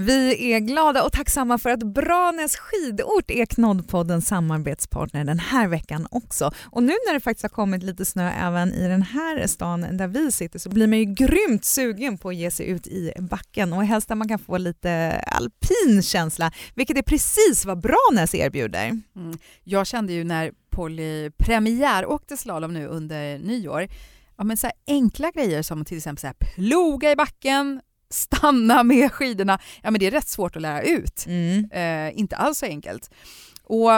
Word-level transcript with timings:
Vi 0.00 0.52
är 0.52 0.60
glada 0.60 1.04
och 1.04 1.12
tacksamma 1.12 1.58
för 1.58 1.70
att 1.70 1.82
Branäs 1.82 2.56
skidort 2.56 3.30
är 3.30 3.46
Knoddpoddens 3.46 4.26
samarbetspartner 4.26 5.24
den 5.24 5.38
här 5.38 5.68
veckan 5.68 6.06
också. 6.10 6.52
Och 6.64 6.82
nu 6.82 6.92
när 7.06 7.14
det 7.14 7.20
faktiskt 7.20 7.42
har 7.42 7.48
kommit 7.48 7.82
lite 7.82 8.04
snö 8.04 8.30
även 8.30 8.74
i 8.74 8.88
den 8.88 9.02
här 9.02 9.46
stan 9.46 9.96
där 9.96 10.08
vi 10.08 10.32
sitter 10.32 10.58
så 10.58 10.68
blir 10.68 10.86
man 10.86 10.98
ju 10.98 11.04
grymt 11.04 11.64
sugen 11.64 12.18
på 12.18 12.28
att 12.28 12.34
ge 12.34 12.50
sig 12.50 12.66
ut 12.66 12.86
i 12.86 13.12
backen 13.18 13.72
och 13.72 13.84
helst 13.84 14.08
där 14.08 14.14
man 14.14 14.28
kan 14.28 14.38
få 14.38 14.58
lite 14.58 15.22
alpin 15.26 16.02
känsla, 16.02 16.52
vilket 16.74 16.98
är 16.98 17.02
precis 17.02 17.64
vad 17.64 17.80
Branäs 17.80 18.34
erbjuder. 18.34 19.00
Mm. 19.16 19.38
Jag 19.64 19.86
kände 19.86 20.12
ju 20.12 20.24
när 20.24 20.52
Polly 20.70 21.30
premiär 21.30 22.06
åkte 22.06 22.36
slalom 22.36 22.74
nu 22.74 22.86
under 22.86 23.38
nyår, 23.38 23.88
ja, 24.36 24.44
men 24.44 24.56
så 24.56 24.70
enkla 24.86 25.30
grejer 25.30 25.62
som 25.62 25.84
till 25.84 25.96
exempel 25.96 26.20
så 26.20 26.26
här, 26.26 26.34
ploga 26.54 27.10
i 27.10 27.16
backen, 27.16 27.80
stanna 28.10 28.82
med 28.82 29.12
skidorna, 29.12 29.58
ja 29.82 29.90
men 29.90 30.00
det 30.00 30.06
är 30.06 30.10
rätt 30.10 30.28
svårt 30.28 30.56
att 30.56 30.62
lära 30.62 30.82
ut. 30.82 31.24
Mm. 31.26 31.70
Eh, 31.70 32.18
inte 32.18 32.36
alls 32.36 32.58
så 32.58 32.66
enkelt. 32.66 33.10
Och 33.62 33.90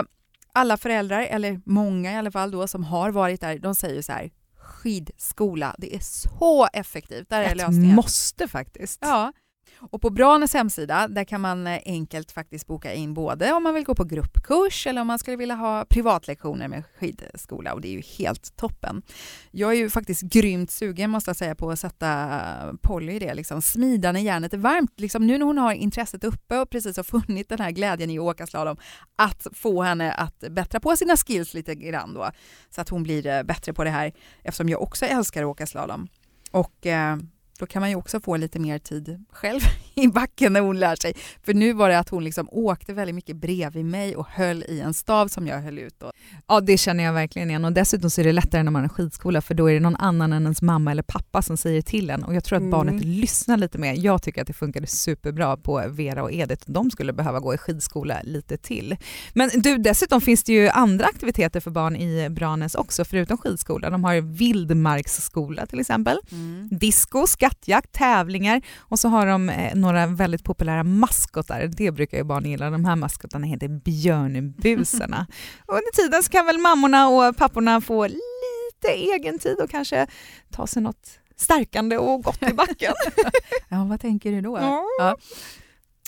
alla 0.53 0.77
föräldrar, 0.77 1.21
eller 1.23 1.61
många 1.65 2.13
i 2.13 2.17
alla 2.17 2.31
fall 2.31 2.51
då, 2.51 2.67
som 2.67 2.85
har 2.85 3.11
varit 3.11 3.41
där, 3.41 3.59
de 3.59 3.75
säger 3.75 4.03
så 4.03 4.13
här, 4.13 4.31
skidskola, 4.59 5.75
det 5.79 5.95
är 5.95 6.01
så 6.01 6.69
effektivt. 6.73 7.29
Där 7.31 7.41
är 7.43 7.51
Ett 7.51 7.57
lösningen. 7.57 7.95
måste 7.95 8.49
faktiskt. 8.49 8.99
Ja, 9.03 9.33
och 9.79 10.03
på 10.03 10.11
Branäs 10.11 10.55
hemsida 10.55 11.09
där 11.09 11.25
kan 11.25 11.41
man 11.41 11.67
eh, 11.67 11.81
enkelt 11.85 12.33
faktiskt 12.33 12.67
boka 12.67 12.95
in 12.95 13.15
både 13.15 13.53
om 13.53 13.63
man 13.63 13.75
vill 13.75 13.85
gå 13.85 13.95
på 13.95 14.05
gruppkurs 14.05 14.87
eller 14.87 15.01
om 15.01 15.07
man 15.07 15.19
skulle 15.19 15.37
vilja 15.37 15.55
ha 15.55 15.85
privatlektioner 15.85 16.69
med 16.69 16.83
skidskola 16.99 17.75
och 17.75 17.81
det 17.81 17.89
är 17.89 17.93
ju 17.93 18.03
helt 18.19 18.57
toppen. 18.57 19.03
Jag 19.51 19.71
är 19.71 19.77
ju 19.77 19.91
faktiskt 19.91 20.23
grymt 20.23 20.71
sugen 20.71 21.11
måste 21.11 21.29
jag 21.29 21.37
säga 21.37 21.55
på 21.55 21.71
att 21.71 21.79
sätta 21.79 22.41
Polly 22.83 23.13
i 23.13 23.19
det, 23.19 23.35
liksom 23.35 23.63
smida 23.63 24.13
när 24.13 24.21
järnet 24.21 24.55
är 24.55 24.59
varmt. 24.59 25.01
Liksom 25.01 25.27
nu 25.27 25.39
när 25.39 25.47
hon 25.47 25.59
har 25.59 25.73
intresset 25.73 26.25
uppe 26.25 26.59
och 26.59 26.71
precis 26.71 26.97
har 26.97 27.05
funnit 27.05 27.49
den 27.49 27.61
här 27.61 27.71
glädjen 27.71 28.11
i 28.11 28.19
att 28.19 28.23
åka 28.23 28.47
slalom, 28.47 28.77
att 29.17 29.47
få 29.53 29.83
henne 29.83 30.13
att 30.13 30.45
bättra 30.51 30.81
på 30.81 30.97
sina 30.97 31.17
skills 31.17 31.55
lite 31.55 31.75
grann 31.75 32.15
då 32.15 32.31
så 32.71 32.81
att 32.81 32.89
hon 32.89 33.03
blir 33.03 33.27
eh, 33.27 33.43
bättre 33.43 33.73
på 33.73 33.85
det 33.85 33.91
här 33.91 34.13
eftersom 34.43 34.69
jag 34.69 34.83
också 34.83 35.07
älskar 35.07 35.43
att 35.43 35.49
åka 35.49 35.67
slalom. 35.67 36.09
Och 36.51 36.87
eh, 36.87 37.17
då 37.61 37.67
kan 37.67 37.81
man 37.81 37.91
ju 37.91 37.97
också 37.97 38.21
få 38.21 38.37
lite 38.37 38.59
mer 38.59 38.79
tid 38.79 39.25
själv 39.31 39.61
i 39.95 40.09
backen 40.09 40.53
när 40.53 40.61
hon 40.61 40.81
lär 40.81 40.97
sig. 40.97 41.15
För 41.43 41.55
nu 41.55 41.73
var 41.73 41.89
det 41.89 41.99
att 41.99 42.09
hon 42.09 42.25
liksom 42.25 42.49
åkte 42.51 42.93
väldigt 42.93 43.15
mycket 43.15 43.37
bredvid 43.37 43.85
mig 43.85 44.17
och 44.17 44.27
höll 44.27 44.65
i 44.69 44.81
en 44.81 44.95
stav 44.95 45.29
som 45.29 45.47
jag 45.47 45.61
höll 45.61 45.79
ut. 45.79 46.03
Och... 46.03 46.13
Ja, 46.47 46.61
det 46.61 46.79
känner 46.79 47.05
jag 47.05 47.13
verkligen 47.13 47.51
igen 47.51 47.65
och 47.65 47.73
dessutom 47.73 48.11
så 48.11 48.21
är 48.21 48.25
det 48.25 48.33
lättare 48.33 48.63
när 48.63 48.71
man 48.71 48.83
har 48.83 48.89
skidskola 48.89 49.41
för 49.41 49.55
då 49.55 49.71
är 49.71 49.75
det 49.75 49.81
någon 49.81 49.97
annan 49.97 50.33
än 50.33 50.43
ens 50.43 50.63
mamma 50.63 50.91
eller 50.91 51.03
pappa 51.03 51.43
som 51.43 51.57
säger 51.57 51.83
till 51.83 52.11
en 52.11 52.25
och 52.25 52.35
jag 52.35 52.45
tror 52.45 52.57
att 52.57 52.61
mm. 52.61 52.71
barnet 52.71 53.05
lyssnar 53.05 53.57
lite 53.57 53.79
mer. 53.79 53.95
Jag 53.99 54.23
tycker 54.23 54.41
att 54.41 54.47
det 54.47 54.53
funkade 54.53 54.87
superbra 54.87 55.57
på 55.57 55.85
Vera 55.89 56.23
och 56.23 56.33
Edith. 56.33 56.63
De 56.67 56.91
skulle 56.91 57.13
behöva 57.13 57.41
gå 57.41 57.55
i 57.55 57.59
skidskola 57.59 58.21
lite 58.25 58.57
till. 58.57 58.97
Men 59.33 59.51
du, 59.55 59.79
dessutom 59.79 60.21
finns 60.21 60.45
det 60.45 60.53
ju 60.53 60.69
andra 60.69 61.07
aktiviteter 61.07 61.61
för 61.61 61.71
barn 61.71 61.97
i 61.97 62.29
Branäs 62.31 62.75
också 62.75 63.05
förutom 63.05 63.39
skidskola. 63.39 63.91
De 63.91 64.05
har 64.05 64.21
vildmarksskola 64.21 65.67
till 65.67 65.81
exempel, 65.81 66.19
mm. 66.33 66.69
disco, 66.73 67.27
skattjakt, 67.51 67.93
tävlingar 67.93 68.63
och 68.79 68.99
så 68.99 69.09
har 69.09 69.27
de 69.27 69.49
eh, 69.49 69.75
några 69.75 70.07
väldigt 70.07 70.45
populära 70.45 70.85
maskotar. 70.85 71.67
Det 71.67 71.91
brukar 71.91 72.19
ju 72.19 72.25
barn 72.25 72.45
gilla. 72.45 72.71
De 72.71 72.85
här 72.85 72.97
maskotarna 72.97 73.47
heter 73.47 73.69
björnbusarna. 73.69 75.27
och 75.67 75.75
under 75.75 75.93
tiden 75.93 76.23
så 76.23 76.31
kan 76.31 76.47
väl 76.47 76.59
mammorna 76.59 77.09
och 77.09 77.37
papporna 77.37 77.81
få 77.81 78.07
lite 78.07 78.95
egen 78.95 79.39
tid 79.39 79.57
och 79.61 79.71
kanske 79.71 80.07
ta 80.51 80.67
sig 80.67 80.83
något 80.83 81.11
stärkande 81.37 81.99
och 81.99 82.23
gott 82.23 82.43
i 82.43 82.53
backen. 82.53 82.93
ja, 83.69 83.85
vad 83.85 84.01
tänker 84.01 84.33
du 84.33 84.41
då? 84.41 84.59
Ja. 84.59 84.85
ja. 84.99 85.17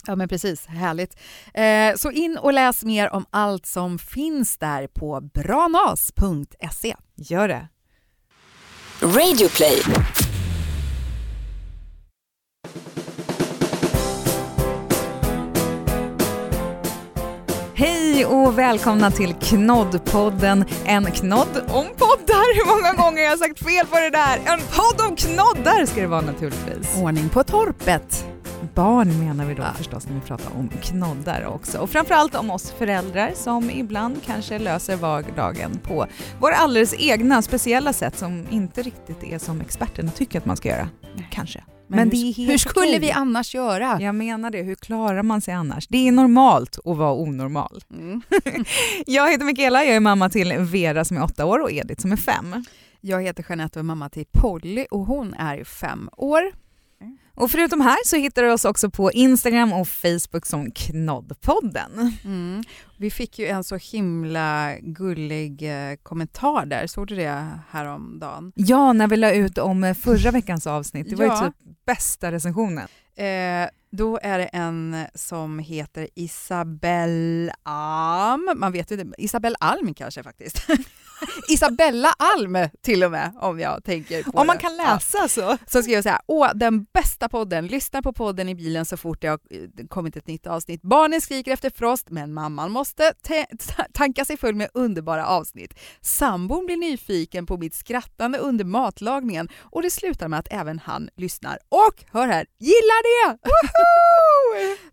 Ja 0.06 0.16
men 0.16 0.28
precis, 0.28 0.66
härligt. 0.66 1.16
Eh, 1.54 1.96
så 1.96 2.10
in 2.10 2.38
och 2.38 2.52
läs 2.52 2.84
mer 2.84 3.12
om 3.12 3.26
allt 3.30 3.66
som 3.66 3.98
finns 3.98 4.58
där 4.58 4.86
på 4.86 5.20
branas.se. 5.20 6.96
Gör 7.16 7.48
det! 7.48 7.68
Radioplay. 9.00 9.82
Hej 17.82 18.26
och 18.26 18.58
välkomna 18.58 19.10
till 19.10 19.34
Knoddpodden. 19.34 20.64
En 20.84 21.04
knodd 21.04 21.56
om 21.68 21.86
poddar. 21.86 22.54
Hur 22.54 22.66
många 22.76 23.04
gånger 23.04 23.22
har 23.22 23.30
jag 23.30 23.38
sagt 23.38 23.58
fel 23.58 23.86
på 23.86 23.96
det 23.96 24.10
där? 24.10 24.36
En 24.36 24.60
podd 24.60 25.08
om 25.10 25.16
knoddar 25.16 25.86
ska 25.86 26.00
det 26.00 26.06
vara 26.06 26.20
naturligtvis. 26.20 26.96
Ordning 27.02 27.28
på 27.28 27.44
torpet. 27.44 28.26
Barn 28.74 29.26
menar 29.26 29.44
vi 29.44 29.54
då 29.54 29.62
ja. 29.62 29.72
förstås 29.76 30.06
när 30.06 30.14
vi 30.14 30.20
pratar 30.20 30.56
om 30.56 30.68
knoddar 30.68 31.46
också. 31.46 31.78
Och 31.78 31.90
framförallt 31.90 32.34
om 32.34 32.50
oss 32.50 32.70
föräldrar 32.70 33.30
som 33.34 33.70
ibland 33.70 34.22
kanske 34.26 34.58
löser 34.58 34.96
vardagen 34.96 35.78
på 35.82 36.06
våra 36.40 36.54
alldeles 36.54 36.94
egna 36.98 37.42
speciella 37.42 37.92
sätt 37.92 38.18
som 38.18 38.46
inte 38.50 38.82
riktigt 38.82 39.24
är 39.24 39.38
som 39.38 39.60
experterna 39.60 40.10
tycker 40.10 40.38
att 40.38 40.46
man 40.46 40.56
ska 40.56 40.68
göra. 40.68 40.88
Kanske. 41.30 41.64
Men, 41.96 42.08
Men 42.08 42.18
hur, 42.18 42.46
hur 42.46 42.58
skulle 42.58 42.86
okej. 42.86 42.98
vi 42.98 43.10
annars 43.10 43.54
göra? 43.54 43.98
Jag 44.00 44.14
menar 44.14 44.50
det, 44.50 44.62
hur 44.62 44.74
klarar 44.74 45.22
man 45.22 45.40
sig 45.40 45.54
annars? 45.54 45.86
Det 45.88 46.08
är 46.08 46.12
normalt 46.12 46.78
att 46.84 46.96
vara 46.96 47.12
onormal. 47.12 47.84
Mm. 47.90 48.22
jag 49.06 49.30
heter 49.30 49.44
Mikaela, 49.44 49.84
jag 49.84 49.96
är 49.96 50.00
mamma 50.00 50.28
till 50.28 50.52
Vera 50.58 51.04
som 51.04 51.16
är 51.16 51.22
åtta 51.24 51.44
år 51.44 51.58
och 51.58 51.72
Edith 51.72 52.00
som 52.02 52.12
är 52.12 52.16
fem. 52.16 52.64
Jag 53.00 53.22
heter 53.22 53.44
Jeanette 53.48 53.78
och 53.78 53.80
är 53.82 53.86
mamma 53.86 54.08
till 54.08 54.24
Polly 54.32 54.86
och 54.90 55.00
hon 55.06 55.34
är 55.34 55.64
fem 55.64 56.08
år. 56.16 56.42
Och 57.42 57.50
förutom 57.50 57.80
här 57.80 57.98
så 58.04 58.16
hittar 58.16 58.42
du 58.42 58.52
oss 58.52 58.64
också 58.64 58.90
på 58.90 59.12
Instagram 59.12 59.72
och 59.72 59.88
Facebook 59.88 60.46
som 60.46 60.70
Knoddpodden. 60.70 62.16
Mm. 62.24 62.62
Vi 62.96 63.10
fick 63.10 63.38
ju 63.38 63.46
en 63.46 63.64
så 63.64 63.76
himla 63.76 64.74
gullig 64.80 65.62
eh, 65.62 65.96
kommentar 66.02 66.66
där, 66.66 66.86
såg 66.86 67.06
du 67.06 67.16
det 67.16 67.48
häromdagen? 67.70 68.52
Ja, 68.54 68.92
när 68.92 69.06
vi 69.06 69.16
la 69.16 69.32
ut 69.32 69.58
om 69.58 69.94
förra 70.00 70.30
veckans 70.30 70.66
avsnitt. 70.66 71.10
Det 71.10 71.16
var 71.16 71.24
ja. 71.24 71.44
ju 71.44 71.50
typ 71.50 71.84
bästa 71.86 72.32
recensionen. 72.32 72.88
Eh, 73.16 73.68
då 73.90 74.18
är 74.22 74.38
det 74.38 74.44
en 74.44 74.96
som 75.14 75.58
heter 75.58 76.08
Isabelle 76.14 77.52
Alm. 77.62 78.50
Man 78.56 78.72
vet 78.72 78.90
ju 78.90 78.96
det. 78.96 79.12
Isabelle 79.18 79.56
Alm 79.60 79.94
kanske 79.94 80.22
faktiskt. 80.22 80.66
Isabella 81.48 82.14
Alm 82.18 82.58
till 82.82 83.04
och 83.04 83.10
med, 83.10 83.32
om 83.40 83.60
jag 83.60 83.84
tänker 83.84 84.22
på 84.22 84.30
Om 84.30 84.46
man 84.46 84.56
det. 84.56 84.62
kan 84.62 84.76
läsa 84.76 85.18
ja. 85.18 85.28
så. 85.28 85.58
Så 85.66 85.82
skrev 85.82 85.94
jag 85.94 86.02
så 86.02 86.10
här, 86.10 86.20
åh, 86.26 86.50
den 86.54 86.84
bästa 86.84 87.28
podden, 87.28 87.66
lyssna 87.66 88.02
på 88.02 88.12
podden 88.12 88.48
i 88.48 88.54
bilen 88.54 88.84
så 88.84 88.96
fort 88.96 89.20
det 89.20 89.28
har 89.28 89.38
eh, 89.50 89.86
kommit 89.88 90.16
ett 90.16 90.26
nytt 90.26 90.46
avsnitt. 90.46 90.82
Barnen 90.82 91.20
skriker 91.20 91.52
efter 91.52 91.70
frost, 91.70 92.10
men 92.10 92.34
mamman 92.34 92.70
måste 92.70 93.12
tanka 93.92 94.24
sig 94.24 94.36
full 94.36 94.54
med 94.54 94.68
underbara 94.74 95.26
avsnitt. 95.26 95.78
Sambon 96.00 96.66
blir 96.66 96.76
nyfiken 96.76 97.46
på 97.46 97.56
mitt 97.56 97.74
skrattande 97.74 98.38
under 98.38 98.64
matlagningen 98.64 99.48
och 99.58 99.82
det 99.82 99.90
slutar 99.90 100.28
med 100.28 100.38
att 100.38 100.48
även 100.50 100.78
han 100.78 101.08
lyssnar 101.16 101.58
och, 101.68 102.04
hör 102.12 102.28
här, 102.28 102.46
gillar 102.58 103.02
det! 103.32 103.38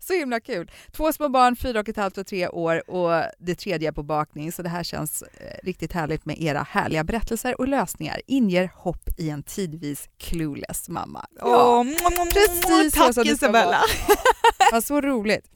så 0.00 0.12
himla 0.12 0.40
kul! 0.40 0.70
Två 0.92 1.12
små 1.12 1.28
barn, 1.28 1.56
fyra 1.56 1.80
och 1.80 1.88
ett 1.88 1.96
halvt 1.96 2.18
och 2.18 2.26
tre 2.26 2.48
år 2.48 2.90
och 2.90 3.24
det 3.38 3.54
tredje 3.54 3.88
är 3.88 3.92
på 3.92 4.02
bakning, 4.02 4.52
så 4.52 4.62
det 4.62 4.68
här 4.68 4.82
känns 4.82 5.22
eh, 5.22 5.58
riktigt 5.62 5.92
härligt 5.92 6.19
med 6.24 6.42
era 6.42 6.66
härliga 6.70 7.04
berättelser 7.04 7.60
och 7.60 7.68
lösningar 7.68 8.20
inger 8.26 8.70
hopp 8.74 9.08
i 9.18 9.30
en 9.30 9.42
tidvis 9.42 10.08
clueless 10.18 10.88
mamma. 10.88 11.26
Ja, 11.38 11.80
oh, 11.80 12.24
precis 12.24 12.92
tack 12.92 13.14
så 13.14 13.22
Isabella! 13.22 13.80
ja, 14.72 14.80
så 14.80 15.00
roligt. 15.00 15.46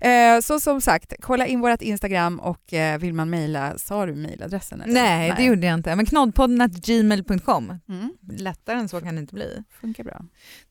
Eh, 0.00 0.40
så 0.40 0.60
som 0.60 0.80
sagt, 0.80 1.12
kolla 1.20 1.46
in 1.46 1.60
vårt 1.60 1.82
Instagram 1.82 2.40
och 2.40 2.72
eh, 2.72 2.98
vill 2.98 3.14
man 3.14 3.30
mejla, 3.30 3.78
sa 3.78 4.06
du 4.06 4.14
mejladressen? 4.14 4.82
Nej, 4.86 4.92
Nej, 4.92 5.34
det 5.36 5.44
gjorde 5.44 5.66
jag 5.66 5.74
inte. 5.74 5.96
Men 5.96 6.06
knoddpodden 6.06 6.70
gmail.com. 6.70 7.78
Mm. 7.88 8.12
Lättare 8.32 8.78
än 8.78 8.88
så 8.88 9.00
kan 9.00 9.14
det 9.14 9.20
inte 9.20 9.34
bli. 9.34 9.62
Funkar 9.80 10.04
bra. 10.04 10.20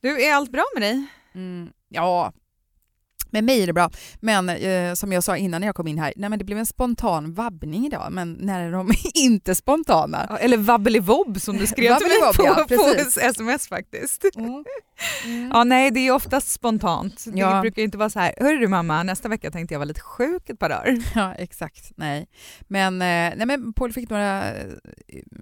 Du, 0.01 0.23
är 0.23 0.33
allt 0.33 0.51
bra 0.51 0.63
med 0.75 0.83
dig? 0.83 1.05
Mm, 1.35 1.69
ja, 1.89 2.33
med 3.31 3.43
mig 3.43 3.63
är 3.63 3.67
det 3.67 3.73
bra, 3.73 3.89
men 4.19 4.49
eh, 4.49 4.93
som 4.93 5.11
jag 5.11 5.23
sa 5.23 5.37
innan 5.37 5.61
när 5.61 5.67
jag 5.67 5.75
kom 5.75 5.87
in 5.87 5.99
här, 5.99 6.13
nej 6.15 6.29
men 6.29 6.39
det 6.39 6.45
blev 6.45 6.57
en 6.57 6.65
spontan 6.65 7.33
vabbning 7.33 7.85
idag, 7.85 8.07
men 8.11 8.33
när 8.33 8.61
är 8.67 8.71
de 8.71 8.91
inte 9.13 9.55
spontana? 9.55 10.25
Ja, 10.29 10.37
eller 10.37 10.57
vabbelivobb 10.57 11.41
som 11.41 11.57
du 11.57 11.67
skrev 11.67 11.97
till 11.97 12.07
mig 12.07 12.17
på, 12.35 12.45
ja, 12.45 12.65
på 12.69 13.19
sms 13.21 13.67
faktiskt. 13.67 14.25
Mm. 14.35 14.63
Mm. 15.25 15.49
Ja, 15.53 15.63
nej, 15.63 15.91
det 15.91 15.99
är 15.99 16.11
oftast 16.11 16.51
spontant. 16.51 17.25
Ja. 17.33 17.55
Det 17.55 17.61
brukar 17.61 17.81
inte 17.81 17.97
vara 17.97 18.09
så 18.09 18.19
här, 18.19 18.33
hörru 18.37 18.57
du 18.57 18.67
mamma, 18.67 19.03
nästa 19.03 19.29
vecka 19.29 19.51
tänkte 19.51 19.73
jag 19.73 19.79
vara 19.79 19.87
lite 19.87 20.01
sjuk 20.01 20.49
ett 20.49 20.59
par 20.59 20.69
dagar. 20.69 20.97
Ja, 21.15 21.33
exakt. 21.33 21.91
Nej, 21.95 22.27
men, 22.67 22.93
eh, 22.93 23.33
nej, 23.37 23.45
men 23.45 23.73
Paul 23.73 23.93
fick 23.93 24.09
några 24.09 24.55
eh, 24.55 24.65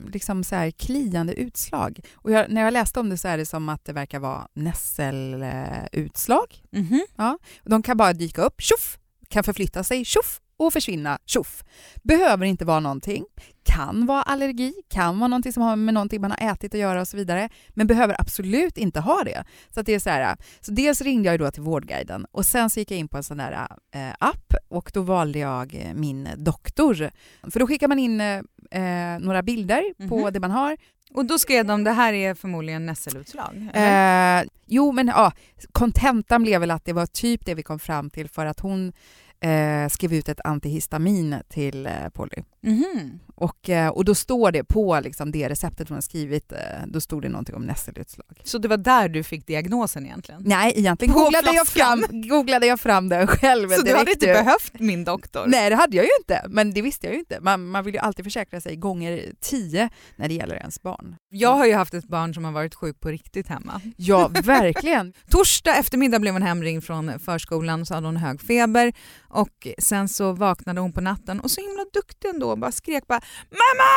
liksom 0.08 0.44
så 0.44 0.56
här 0.56 0.72
kliande 0.72 1.34
utslag. 1.34 2.00
Och 2.16 2.32
jag, 2.32 2.50
när 2.50 2.62
jag 2.62 2.74
läste 2.74 3.00
om 3.00 3.10
det 3.10 3.18
så 3.18 3.28
är 3.28 3.38
det 3.38 3.46
som 3.46 3.70
att 3.70 3.86
det 3.86 3.94
verkar 3.94 4.20
vara 4.20 4.48
nässelutslag. 4.54 6.64
Mm 6.74 6.86
-hmm. 6.86 7.02
ja, 7.16 7.38
de 7.64 7.75
kan 7.82 7.98
bara 7.98 8.14
dyka 8.14 8.42
upp, 8.42 8.62
tjoff, 8.62 8.98
kan 9.30 9.44
förflytta 9.44 9.84
sig, 9.84 10.06
tjoff, 10.06 10.42
och 10.58 10.74
försvinna, 10.74 11.20
tjoff. 11.26 11.64
Behöver 12.04 12.46
inte 12.46 12.66
vara 12.66 12.80
någonting. 12.80 13.26
Kan 13.64 14.06
vara 14.06 14.22
allergi, 14.22 14.74
kan 14.90 15.20
vara 15.20 15.28
någonting 15.28 15.54
som 15.54 15.64
har 15.64 15.76
med 15.76 15.94
någonting 15.94 16.22
man 16.22 16.32
har 16.32 16.52
ätit 16.52 16.74
att 16.74 16.80
göra 16.80 17.02
och 17.02 17.08
så 17.08 17.18
vidare. 17.18 17.50
Men 17.70 17.88
behöver 17.88 18.22
absolut 18.22 18.78
inte 18.78 19.00
ha 19.00 19.24
det. 19.24 19.44
Så 19.74 19.82
det 19.82 19.94
är 19.94 20.00
så 20.00 20.10
här, 20.10 20.38
så 20.62 20.72
dels 20.72 21.02
ringde 21.02 21.30
jag 21.30 21.40
då 21.40 21.52
till 21.52 21.62
Vårdguiden 21.62 22.26
och 22.32 22.46
sen 22.46 22.70
så 22.70 22.80
gick 22.80 22.92
jag 22.92 23.00
in 23.00 23.08
på 23.08 23.18
en 23.18 23.24
sån 23.24 23.38
där 23.38 23.68
eh, 23.92 24.10
app 24.20 24.54
och 24.68 24.92
då 24.94 25.02
valde 25.02 25.40
jag 25.40 25.76
eh, 25.76 25.94
min 25.94 26.30
doktor. 26.38 27.12
För 27.52 27.60
då 27.60 27.68
skickar 27.68 27.88
man 27.88 28.00
in 28.00 28.22
eh, 28.22 29.20
några 29.20 29.44
bilder 29.44 29.80
mm 29.80 29.94
-hmm. 29.98 30.10
på 30.10 30.18
mhm. 30.18 30.34
det 30.34 30.40
man 30.40 30.52
har 30.52 30.78
och 31.14 31.26
då 31.26 31.40
skrev 31.40 31.66
de 31.66 31.84
det 31.84 31.92
här 31.92 32.14
är 32.14 32.34
förmodligen 32.34 32.86
nässelutslag? 32.86 33.70
Eh, 33.74 34.44
jo, 34.66 34.92
men 34.92 35.08
ja, 35.08 35.32
kontentan 35.72 36.44
blev 36.44 36.62
väl 36.62 36.72
att 36.72 36.86
det 36.86 36.94
var 36.94 37.06
typ 37.06 37.46
det 37.46 37.54
vi 37.54 37.64
kom 37.64 37.80
fram 37.80 38.10
till 38.10 38.30
för 38.30 38.46
att 38.46 38.60
hon 38.60 38.94
eh, 39.40 39.88
skrev 39.90 40.14
ut 40.14 40.30
ett 40.30 40.40
antihistamin 40.44 41.36
till 41.50 41.86
eh, 41.86 42.10
Polly. 42.14 42.44
Mm 42.66 43.20
och, 43.36 43.70
eh, 43.70 43.90
och 43.90 44.06
då 44.06 44.16
står 44.16 44.52
det 44.52 44.64
på 44.64 45.00
liksom, 45.00 45.32
det 45.32 45.50
receptet 45.50 45.90
hon 45.90 45.96
har 45.96 46.02
skrivit, 46.02 46.52
eh, 46.52 46.58
då 46.88 47.02
stod 47.02 47.22
det 47.22 47.30
någonting 47.30 47.56
om 47.56 47.66
nässelutslag. 47.66 48.42
Så 48.44 48.58
det 48.58 48.68
var 48.68 48.78
där 48.78 49.10
du 49.10 49.24
fick 49.24 49.48
diagnosen 49.48 50.06
egentligen? 50.06 50.42
Nej, 50.46 50.74
egentligen 50.76 51.14
googlade 51.14 51.54
jag, 51.54 51.68
fram, 51.68 52.06
googlade 52.12 52.66
jag 52.66 52.80
fram 52.80 53.10
den 53.10 53.28
själv. 53.28 53.70
Så 53.70 53.82
du 53.82 53.96
hade 53.96 54.12
inte 54.12 54.26
behövt 54.26 54.80
min 54.80 55.04
doktor? 55.04 55.44
Nej, 55.48 55.70
det 55.70 55.76
hade 55.76 55.98
jag 55.98 56.06
ju 56.06 56.12
inte, 56.20 56.46
men 56.50 56.74
det 56.74 56.82
visste 56.82 57.08
jag 57.08 57.14
ju 57.14 57.20
inte. 57.20 57.40
Man, 57.42 57.68
man 57.68 57.84
vill 57.84 57.94
ju 57.94 58.00
alltid 58.00 58.26
försäkra 58.26 58.62
sig 58.62 58.76
gånger 58.76 59.26
tio 59.42 59.90
när 60.16 60.28
det 60.28 60.34
gäller 60.34 60.56
ens 60.56 60.82
barn. 60.82 61.16
Jag 61.30 61.56
har 61.56 61.66
ju 61.66 61.74
haft 61.74 61.94
ett 61.94 62.08
barn 62.08 62.34
som 62.34 62.46
har 62.46 62.52
varit 62.52 62.76
sjuk 62.76 63.00
på 63.00 63.10
riktigt 63.10 63.48
hemma. 63.48 63.82
Ja, 63.98 64.28
verkligen. 64.28 65.14
Torsdag 65.30 65.76
eftermiddag 65.76 66.20
blev 66.20 66.34
hon 66.34 66.42
hemringd 66.42 66.84
från 66.84 67.20
förskolan 67.20 67.82
och 67.82 67.88
så 67.88 67.94
hade 67.94 68.08
hon 68.08 68.18
hög 68.18 68.42
feber 68.42 68.94
och 69.30 69.68
sen 69.80 70.10
så 70.10 70.32
vaknade 70.32 70.82
hon 70.82 70.94
på 70.94 71.02
natten 71.02 71.40
och 71.40 71.52
så 71.52 71.62
himla 71.62 71.86
duktig 71.94 72.30
ändå 72.30 72.55
och 72.56 72.60
bara 72.60 72.72
skrek 72.72 73.08
bara 73.08 73.22
“Mamma! 73.50 73.94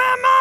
Mamma! 0.00 0.38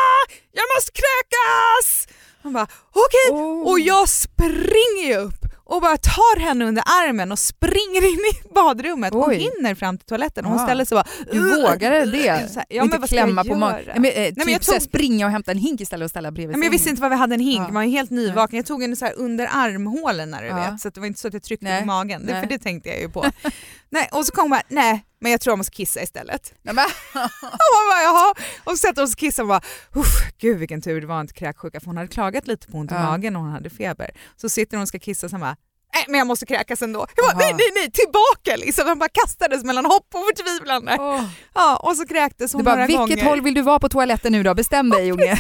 Jag 0.52 0.66
måste 0.76 0.92
kräkas!” 0.92 2.08
Han 2.44 2.54
bara 2.54 2.68
“Okej” 2.92 3.32
okay. 3.32 3.42
oh. 3.42 3.72
och 3.72 3.80
jag 3.80 4.10
springer 4.10 5.18
upp 5.18 5.42
och 5.72 5.82
bara 5.82 5.98
tar 5.98 6.40
henne 6.40 6.66
under 6.66 6.84
armen 6.86 7.32
och 7.32 7.40
springer 7.40 8.14
in 8.14 8.20
i 8.20 8.54
badrummet. 8.54 9.14
Hon 9.14 9.32
hinner 9.32 9.76
fram 9.76 9.98
till 9.98 10.08
toaletten 10.08 10.46
och 10.46 10.52
hon 10.52 10.60
ställer 10.60 10.86
sig 10.86 10.96
bara... 10.96 11.06
Du 11.32 11.62
vågade 11.62 12.06
det? 12.06 12.50
Så 12.50 12.60
här, 12.60 12.66
ja, 12.70 12.84
inte 12.84 13.08
klämma 13.08 13.44
på 13.44 13.56
magen? 13.56 13.90
Eh, 13.90 13.96
Nej, 13.96 14.34
men 14.36 14.46
typ 14.46 14.62
tog... 14.62 14.82
springa 14.82 15.26
och 15.26 15.32
hämta 15.32 15.52
en 15.52 15.58
hink 15.58 15.82
istället 15.82 16.06
och 16.06 16.10
ställa 16.10 16.32
bredvid 16.32 16.50
Nej, 16.50 16.60
men 16.60 16.66
Jag 16.66 16.72
visste 16.72 16.90
inte 16.90 17.02
vad 17.02 17.12
vi 17.12 17.18
hade 17.18 17.36
en 17.36 17.42
hink, 17.42 17.60
ja. 17.60 17.64
man 17.64 17.74
var 17.74 17.84
helt 17.84 18.10
nyvaken. 18.10 18.58
Jag 18.58 18.66
tog 18.66 18.82
henne 18.82 18.96
så 18.96 19.06
här 19.06 19.14
under 19.18 19.50
armhålen 19.52 20.30
när 20.30 20.42
du 20.42 20.48
ja. 20.48 20.56
vet, 20.56 20.82
så 20.82 20.90
det 20.90 21.00
var 21.00 21.08
inte 21.08 21.20
så 21.20 21.28
att 21.28 21.34
jag 21.34 21.44
tryckte 21.44 21.66
Nej. 21.66 21.80
på 21.80 21.86
magen. 21.86 22.26
Det, 22.26 22.42
för 22.42 22.48
det 22.48 22.60
tänkte 22.60 22.90
jag 22.90 23.00
ju 23.00 23.10
på. 23.10 23.26
Nej, 23.90 24.10
och 24.12 24.26
så 24.26 24.32
kom 24.32 24.42
hon 24.42 24.52
bara, 24.52 24.64
nej 24.68 25.06
men 25.22 25.32
jag 25.32 25.42
tror 25.42 25.52
jag 25.52 25.58
måste 25.58 25.76
kissa 25.76 26.04
istället. 26.04 26.54
Och 27.14 27.72
man 27.76 27.86
bara, 27.90 28.04
Jaha. 28.04 28.34
Och 28.64 28.72
så 28.72 28.78
sätter 28.78 29.02
hon 29.02 29.08
sig 29.08 29.14
och 29.14 29.20
kissar 29.20 29.44
och 29.44 29.50
bara, 29.50 29.62
gud 30.38 30.58
vilken 30.58 30.82
tur 30.82 31.02
det 31.02 31.08
var 31.08 31.22
inte 31.22 31.34
kräksjuka 31.34 31.80
för 31.80 31.86
hon 31.88 31.98
hade 31.98 32.10
klagat 32.10 32.48
lite 32.48 32.68
på 32.68 32.78
ont 32.78 32.92
i 32.92 32.96
ja. 32.96 33.02
magen 33.02 33.36
och 33.36 33.42
hon 33.42 33.52
hade 33.52 33.70
feber. 33.70 34.12
Så 34.36 34.50
sitter 34.50 34.78
hon 34.78 34.82
och 34.82 34.88
ska 34.88 35.00
kissa 35.00 35.28
och 35.28 35.32
så 35.32 35.38
bara, 35.38 35.56
nej 35.94 36.06
men 36.08 36.18
jag 36.18 36.28
måste 36.28 36.46
kräkas 36.46 36.82
ändå. 36.82 37.08
Jag 37.16 37.26
bara, 37.26 37.38
nej 37.38 37.54
nej 37.54 37.72
nej 37.76 37.92
tillbaka 37.92 38.66
liksom. 38.66 38.88
Han 38.88 39.00
bara 39.00 39.10
kastades 39.10 39.64
mellan 39.64 39.86
hopp 39.86 40.08
och 40.14 40.22
förtvivlan. 40.26 40.90
Oh. 40.90 41.24
Ja, 41.54 41.78
och 41.78 41.98
så 41.98 42.08
kräktes 42.08 42.54
hon 42.54 42.60
du 42.60 42.64
bara, 42.66 42.76
några 42.76 42.88
vilket 42.88 42.98
gånger. 42.98 43.08
Vilket 43.08 43.28
håll 43.28 43.42
vill 43.42 43.54
du 43.54 43.62
vara 43.62 43.80
på 43.80 43.90
toaletten 43.90 44.32
nu 44.32 44.44
då? 44.44 44.54
Bestäm 44.54 44.90
dig 44.90 45.12
unge. 45.12 45.38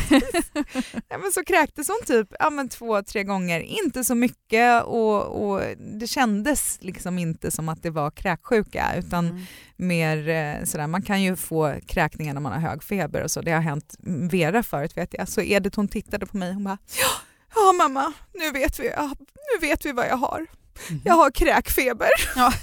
ja, 1.10 1.18
men 1.18 1.32
så 1.32 1.44
kräktes 1.44 1.88
hon 1.88 2.00
typ 2.06 2.28
ja, 2.40 2.50
men 2.50 2.70
två, 2.70 3.04
tre 3.04 3.24
gånger, 3.24 3.60
inte 3.60 4.04
så 4.04 4.16
mycket 4.16 4.84
och, 4.84 5.52
och 5.52 5.62
det 6.00 6.08
kändes 6.08 6.78
liksom 6.82 7.20
inte 7.20 7.52
som 7.52 7.70
att 7.70 7.84
det 7.84 7.90
var 7.90 8.12
kräksjuka 8.12 8.86
utan 8.98 9.30
mm. 9.30 9.42
mer 9.76 10.30
eh, 10.30 10.66
sådär, 10.66 10.88
man 10.88 11.02
kan 11.02 11.22
ju 11.22 11.36
få 11.36 11.76
kräkningar 11.88 12.34
när 12.34 12.42
man 12.42 12.52
har 12.52 12.70
hög 12.70 12.84
feber 12.84 13.24
och 13.24 13.32
så. 13.32 13.42
Det 13.42 13.52
har 13.52 13.62
hänt 13.62 13.96
Vera 14.32 14.64
förut 14.64 14.98
vet 14.98 15.14
jag. 15.14 15.30
Så 15.30 15.42
Edith 15.42 15.76
hon 15.76 15.88
tittade 15.88 16.26
på 16.26 16.38
mig 16.38 16.50
och 16.50 16.56
hon 16.56 16.64
bara 16.64 16.78
ja 17.00 17.31
Ja 17.56 17.74
mamma, 17.78 18.14
nu 18.34 18.52
vet 18.52 18.80
vi, 18.80 18.94
nu 19.54 19.68
vet 19.68 19.86
vi 19.86 19.92
vad 19.92 20.08
jag 20.08 20.18
har. 20.18 20.46
Mm. 20.90 21.02
Jag 21.06 21.14
har 21.14 21.32
kräkfeber. 21.32 22.10
Ja. 22.36 22.54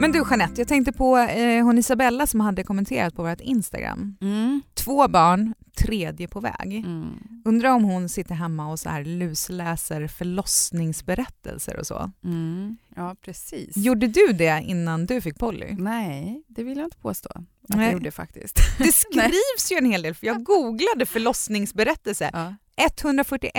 Men 0.00 0.12
du 0.12 0.24
Jeanette, 0.30 0.60
jag 0.60 0.68
tänkte 0.68 0.92
på 0.92 1.18
eh, 1.18 1.64
hon 1.64 1.78
Isabella 1.78 2.26
som 2.26 2.40
hade 2.40 2.64
kommenterat 2.64 3.14
på 3.16 3.22
vårt 3.22 3.40
Instagram. 3.40 4.16
Mm. 4.20 4.62
Två 4.86 5.08
barn, 5.08 5.54
tredje 5.76 6.28
på 6.28 6.40
väg. 6.40 6.74
Mm. 6.74 7.18
Undrar 7.44 7.70
om 7.70 7.84
hon 7.84 8.08
sitter 8.08 8.34
hemma 8.34 8.70
och 8.70 8.78
så 8.78 8.88
här 8.88 9.04
lusläser 9.04 10.08
förlossningsberättelser 10.08 11.76
och 11.76 11.86
så. 11.86 12.10
Mm. 12.24 12.76
Ja, 12.96 13.16
precis. 13.20 13.76
Gjorde 13.76 14.06
du 14.06 14.32
det 14.32 14.62
innan 14.66 15.06
du 15.06 15.20
fick 15.20 15.38
Polly? 15.38 15.72
Nej, 15.78 16.42
det 16.48 16.62
vill 16.62 16.78
jag 16.78 16.86
inte 16.86 16.98
påstå 16.98 17.28
att 17.28 17.44
Nej. 17.68 17.84
jag 17.84 17.92
gjorde 17.92 18.10
faktiskt. 18.10 18.60
Det 18.78 18.92
skrivs 18.94 19.72
ju 19.72 19.76
en 19.76 19.90
hel 19.90 20.02
del, 20.02 20.14
för 20.14 20.26
jag 20.26 20.44
googlade 20.44 21.06
förlossningsberättelse. 21.06 22.30
Ja. 22.32 22.54
141 22.76 23.52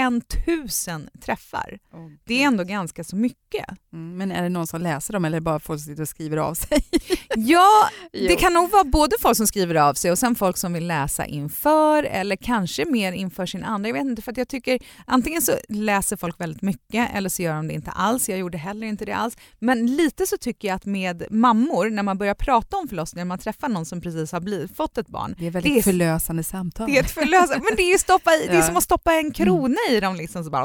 000 0.87 1.09
träffar. 1.21 1.79
Oh, 1.93 2.11
det 2.25 2.43
är 2.43 2.47
ändå 2.47 2.63
ganska 2.63 3.03
så 3.03 3.15
mycket. 3.15 3.65
Mm, 3.93 4.17
men 4.17 4.31
är 4.31 4.43
det 4.43 4.49
någon 4.49 4.67
som 4.67 4.81
läser 4.81 5.13
dem 5.13 5.25
eller 5.25 5.39
bara 5.39 5.59
folk 5.59 5.79
som 5.79 5.85
sitter 5.91 6.01
och 6.01 6.09
skriver 6.09 6.37
av 6.37 6.53
sig? 6.53 6.83
ja, 7.35 7.89
det 8.11 8.35
kan 8.35 8.53
nog 8.53 8.71
vara 8.71 8.83
både 8.83 9.15
folk 9.19 9.37
som 9.37 9.47
skriver 9.47 9.75
av 9.75 9.93
sig 9.93 10.11
och 10.11 10.19
sen 10.19 10.35
folk 10.35 10.57
som 10.57 10.73
vill 10.73 10.87
läsa 10.87 11.25
inför 11.25 12.03
eller 12.03 12.35
kanske 12.35 12.85
mer 12.85 13.11
inför 13.11 13.45
sin 13.45 13.63
andra. 13.63 13.89
Jag 13.89 13.93
vet 13.93 14.05
inte, 14.05 14.21
för 14.21 14.33
jag 14.37 14.47
tycker 14.47 14.79
antingen 15.05 15.41
så 15.41 15.51
läser 15.69 16.17
folk 16.17 16.39
väldigt 16.39 16.61
mycket 16.61 17.15
eller 17.15 17.29
så 17.29 17.41
gör 17.41 17.55
de 17.55 17.67
det 17.67 17.73
inte 17.73 17.91
alls. 17.91 18.29
Jag 18.29 18.39
gjorde 18.39 18.57
heller 18.57 18.87
inte 18.87 19.05
det 19.05 19.15
alls. 19.15 19.37
Men 19.59 19.95
lite 19.95 20.25
så 20.25 20.37
tycker 20.37 20.67
jag 20.67 20.75
att 20.75 20.85
med 20.85 21.23
mammor, 21.29 21.89
när 21.89 22.03
man 22.03 22.17
börjar 22.17 22.35
prata 22.35 22.77
om 22.77 22.87
förlossning, 22.87 23.19
när 23.19 23.25
man 23.25 23.39
träffar 23.39 23.69
någon 23.69 23.85
som 23.85 24.01
precis 24.01 24.31
har 24.31 24.39
blivit, 24.39 24.77
fått 24.77 24.97
ett 24.97 25.07
barn. 25.07 25.35
Det 25.39 25.47
är 25.47 25.51
väldigt 25.51 25.73
det 25.73 25.79
är, 25.79 25.83
förlösande 25.83 26.43
samtal. 26.43 26.87
Det 26.91 26.97
är, 26.97 27.03
ett 27.03 27.11
förlösande, 27.11 27.65
men 27.69 27.75
det 27.77 27.93
är, 27.93 27.97
stoppa 27.97 28.31
i, 28.31 28.47
det 28.47 28.57
är 28.57 28.61
som 28.67 28.77
att 28.77 28.83
stoppa 28.83 29.06
en 29.12 29.33
krona 29.33 29.75
mm. 29.88 29.98
i 29.98 30.00
dem 30.00 30.15
liksom 30.15 30.44
så 30.44 30.50
bara 30.50 30.63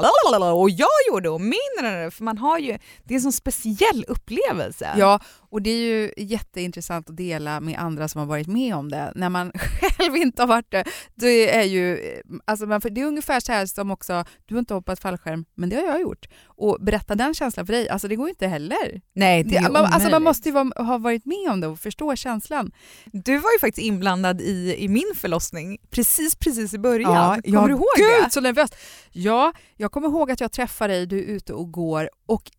och 0.53 0.69
jag 0.69 0.87
gjorde 1.07 1.29
och 1.29 1.41
min 1.41 2.11
för 2.11 2.23
man 2.23 2.37
har 2.37 2.59
ju, 2.59 2.77
det 3.03 3.13
är 3.13 3.15
en 3.15 3.21
sån 3.21 3.31
speciell 3.31 4.05
upplevelse. 4.07 4.95
Ja, 4.97 5.19
och 5.53 5.61
det 5.61 5.69
är 5.69 5.85
ju 5.87 6.13
jätteintressant 6.17 7.09
att 7.09 7.17
dela 7.17 7.59
med 7.59 7.79
andra 7.79 8.07
som 8.07 8.19
har 8.19 8.25
varit 8.25 8.47
med 8.47 8.75
om 8.75 8.89
det. 8.89 9.11
När 9.15 9.29
man 9.29 9.51
själv 9.97 10.15
inte 10.15 10.41
har 10.41 10.47
varit 10.47 10.71
det, 10.71 10.83
det 11.15 11.55
är 11.55 11.63
ju, 11.63 11.99
alltså 12.45 12.65
man, 12.65 12.81
det 12.91 13.01
är 13.01 13.05
ungefär 13.05 13.39
så 13.39 13.51
här 13.51 13.65
som 13.65 13.91
också, 13.91 14.25
du 14.45 14.55
har 14.55 14.59
inte 14.59 14.73
hoppat 14.73 14.99
fallskärm, 14.99 15.45
men 15.55 15.69
det 15.69 15.75
har 15.75 15.83
jag 15.83 16.01
gjort. 16.01 16.25
Och 16.45 16.77
berätta 16.81 17.15
den 17.15 17.33
känslan 17.33 17.65
för 17.65 17.73
dig, 17.73 17.89
alltså 17.89 18.07
det 18.07 18.15
går 18.15 18.29
inte 18.29 18.47
heller. 18.47 19.01
Nej, 19.15 19.43
det 19.43 19.57
är 19.57 19.69
man, 19.69 19.85
alltså 19.85 20.09
man 20.09 20.23
måste 20.23 20.49
ju 20.49 20.53
vara, 20.53 20.83
ha 20.83 20.97
varit 20.97 21.25
med 21.25 21.51
om 21.51 21.59
det 21.59 21.67
och 21.67 21.79
förstå 21.79 22.15
känslan. 22.15 22.71
Du 23.05 23.37
var 23.37 23.51
ju 23.51 23.59
faktiskt 23.59 23.87
inblandad 23.87 24.41
i, 24.41 24.75
i 24.77 24.87
min 24.87 25.13
förlossning 25.15 25.77
precis 25.89 26.35
precis 26.35 26.73
i 26.73 26.79
början. 26.79 27.13
Ja, 27.13 27.41
kommer 27.43 27.61
ja, 27.61 27.67
du 27.67 27.73
ihåg 27.73 27.85
gud, 27.97 28.25
det? 28.25 28.31
så 28.31 28.41
nervöst. 28.41 28.75
Ja, 29.11 29.53
jag 29.75 29.91
kommer 29.91 30.07
ihåg 30.07 30.31
att 30.31 30.39
jag 30.41 30.51
träffar 30.51 30.87
dig, 30.87 31.05
du 31.05 31.19
är 31.19 31.23
ute 31.23 31.53
och 31.53 31.71
går 31.71 32.09
och 32.25 32.51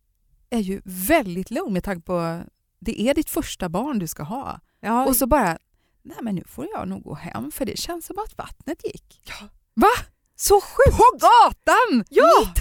är 0.49 0.59
ju 0.59 0.81
väldigt 0.85 1.51
lugn 1.51 1.73
med 1.73 1.83
tanke 1.83 2.05
på 2.05 2.43
det 2.85 3.01
är 3.01 3.13
ditt 3.13 3.29
första 3.29 3.69
barn 3.69 3.99
du 3.99 4.07
ska 4.07 4.23
ha. 4.23 4.59
Ja. 4.81 5.05
Och 5.05 5.15
så 5.15 5.27
bara, 5.27 5.57
nej 6.03 6.17
men 6.21 6.35
nu 6.35 6.43
får 6.47 6.67
jag 6.73 6.87
nog 6.87 7.03
gå 7.03 7.13
hem 7.13 7.51
för 7.51 7.65
det 7.65 7.77
känns 7.77 8.05
som 8.05 8.19
att 8.19 8.37
vattnet 8.37 8.85
gick. 8.85 9.21
Ja. 9.27 9.47
Va? 9.73 9.91
Så 10.35 10.61
sjukt! 10.61 10.97
På 10.97 11.17
gatan! 11.17 12.05
Ja! 12.09 12.53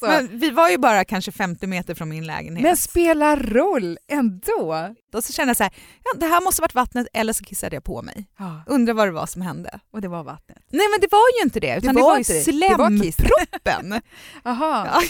Men 0.00 0.38
vi 0.38 0.50
var 0.50 0.68
ju 0.68 0.78
bara 0.78 1.04
kanske 1.04 1.32
50 1.32 1.66
meter 1.66 1.94
från 1.94 2.08
min 2.08 2.26
lägenhet. 2.26 2.62
Men 2.62 2.76
spelar 2.76 3.36
roll 3.36 3.98
ändå. 4.08 4.94
Då 5.12 5.22
så 5.22 5.32
kände 5.32 5.50
jag 5.50 5.56
så 5.56 5.62
här, 5.62 5.72
ja, 6.04 6.18
det 6.20 6.26
här 6.26 6.40
måste 6.40 6.62
varit 6.62 6.74
vattnet 6.74 7.06
eller 7.12 7.32
så 7.32 7.44
kissade 7.44 7.76
jag 7.76 7.84
på 7.84 8.02
mig. 8.02 8.28
Ja. 8.38 8.62
Undrar 8.66 8.94
vad 8.94 9.08
det 9.08 9.12
var 9.12 9.26
som 9.26 9.42
hände. 9.42 9.80
Och 9.92 10.00
det 10.00 10.08
var 10.08 10.24
vattnet? 10.24 10.58
Nej 10.70 10.86
men 10.90 11.00
det 11.00 11.08
var 11.10 11.38
ju 11.38 11.44
inte 11.44 11.60
det, 11.60 11.76
utan 11.76 11.94
det 11.94 12.02
var, 12.02 12.18
det 12.18 12.28
var 12.28 12.34
ju 12.34 12.42
slemproppen. 12.42 14.00
Jaha. 14.44 15.02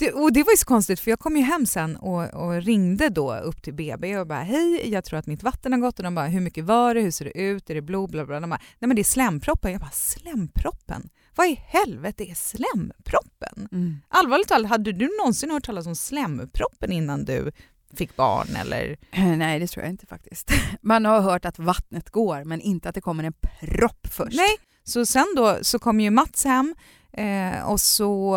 Det, 0.00 0.12
och 0.12 0.32
det 0.32 0.42
var 0.42 0.52
ju 0.52 0.56
så 0.56 0.66
konstigt 0.66 1.00
för 1.00 1.10
jag 1.10 1.18
kom 1.18 1.36
ju 1.36 1.42
hem 1.42 1.66
sen 1.66 1.96
och, 1.96 2.34
och, 2.34 2.62
ringde 2.62 3.08
då 3.08 3.34
upp 3.34 3.62
till 3.62 3.74
BB 3.74 4.18
och 4.18 4.26
bara 4.26 4.42
hej, 4.42 4.90
jag 4.92 5.04
tror 5.04 5.18
att 5.18 5.26
mitt 5.26 5.42
vatten 5.42 5.72
har 5.72 5.80
gått 5.80 5.98
och 5.98 6.02
de 6.02 6.14
bara 6.14 6.26
hur 6.26 6.40
mycket 6.40 6.64
var 6.64 6.94
det, 6.94 7.00
hur 7.00 7.10
ser 7.10 7.24
det 7.24 7.38
ut, 7.38 7.70
är 7.70 7.74
det 7.74 7.82
blod, 7.82 8.10
bla 8.10 8.26
bla. 8.26 8.40
De 8.40 8.50
bara, 8.50 8.60
nej 8.78 8.88
men 8.88 8.94
det 8.94 9.02
är 9.02 9.04
slemproppen. 9.04 9.72
Jag 9.72 9.80
bara 9.80 9.90
slemproppen? 9.90 11.08
Vad 11.34 11.46
i 11.46 11.60
helvete 11.66 12.30
är 12.30 12.34
slemproppen? 12.34 13.68
Mm. 13.72 13.96
Allvarligt 14.08 14.48
talat, 14.48 14.70
hade 14.70 14.92
du 14.92 15.16
någonsin 15.18 15.50
hört 15.50 15.64
talas 15.64 15.86
om 15.86 15.96
slemproppen 15.96 16.92
innan 16.92 17.24
du 17.24 17.52
fick 17.94 18.16
barn 18.16 18.56
eller? 18.56 18.96
Nej, 19.36 19.60
det 19.60 19.66
tror 19.66 19.84
jag 19.84 19.92
inte 19.92 20.06
faktiskt. 20.06 20.50
Man 20.82 21.04
har 21.04 21.20
hört 21.20 21.44
att 21.44 21.58
vattnet 21.58 22.10
går 22.10 22.44
men 22.44 22.60
inte 22.60 22.88
att 22.88 22.94
det 22.94 23.00
kommer 23.00 23.24
en 23.24 23.34
propp 23.60 24.06
först. 24.10 24.36
Nej, 24.36 24.56
så 24.84 25.06
sen 25.06 25.26
då 25.36 25.58
så 25.62 25.78
kom 25.78 26.00
ju 26.00 26.10
Mats 26.10 26.44
hem 26.44 26.74
Eh, 27.12 27.62
och 27.62 27.80
så 27.80 28.30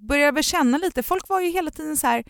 började 0.00 0.38
jag 0.38 0.44
känna 0.44 0.78
lite, 0.78 1.02
folk 1.02 1.28
var 1.28 1.40
ju 1.40 1.50
hela 1.50 1.70
tiden 1.70 1.96
så 1.96 2.06
här, 2.06 2.24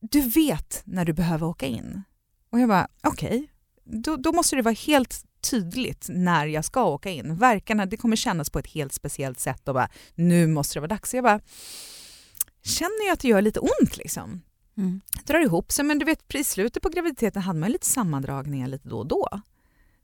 du 0.00 0.20
vet 0.20 0.82
när 0.84 1.04
du 1.04 1.12
behöver 1.12 1.46
åka 1.46 1.66
in. 1.66 2.02
Och 2.50 2.60
jag 2.60 2.68
bara, 2.68 2.88
okej, 3.02 3.28
okay. 3.28 3.46
då, 3.84 4.16
då, 4.16 4.32
måste 4.32 4.56
det 4.56 4.62
vara 4.62 4.74
helt 4.74 5.24
tydligt 5.50 6.06
när 6.08 6.46
jag 6.46 6.64
ska 6.64 6.84
åka 6.84 7.10
in. 7.10 7.36
Verkarna, 7.36 7.86
det 7.86 7.96
kommer 7.96 8.16
kännas 8.16 8.50
på 8.50 8.58
ett 8.58 8.66
helt 8.66 8.92
speciellt 8.92 9.40
sätt 9.40 9.68
och 9.68 9.74
bara 9.74 9.88
nu 10.14 10.46
måste 10.46 10.74
det 10.76 10.80
vara 10.80 10.88
dags. 10.88 11.14
Jag 11.14 11.24
bara 11.24 11.40
känner 12.62 13.06
ju 13.06 13.12
att 13.12 13.20
det 13.20 13.28
gör 13.28 13.42
lite 13.42 13.60
ont 13.60 13.96
liksom. 13.96 14.42
Mm. 14.76 15.00
Drar 15.24 15.40
ihop 15.40 15.72
sig 15.72 15.84
men 15.84 15.98
du 15.98 16.04
vet 16.04 16.34
i 16.34 16.44
slutet 16.44 16.82
på 16.82 16.88
graviditeten 16.88 17.42
hade 17.42 17.58
man 17.58 17.70
lite 17.70 17.86
sammandragningar 17.86 18.68
lite 18.68 18.88
då 18.88 18.98
och 18.98 19.06
då. 19.06 19.40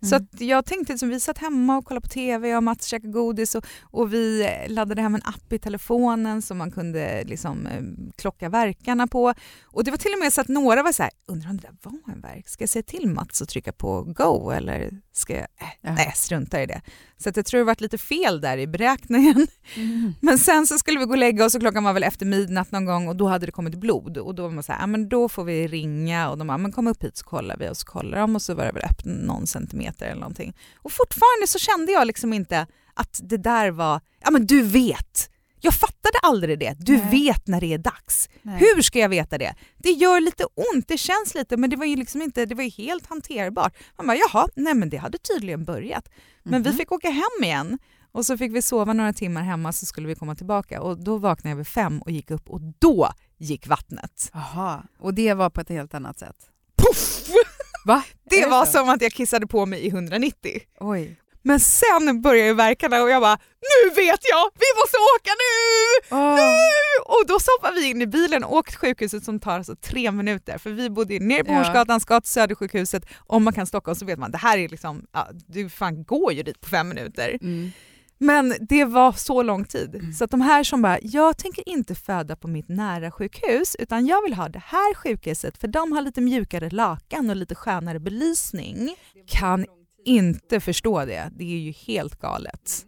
Mm. 0.02 0.08
Så 0.10 0.44
jag 0.44 0.66
tänkte, 0.66 0.92
liksom, 0.92 1.08
vi 1.08 1.20
satt 1.20 1.38
hemma 1.38 1.76
och 1.76 1.84
kollade 1.84 2.08
på 2.08 2.12
TV, 2.12 2.48
jag 2.48 2.56
och 2.56 2.62
Mats 2.62 2.86
käkade 2.86 3.12
godis 3.12 3.54
och, 3.54 3.66
och 3.82 4.12
vi 4.12 4.48
laddade 4.68 5.02
hem 5.02 5.14
en 5.14 5.22
app 5.24 5.52
i 5.52 5.58
telefonen 5.58 6.42
som 6.42 6.58
man 6.58 6.70
kunde 6.70 7.24
liksom, 7.24 7.66
eh, 7.66 7.82
klocka 8.16 8.48
verkarna 8.48 9.06
på. 9.06 9.34
Och 9.64 9.84
det 9.84 9.90
var 9.90 9.98
till 9.98 10.12
och 10.12 10.18
med 10.18 10.32
så 10.32 10.40
att 10.40 10.48
några 10.48 10.82
var 10.82 10.92
så 10.92 11.02
här, 11.02 11.12
undrar 11.26 11.50
om 11.50 11.56
det 11.56 11.62
där 11.62 11.76
var 11.82 12.12
en 12.14 12.20
verk? 12.20 12.48
Ska 12.48 12.62
jag 12.62 12.68
säga 12.68 12.82
till 12.82 13.08
Mats 13.08 13.42
att 13.42 13.48
trycka 13.48 13.72
på 13.72 14.02
go 14.02 14.50
eller 14.50 14.90
ska 15.12 15.34
jag, 15.34 15.46
äh, 15.82 15.94
nej 15.94 16.12
strunta 16.14 16.62
i 16.62 16.66
det. 16.66 16.82
Så 17.18 17.28
att 17.28 17.36
jag 17.36 17.46
tror 17.46 17.58
det 17.58 17.64
varit 17.64 17.80
lite 17.80 17.98
fel 17.98 18.40
där 18.40 18.58
i 18.58 18.66
beräkningen. 18.66 19.46
Mm. 19.74 20.14
Men 20.20 20.38
sen 20.38 20.66
så 20.66 20.78
skulle 20.78 20.98
vi 20.98 21.04
gå 21.04 21.10
och 21.10 21.18
lägga 21.18 21.44
oss 21.44 21.54
och 21.54 21.60
klockan 21.60 21.84
var 21.84 21.92
väl 21.92 22.02
efter 22.02 22.26
midnatt 22.26 22.72
någon 22.72 22.84
gång 22.84 23.08
och 23.08 23.16
då 23.16 23.28
hade 23.28 23.46
det 23.46 23.52
kommit 23.52 23.74
blod 23.74 24.18
och 24.18 24.34
då 24.34 24.42
var 24.42 24.50
man 24.50 24.62
så 24.62 24.72
här, 24.72 24.80
ja, 24.80 24.86
men 24.86 25.08
då 25.08 25.28
får 25.28 25.44
vi 25.44 25.68
ringa 25.68 26.30
och 26.30 26.38
de 26.38 26.46
bara, 26.46 26.58
men 26.58 26.72
kom 26.72 26.86
upp 26.86 27.04
hit 27.04 27.16
så 27.16 27.24
kollar 27.24 27.56
vi 27.56 27.68
och 27.68 27.76
så 27.76 27.86
kollar 27.86 28.18
de 28.18 28.34
och 28.34 28.42
så 28.42 28.54
var 28.54 28.64
det 28.64 28.72
väl 28.72 28.84
öppet 28.84 29.04
någon 29.04 29.46
centimeter 29.46 30.06
eller 30.06 30.20
någonting. 30.20 30.56
Och 30.76 30.92
fortfarande 30.92 31.46
så 31.46 31.58
kände 31.58 31.92
jag 31.92 32.06
liksom 32.06 32.32
inte 32.32 32.66
att 32.94 33.20
det 33.22 33.36
där 33.36 33.70
var, 33.70 34.00
ja 34.24 34.30
men 34.30 34.46
du 34.46 34.62
vet, 34.62 35.30
jag 35.66 35.74
fattade 35.74 36.18
aldrig 36.22 36.58
det. 36.58 36.76
Du 36.78 36.96
Nej. 36.96 37.10
vet 37.10 37.46
när 37.46 37.60
det 37.60 37.74
är 37.74 37.78
dags. 37.78 38.28
Nej. 38.42 38.58
Hur 38.58 38.82
ska 38.82 38.98
jag 38.98 39.08
veta 39.08 39.38
det? 39.38 39.54
Det 39.78 39.90
gör 39.90 40.20
lite 40.20 40.44
ont, 40.44 40.88
det 40.88 40.98
känns 40.98 41.34
lite, 41.34 41.56
men 41.56 41.70
det 41.70 41.76
var 41.76 41.86
ju 41.86 41.96
liksom 41.96 42.22
inte, 42.22 42.46
det 42.46 42.54
var 42.54 42.62
ju 42.62 42.70
helt 42.70 43.06
hanterbart. 43.06 43.76
Man 43.96 44.06
bara, 44.06 44.16
jaha, 44.16 44.48
nej 44.56 44.74
men 44.74 44.90
det 44.90 44.96
hade 44.96 45.18
tydligen 45.18 45.64
börjat. 45.64 46.08
Men 46.42 46.54
mm 46.54 46.60
-hmm. 46.60 46.64
vi 46.64 46.70
mhm. 46.70 46.78
fick 46.78 46.92
åka 46.92 47.10
hem 47.10 47.44
igen 47.44 47.78
och 48.12 48.26
så 48.26 48.38
fick 48.38 48.52
vi 48.54 48.62
sova 48.62 48.92
några 48.92 49.12
timmar 49.12 49.42
hemma 49.42 49.72
så 49.72 49.86
skulle 49.86 50.08
vi 50.08 50.14
komma 50.14 50.34
tillbaka 50.34 50.82
och 50.82 51.04
då 51.04 51.16
vaknade 51.16 51.50
jag 51.50 51.56
vid 51.56 51.66
fem 51.66 52.02
och 52.02 52.10
gick 52.10 52.30
upp 52.30 52.50
och 52.50 52.60
då 52.78 53.08
gick 53.38 53.66
vattnet. 53.66 54.30
Jaha, 54.32 54.82
och 54.98 55.14
det 55.14 55.34
var 55.34 55.50
på 55.50 55.60
ett 55.60 55.68
helt 55.68 55.94
annat 55.94 56.18
sätt? 56.18 56.36
Puff! 56.76 57.28
Va? 57.86 58.02
Det, 58.30 58.40
det 58.40 58.50
var 58.50 58.64
så? 58.64 58.72
som 58.72 58.88
att 58.88 59.02
jag 59.02 59.12
kissade 59.12 59.46
på 59.46 59.66
mig 59.66 59.80
i 59.80 59.88
190. 59.88 60.60
Oj. 60.80 61.16
Men 61.46 61.60
sen 61.60 62.20
började 62.22 62.54
verkarna 62.54 63.02
och 63.02 63.10
jag 63.10 63.22
bara 63.22 63.38
nu 63.60 63.90
vet 63.90 64.20
jag, 64.30 64.50
vi 64.54 64.80
måste 64.80 64.96
åka 65.16 65.30
nu! 65.44 66.16
Oh. 66.16 66.36
nu! 66.36 66.50
Och 67.04 67.26
då 67.26 67.38
stoppar 67.38 67.72
vi 67.74 67.90
in 67.90 68.02
i 68.02 68.06
bilen 68.06 68.44
och 68.44 68.52
åker 68.52 68.70
till 68.70 68.78
sjukhuset 68.78 69.24
som 69.24 69.40
tar 69.40 69.52
alltså 69.52 69.76
tre 69.76 70.10
minuter 70.10 70.58
för 70.58 70.70
vi 70.70 70.90
bodde 70.90 71.18
nere 71.18 71.44
på 71.44 71.52
Hornsgatan, 71.52 72.00
ska 72.00 72.20
till 72.20 72.30
Södersjukhuset. 72.30 73.06
Om 73.18 73.44
man 73.44 73.52
kan 73.52 73.66
Stockholm 73.66 73.96
så 73.96 74.04
vet 74.04 74.18
man 74.18 74.30
det 74.30 74.38
här 74.38 74.58
är 74.58 74.68
liksom, 74.68 75.06
ja, 75.12 75.28
du 75.46 75.68
fan 75.68 76.04
går 76.04 76.32
ju 76.32 76.42
dit 76.42 76.60
på 76.60 76.68
fem 76.68 76.88
minuter. 76.88 77.38
Mm. 77.42 77.70
Men 78.18 78.54
det 78.60 78.84
var 78.84 79.12
så 79.12 79.42
lång 79.42 79.64
tid. 79.64 79.94
Mm. 79.94 80.12
Så 80.12 80.24
att 80.24 80.30
de 80.30 80.40
här 80.40 80.64
som 80.64 80.82
bara, 80.82 80.98
jag 81.02 81.38
tänker 81.38 81.68
inte 81.68 81.94
föda 81.94 82.36
på 82.36 82.48
mitt 82.48 82.68
nära 82.68 83.10
sjukhus 83.10 83.76
utan 83.78 84.06
jag 84.06 84.22
vill 84.22 84.34
ha 84.34 84.48
det 84.48 84.62
här 84.64 84.94
sjukhuset 84.94 85.58
för 85.58 85.68
de 85.68 85.92
har 85.92 86.02
lite 86.02 86.20
mjukare 86.20 86.70
lakan 86.70 87.30
och 87.30 87.36
lite 87.36 87.54
skönare 87.54 88.00
belysning. 88.00 88.96
Kan 89.26 89.66
inte 90.06 90.60
förstå 90.60 91.04
det. 91.04 91.30
Det 91.36 91.44
är 91.44 91.58
ju 91.58 91.72
helt 91.72 92.20
galet. 92.20 92.86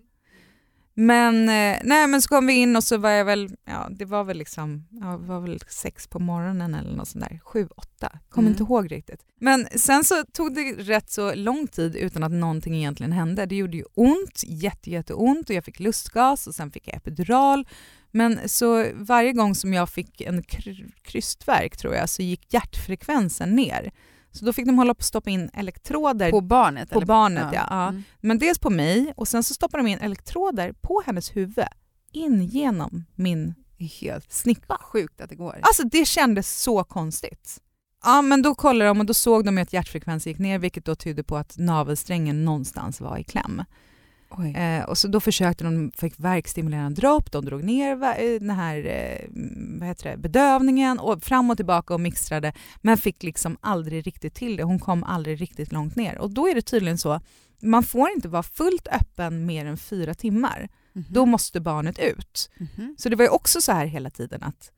Men, 1.01 1.49
eh, 1.49 1.79
nej, 1.85 2.07
men 2.07 2.23
så 2.23 2.29
kom 2.29 2.47
vi 2.47 2.53
in 2.53 2.77
och 2.77 2.85
så 2.85 2.97
var 2.97 3.11
jag 3.11 3.25
väl, 3.25 3.51
ja 3.65 3.89
det 3.91 4.05
var 4.05 4.25
väl 4.25 4.39
liksom, 4.39 4.87
ja, 4.91 5.17
var 5.17 5.41
väl 5.41 5.61
sex 5.69 6.07
på 6.07 6.19
morgonen 6.19 6.75
eller 6.75 6.93
något 6.93 7.09
sånt 7.09 7.25
där, 7.29 7.41
sju, 7.45 7.69
åtta, 7.77 8.19
kommer 8.29 8.49
mm. 8.49 8.53
inte 8.53 8.63
ihåg 8.63 8.93
riktigt. 8.93 9.21
Men 9.41 9.67
sen 9.77 10.05
så 10.05 10.25
tog 10.33 10.55
det 10.55 10.73
rätt 10.73 11.11
så 11.11 11.35
lång 11.35 11.67
tid 11.67 11.97
utan 11.97 12.23
att 12.23 12.33
någonting 12.33 12.77
egentligen 12.77 13.13
hände. 13.13 13.47
Det 13.47 13.57
gjorde 13.57 13.77
ju 13.77 13.85
ont, 13.95 14.43
jätte, 14.47 14.91
jätteont 14.91 15.51
och 15.51 15.57
jag 15.57 15.65
fick 15.65 15.81
lustgas 15.81 16.47
och 16.47 16.55
sen 16.55 16.71
fick 16.71 16.89
jag 16.89 16.97
epidural. 16.97 17.69
Men 18.11 18.49
så 18.49 18.87
varje 18.95 19.33
gång 19.33 19.55
som 19.55 19.75
jag 19.75 19.89
fick 19.89 20.21
en 20.21 20.43
krystverk 21.03 21.77
tror 21.77 21.95
jag 21.95 22.09
så 22.09 22.23
gick 22.23 22.53
hjärtfrekvensen 22.55 23.57
ner. 23.57 23.93
Så 24.39 24.45
då 24.45 24.53
fick 24.53 24.67
de 24.67 24.79
hålla 24.79 24.95
på 24.95 24.99
att 24.99 25.05
stoppa 25.05 25.31
in 25.31 25.51
elektroder. 25.55 26.31
På 26.31 26.41
barnet? 26.41 26.91
På 26.91 26.99
eller? 26.99 27.07
barnet 27.07 27.49
ja. 27.53 27.67
ja. 27.71 27.89
Mm. 27.89 28.03
Men 28.21 28.39
dels 28.39 28.59
på 28.59 28.71
mig 28.71 29.13
och 29.17 29.29
sen 29.29 29.43
så 29.43 29.55
stoppade 29.55 29.83
de 29.83 29.91
in 29.91 29.99
elektroder 29.99 30.73
på 30.73 31.03
hennes 31.07 31.37
huvud 31.37 31.65
in 32.13 32.45
genom 32.45 33.05
min 33.15 33.55
helt 34.01 34.33
snippa. 34.33 34.79
Sjukt 34.81 35.21
att 35.21 35.31
det 35.31 35.37
går. 35.37 35.59
Alltså 35.63 35.83
det 35.83 36.05
kändes 36.05 36.61
så 36.61 36.85
konstigt. 36.85 37.59
Ja 38.05 38.23
men 38.23 38.43
då 38.43 38.55
kollade 38.55 38.89
de 38.89 39.01
och 39.01 39.07
då 39.07 39.15
såg 39.15 39.45
de 39.45 39.59
att 39.59 39.73
hjärtfrekvensen 39.73 40.31
gick 40.31 40.39
ner 40.39 40.59
vilket 40.59 40.85
då 40.85 40.95
tydde 40.95 41.25
på 41.25 41.37
att 41.37 41.59
navelsträngen 41.59 42.45
någonstans 42.45 43.01
var 43.01 43.19
i 43.19 43.25
kläm. 43.25 43.63
Eh, 44.55 44.85
och 44.85 44.99
så 44.99 45.09
då 45.09 45.21
försökte 45.21 45.65
de, 45.65 45.93
fick 45.97 46.15
verkstimulerande 46.17 47.01
dropp, 47.01 47.33
de 47.33 47.45
drog 47.45 47.65
ner 47.65 48.03
eh, 48.03 48.41
den 48.41 48.51
här 48.51 48.87
eh, 48.87 49.29
vad 49.79 49.89
heter 49.89 50.11
det, 50.11 50.17
bedövningen 50.17 50.99
och 50.99 51.23
fram 51.23 51.51
och 51.51 51.57
tillbaka 51.57 51.95
och 51.95 52.01
mixtrade 52.01 52.53
men 52.83 52.99
fick 52.99 53.23
liksom 53.23 53.57
aldrig 53.61 54.07
riktigt 54.07 54.35
till 54.35 54.57
det. 54.57 54.63
Hon 54.63 54.79
kom 54.79 55.05
aldrig 55.05 55.41
riktigt 55.41 55.73
långt 55.73 55.97
ner. 55.97 56.19
Och 56.19 56.31
då 56.31 56.49
är 56.49 56.55
det 56.55 56.63
tydligen 56.63 56.99
så, 56.99 57.21
man 57.63 57.83
får 57.83 58.11
inte 58.11 58.29
vara 58.29 58.43
fullt 58.43 58.89
öppen 58.89 59.47
mer 59.47 59.67
än 59.67 59.77
fyra 59.77 60.15
timmar. 60.15 60.59
Mm 60.59 60.69
-hmm. 61.07 61.13
Då 61.13 61.27
måste 61.27 61.61
barnet 61.61 61.99
ut. 61.99 62.51
Mm 62.57 62.69
-hmm. 62.77 62.95
Så 62.99 63.09
det 63.09 63.17
var 63.17 63.25
ju 63.25 63.31
också 63.31 63.61
så 63.61 63.73
här 63.73 63.87
hela 63.87 64.11
tiden 64.11 64.43
att 64.43 64.73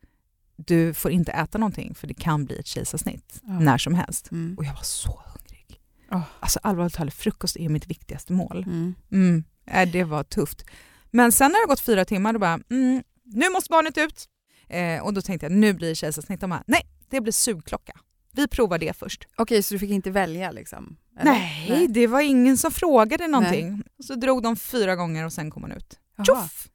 du 0.57 0.95
får 0.95 1.11
inte 1.11 1.33
äta 1.33 1.59
någonting 1.59 1.95
för 1.95 2.07
det 2.07 2.14
kan 2.14 2.45
bli 2.45 2.59
ett 2.59 2.66
kejsarsnitt 2.66 3.40
ja. 3.42 3.59
när 3.59 3.78
som 3.78 3.95
helst. 3.95 4.30
Mm. 4.30 4.54
Och 4.59 4.64
jag 4.64 4.75
var 4.75 4.83
så 4.83 5.23
Oh. 6.11 6.23
Alltså 6.40 6.61
allvarligt 6.62 6.95
talat, 6.95 7.14
frukost 7.14 7.57
är 7.57 7.69
mitt 7.69 7.87
viktigaste 7.87 8.33
mål. 8.33 8.64
Mm. 8.67 8.95
Mm. 9.12 9.45
Äh, 9.67 9.88
det 9.93 10.05
var 10.05 10.25
tufft. 10.25 10.64
Men 11.11 11.33
sen 11.33 11.52
när 11.52 11.67
det 11.67 11.71
gått 11.71 11.81
fyra 11.81 12.05
timmar, 12.05 12.33
då 12.33 12.38
bara, 12.38 12.61
mm, 12.71 13.02
nu 13.25 13.50
måste 13.50 13.71
barnet 13.71 13.99
ut. 13.99 14.29
Eh, 14.69 15.02
och 15.02 15.14
då 15.14 15.23
tänkte 15.23 15.47
jag, 15.47 15.52
nu 15.52 15.73
blir 15.73 15.88
det 15.88 15.95
kejsarsnitt. 15.95 16.40
De 16.40 16.50
bara, 16.50 16.64
nej, 16.67 16.87
det 17.11 17.21
blir 17.21 17.33
sugklocka. 17.33 17.93
Vi 18.33 18.49
provar 18.49 18.79
det 18.79 18.97
först. 18.97 19.29
Okej, 19.37 19.62
så 19.62 19.75
du 19.75 19.79
fick 19.79 19.90
inte 19.90 20.11
välja 20.11 20.50
liksom? 20.50 20.97
Nej, 21.23 21.67
nej, 21.69 21.88
det 21.88 22.07
var 22.07 22.21
ingen 22.21 22.57
som 22.57 22.71
frågade 22.71 23.26
någonting. 23.26 23.71
Nej. 23.71 24.07
Så 24.07 24.14
drog 24.14 24.43
de 24.43 24.57
fyra 24.57 24.97
gånger 24.97 25.25
och 25.25 25.33
sen 25.33 25.50
kom 25.50 25.62
hon 25.62 25.73
ut. 25.73 25.99
Tjoff! 26.26 26.69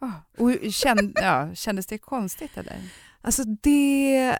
Oh. 0.00 0.12
Och 0.38 0.72
känd, 0.72 1.12
ja, 1.14 1.54
kändes 1.54 1.86
det 1.86 1.98
konstigt 1.98 2.56
eller? 2.56 2.82
Alltså 3.20 3.44
det 3.44 4.38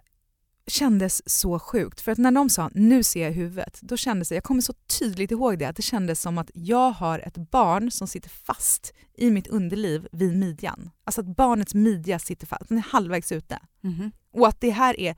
kändes 0.67 1.29
så 1.29 1.59
sjukt. 1.59 2.01
För 2.01 2.11
att 2.11 2.17
när 2.17 2.31
de 2.31 2.49
sa 2.49 2.69
nu 2.73 3.03
ser 3.03 3.23
jag 3.23 3.31
huvudet, 3.31 3.79
då 3.81 3.97
kändes 3.97 4.29
det, 4.29 4.35
jag 4.35 4.43
kommer 4.43 4.61
så 4.61 4.73
tydligt 4.99 5.31
ihåg 5.31 5.59
det, 5.59 5.65
att 5.65 5.75
det 5.75 5.81
kändes 5.81 6.21
som 6.21 6.37
att 6.37 6.51
jag 6.53 6.91
har 6.91 7.19
ett 7.19 7.37
barn 7.37 7.91
som 7.91 8.07
sitter 8.07 8.29
fast 8.29 8.93
i 9.17 9.31
mitt 9.31 9.47
underliv 9.47 10.07
vid 10.11 10.37
midjan. 10.37 10.89
Alltså 11.03 11.21
att 11.21 11.27
barnets 11.27 11.73
midja 11.73 12.19
sitter 12.19 12.47
fast, 12.47 12.69
den 12.69 12.77
är 12.77 12.81
halvvägs 12.81 13.31
ute. 13.31 13.59
Mm 13.83 13.95
-hmm. 13.95 14.11
Och 14.33 14.47
att 14.47 14.61
det 14.61 14.69
här 14.69 14.99
är, 14.99 15.15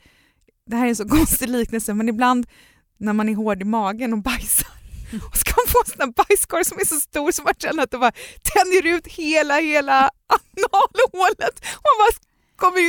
det 0.66 0.76
här 0.76 0.86
är 0.86 0.90
en 0.90 0.96
så 0.96 1.08
konstig 1.10 1.50
liknelse, 1.50 1.94
men 1.94 2.10
ibland 2.10 2.48
när 2.98 3.14
man 3.14 3.30
är 3.30 3.36
hård 3.36 3.62
i 3.62 3.66
magen 3.66 4.14
och 4.14 4.20
bajsar 4.20 4.80
och 5.28 5.38
ska 5.38 5.54
få 5.68 5.80
en 5.86 5.92
sån 5.92 6.12
bajskorv 6.12 6.64
som 6.64 6.78
är 6.80 6.86
så 6.86 6.96
stor 6.96 7.32
så 7.32 7.44
man 7.44 7.54
känner 7.60 7.84
att 7.84 7.92
det 7.92 7.98
bara 7.98 8.12
tänjer 8.54 8.96
ut 8.96 9.08
hela, 9.08 9.60
hela 9.60 9.96
analhålet. 10.28 11.60
Och 11.60 11.90
man 11.98 11.98
bara 12.00 12.29
kommer, 12.60 12.82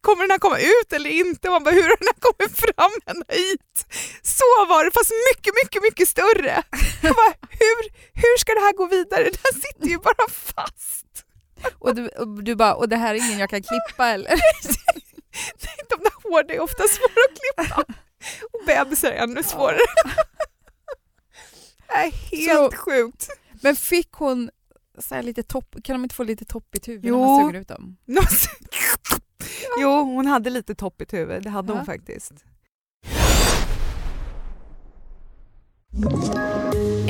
kommer 0.00 0.22
den 0.24 0.30
här 0.30 0.38
komma 0.38 0.58
ut 0.58 0.92
eller 0.92 1.10
inte? 1.10 1.48
Och 1.48 1.52
man 1.52 1.64
bara, 1.64 1.74
hur 1.74 1.82
har 1.82 1.96
den 2.02 2.10
här 2.12 2.20
kommit 2.28 2.54
fram 2.64 2.92
ända 3.06 3.26
hit? 3.28 3.76
Så 4.22 4.44
var 4.68 4.84
det, 4.84 4.90
fast 4.90 5.12
mycket, 5.30 5.54
mycket, 5.64 5.82
mycket 5.82 6.08
större. 6.08 6.62
Jag 7.02 7.14
bara, 7.14 7.34
hur, 7.50 7.80
hur 8.22 8.38
ska 8.38 8.54
det 8.54 8.60
här 8.60 8.72
gå 8.72 8.86
vidare? 8.86 9.24
Den 9.24 9.52
sitter 9.64 9.88
ju 9.88 9.98
bara 9.98 10.28
fast. 10.28 11.06
Och 11.78 11.94
du, 11.94 12.08
och 12.08 12.44
du 12.44 12.54
bara, 12.54 12.74
och 12.74 12.88
det 12.88 12.96
här 12.96 13.14
är 13.14 13.18
ingen 13.18 13.38
jag 13.38 13.50
kan 13.50 13.62
klippa 13.62 14.08
eller? 14.08 14.40
Nej, 15.64 15.76
de 15.88 15.96
där 16.02 16.12
hårda 16.22 16.54
är 16.54 16.60
ofta 16.60 16.82
svåra 16.88 17.22
att 17.30 17.38
klippa. 17.40 17.84
Och 18.52 18.66
bebisar 18.66 19.10
är 19.10 19.16
ännu 19.16 19.42
svårare. 19.42 19.78
Det 21.88 21.94
är 21.94 22.10
helt 22.10 22.72
så, 22.72 22.78
sjukt. 22.78 23.28
Men 23.62 23.76
fick 23.76 24.12
hon 24.12 24.50
så 24.98 25.22
lite 25.22 25.42
topp, 25.42 25.76
kan 25.84 25.94
de 25.94 26.02
inte 26.02 26.14
få 26.14 26.24
lite 26.24 26.44
toppigt 26.44 26.88
huvud 26.88 27.04
jo. 27.04 27.20
när 27.20 27.26
man 27.26 27.46
suger 27.46 27.60
ut 27.60 27.68
dem? 27.68 27.96
jo, 29.80 29.90
hon 29.90 30.26
hade 30.26 30.50
lite 30.50 30.74
toppigt 30.74 31.12
huvud, 31.12 31.42
det 31.42 31.50
hade 31.50 31.72
ja. 31.72 31.76
hon 31.76 31.86
faktiskt. 31.86 32.44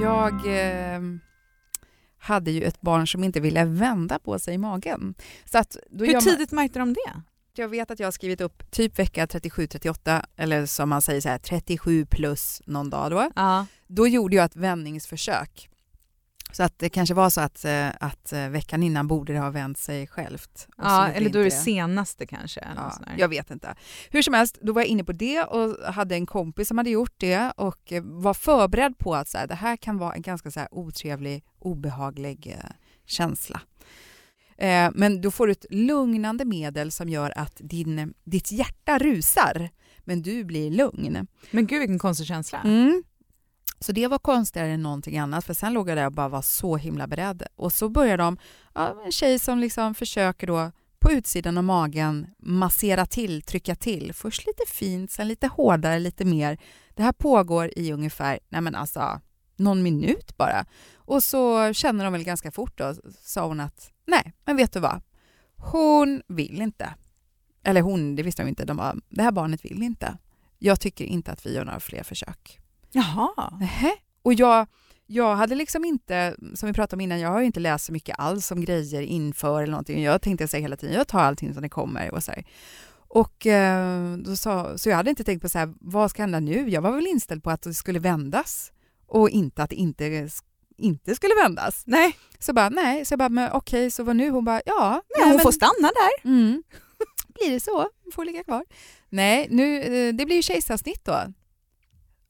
Jag 0.00 0.34
eh, 0.34 1.00
hade 2.18 2.50
ju 2.50 2.62
ett 2.62 2.80
barn 2.80 3.06
som 3.06 3.24
inte 3.24 3.40
ville 3.40 3.64
vända 3.64 4.18
på 4.18 4.38
sig 4.38 4.54
i 4.54 4.58
magen. 4.58 5.14
Så 5.44 5.58
att 5.58 5.76
då 5.90 6.04
Hur 6.04 6.20
tidigt 6.20 6.52
märkte 6.52 6.78
de 6.78 6.92
det? 6.92 7.22
jag 7.54 7.68
vet 7.68 7.90
att 7.90 8.00
jag 8.00 8.06
har 8.06 8.12
skrivit 8.12 8.40
upp 8.40 8.70
typ 8.70 8.98
vecka 8.98 9.26
37-38 9.26 10.24
eller 10.36 10.66
som 10.66 10.88
man 10.88 11.02
säger 11.02 11.20
så 11.20 11.28
här 11.28 11.38
37 11.38 12.06
plus 12.06 12.62
någon 12.66 12.90
dag 12.90 13.10
då. 13.10 13.30
Ja. 13.36 13.66
Då 13.86 14.08
gjorde 14.08 14.36
jag 14.36 14.44
ett 14.44 14.56
vändningsförsök. 14.56 15.68
Så 16.52 16.62
att 16.62 16.78
det 16.78 16.88
kanske 16.88 17.14
var 17.14 17.30
så 17.30 17.40
att, 17.40 17.64
eh, 17.64 17.88
att 18.00 18.32
eh, 18.32 18.48
veckan 18.48 18.82
innan 18.82 19.06
borde 19.06 19.32
det 19.32 19.38
ha 19.38 19.50
vänt 19.50 19.78
sig 19.78 20.06
självt. 20.06 20.68
Ja, 20.76 21.08
eller 21.08 21.30
då 21.30 21.38
är 21.38 21.44
det 21.44 21.50
senaste 21.50 22.26
kanske. 22.26 22.68
Ja, 22.76 22.92
jag 23.18 23.28
vet 23.28 23.50
inte. 23.50 23.74
Hur 24.10 24.22
som 24.22 24.34
helst, 24.34 24.58
då 24.62 24.72
var 24.72 24.82
jag 24.82 24.88
inne 24.88 25.04
på 25.04 25.12
det 25.12 25.42
och 25.42 25.94
hade 25.94 26.14
en 26.14 26.26
kompis 26.26 26.68
som 26.68 26.78
hade 26.78 26.90
gjort 26.90 27.14
det 27.16 27.52
och 27.56 27.92
eh, 27.92 28.02
var 28.02 28.34
förberedd 28.34 28.98
på 28.98 29.14
att 29.14 29.28
så 29.28 29.38
här, 29.38 29.46
det 29.46 29.54
här 29.54 29.76
kan 29.76 29.98
vara 29.98 30.12
en 30.12 30.22
ganska 30.22 30.50
så 30.50 30.60
här, 30.60 30.68
otrevlig, 30.74 31.44
obehaglig 31.58 32.56
eh, 32.58 32.70
känsla. 33.06 33.60
Men 34.92 35.20
då 35.20 35.30
får 35.30 35.46
du 35.46 35.52
ett 35.52 35.66
lugnande 35.70 36.44
medel 36.44 36.92
som 36.92 37.08
gör 37.08 37.32
att 37.36 37.56
din, 37.56 38.14
ditt 38.24 38.52
hjärta 38.52 38.98
rusar, 38.98 39.70
men 40.04 40.22
du 40.22 40.44
blir 40.44 40.70
lugn. 40.70 41.26
Men 41.50 41.66
gud 41.66 41.78
vilken 41.78 41.98
konstig 41.98 42.26
känsla. 42.26 42.60
Mm. 42.64 43.02
Så 43.80 43.92
det 43.92 44.06
var 44.06 44.18
konstigare 44.18 44.70
än 44.70 44.82
någonting 44.82 45.18
annat 45.18 45.44
för 45.44 45.54
sen 45.54 45.72
låg 45.72 45.88
jag 45.90 45.96
där 45.96 46.06
och 46.06 46.12
bara 46.12 46.28
var 46.28 46.42
så 46.42 46.76
himla 46.76 47.06
beredd. 47.06 47.42
Och 47.56 47.72
så 47.72 47.88
börjar 47.88 48.18
de, 48.18 48.38
ja, 48.74 49.02
en 49.04 49.12
tjej 49.12 49.38
som 49.38 49.58
liksom 49.58 49.94
försöker 49.94 50.46
då 50.46 50.70
på 50.98 51.12
utsidan 51.12 51.58
av 51.58 51.64
magen 51.64 52.26
massera 52.38 53.06
till, 53.06 53.42
trycka 53.42 53.74
till. 53.74 54.12
Först 54.12 54.46
lite 54.46 54.62
fint, 54.66 55.10
sen 55.10 55.28
lite 55.28 55.46
hårdare, 55.46 55.98
lite 55.98 56.24
mer. 56.24 56.58
Det 56.94 57.02
här 57.02 57.12
pågår 57.12 57.70
i 57.76 57.92
ungefär, 57.92 58.38
nej 58.48 58.60
men 58.60 58.74
alltså, 58.74 59.20
någon 59.56 59.82
minut 59.82 60.36
bara. 60.36 60.64
Och 60.94 61.22
så 61.22 61.72
känner 61.72 62.04
de 62.04 62.12
väl 62.12 62.24
ganska 62.24 62.50
fort 62.50 62.78
då, 62.78 62.94
sa 63.22 63.46
hon 63.46 63.60
att 63.60 63.92
nej, 64.06 64.32
men 64.44 64.56
vet 64.56 64.72
du 64.72 64.80
vad? 64.80 65.02
Hon 65.56 66.22
vill 66.28 66.62
inte. 66.62 66.94
Eller 67.64 67.80
hon, 67.80 68.16
det 68.16 68.22
visste 68.22 68.42
de 68.42 68.48
inte. 68.48 68.64
De 68.64 68.76
bara, 68.76 68.96
det 69.08 69.22
här 69.22 69.32
barnet 69.32 69.64
vill 69.64 69.82
inte. 69.82 70.18
Jag 70.58 70.80
tycker 70.80 71.04
inte 71.04 71.32
att 71.32 71.46
vi 71.46 71.54
gör 71.54 71.64
några 71.64 71.80
fler 71.80 72.02
försök. 72.02 72.59
Jaha. 72.92 73.56
Nähä. 73.60 73.92
Och 74.22 74.34
jag, 74.34 74.66
jag 75.06 75.36
hade 75.36 75.54
liksom 75.54 75.84
inte, 75.84 76.36
som 76.54 76.66
vi 76.66 76.72
pratade 76.72 76.96
om 76.96 77.00
innan, 77.00 77.20
jag 77.20 77.28
har 77.28 77.40
inte 77.40 77.60
läst 77.60 77.84
så 77.84 77.92
mycket 77.92 78.18
alls 78.18 78.50
om 78.50 78.60
grejer 78.60 79.02
inför 79.02 79.62
eller 79.62 79.70
någonting. 79.70 80.02
Jag 80.02 80.22
tänkte 80.22 80.48
säga 80.48 80.60
hela 80.60 80.76
tiden, 80.76 80.94
jag 80.94 81.08
tar 81.08 81.20
allting 81.20 81.54
som 81.54 81.62
det 81.62 81.68
kommer 81.68 82.14
och 82.14 82.22
så 82.22 82.32
här. 82.32 82.44
Och 83.08 83.46
eh, 83.46 84.16
då 84.16 84.36
sa, 84.36 84.78
så 84.78 84.88
jag 84.88 84.96
hade 84.96 85.10
inte 85.10 85.24
tänkt 85.24 85.42
på 85.42 85.48
så 85.48 85.58
här, 85.58 85.74
vad 85.80 86.10
ska 86.10 86.22
hända 86.22 86.40
nu? 86.40 86.68
Jag 86.68 86.82
var 86.82 86.92
väl 86.92 87.06
inställd 87.06 87.42
på 87.42 87.50
att 87.50 87.62
det 87.62 87.74
skulle 87.74 87.98
vändas 87.98 88.72
och 89.06 89.30
inte 89.30 89.62
att 89.62 89.70
det 89.70 89.76
inte, 89.76 90.28
inte 90.78 91.14
skulle 91.14 91.34
vändas. 91.34 91.82
Nej, 91.86 92.16
Så 92.38 92.52
bara, 92.52 92.68
nej, 92.68 93.04
så 93.04 93.12
jag 93.12 93.18
bara, 93.18 93.28
men 93.28 93.52
okej, 93.52 93.90
så 93.90 94.02
vad 94.02 94.16
nu? 94.16 94.30
Hon 94.30 94.44
bara, 94.44 94.60
ja. 94.66 95.02
men 95.18 95.30
hon 95.30 95.40
får 95.40 95.52
stanna 95.52 95.88
där. 95.88 96.30
Mm. 96.30 96.62
Blir 97.34 97.50
det 97.50 97.60
så? 97.60 97.76
Hon 97.78 98.12
får 98.14 98.24
ligga 98.24 98.44
kvar. 98.44 98.64
Nej, 99.08 99.48
nu, 99.50 99.80
eh, 99.80 100.14
det 100.14 100.26
blir 100.26 100.36
ju 100.36 100.42
kejsarsnitt 100.42 101.04
då. 101.04 101.20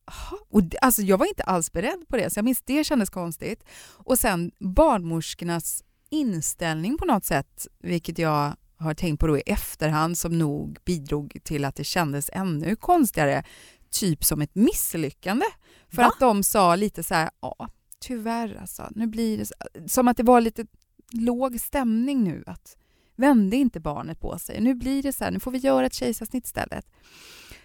Aha, 0.09 0.39
Och 0.49 0.63
det, 0.63 0.79
alltså 0.79 1.03
jag 1.03 1.19
var 1.19 1.27
inte 1.27 1.43
alls 1.43 1.73
beredd 1.73 2.09
på 2.09 2.17
det, 2.17 2.31
så 2.31 2.39
jag 2.39 2.45
minns 2.45 2.63
det 2.63 2.85
kändes 2.85 3.11
konstigt. 3.11 3.65
Och 3.97 4.19
sen 4.19 4.51
barnmorskornas 4.59 5.85
inställning 6.11 6.99
på 6.99 7.05
något 7.05 7.25
sätt, 7.25 7.67
vilket 7.79 8.19
jag 8.19 8.57
har 8.77 8.95
tänkt 8.95 9.21
på 9.21 9.27
då 9.27 9.39
i 9.39 9.43
efterhand, 9.47 10.19
som 10.19 10.39
nog 10.39 10.79
bidrog 10.85 11.37
till 11.45 11.65
att 11.65 11.77
det 11.77 11.85
kändes 11.85 12.31
ännu 12.33 12.77
konstigare, 12.77 13.45
typ 13.91 14.25
som 14.25 14.41
ett 14.41 14.55
misslyckande. 14.55 15.47
För 15.89 16.03
Va? 16.03 16.09
att 16.09 16.21
de 16.21 16.43
sa 16.43 16.77
lite 16.77 17.03
så 17.03 17.15
här, 17.15 17.31
ja, 17.41 17.69
tyvärr 17.99 18.59
alltså, 18.61 18.89
nu 18.91 19.07
blir 19.07 19.39
det 19.39 19.47
så. 19.47 19.55
Som 19.87 20.09
att 20.09 20.17
det 20.17 20.23
var 20.23 20.41
lite 20.41 20.67
låg 21.13 21.61
stämning 21.61 22.25
nu, 22.25 22.45
att 22.47 22.77
vände 23.17 23.57
inte 23.57 23.81
barnet 23.81 24.21
på 24.21 24.39
sig. 24.39 24.61
Nu 24.61 24.75
blir 24.75 25.03
det 25.03 25.13
så 25.13 25.25
här, 25.25 25.31
nu 25.31 25.41
får 25.41 25.51
vi 25.51 25.59
göra 25.59 25.87
ett 25.87 25.95
kejsarsnitt 25.95 26.45
istället. 26.45 26.87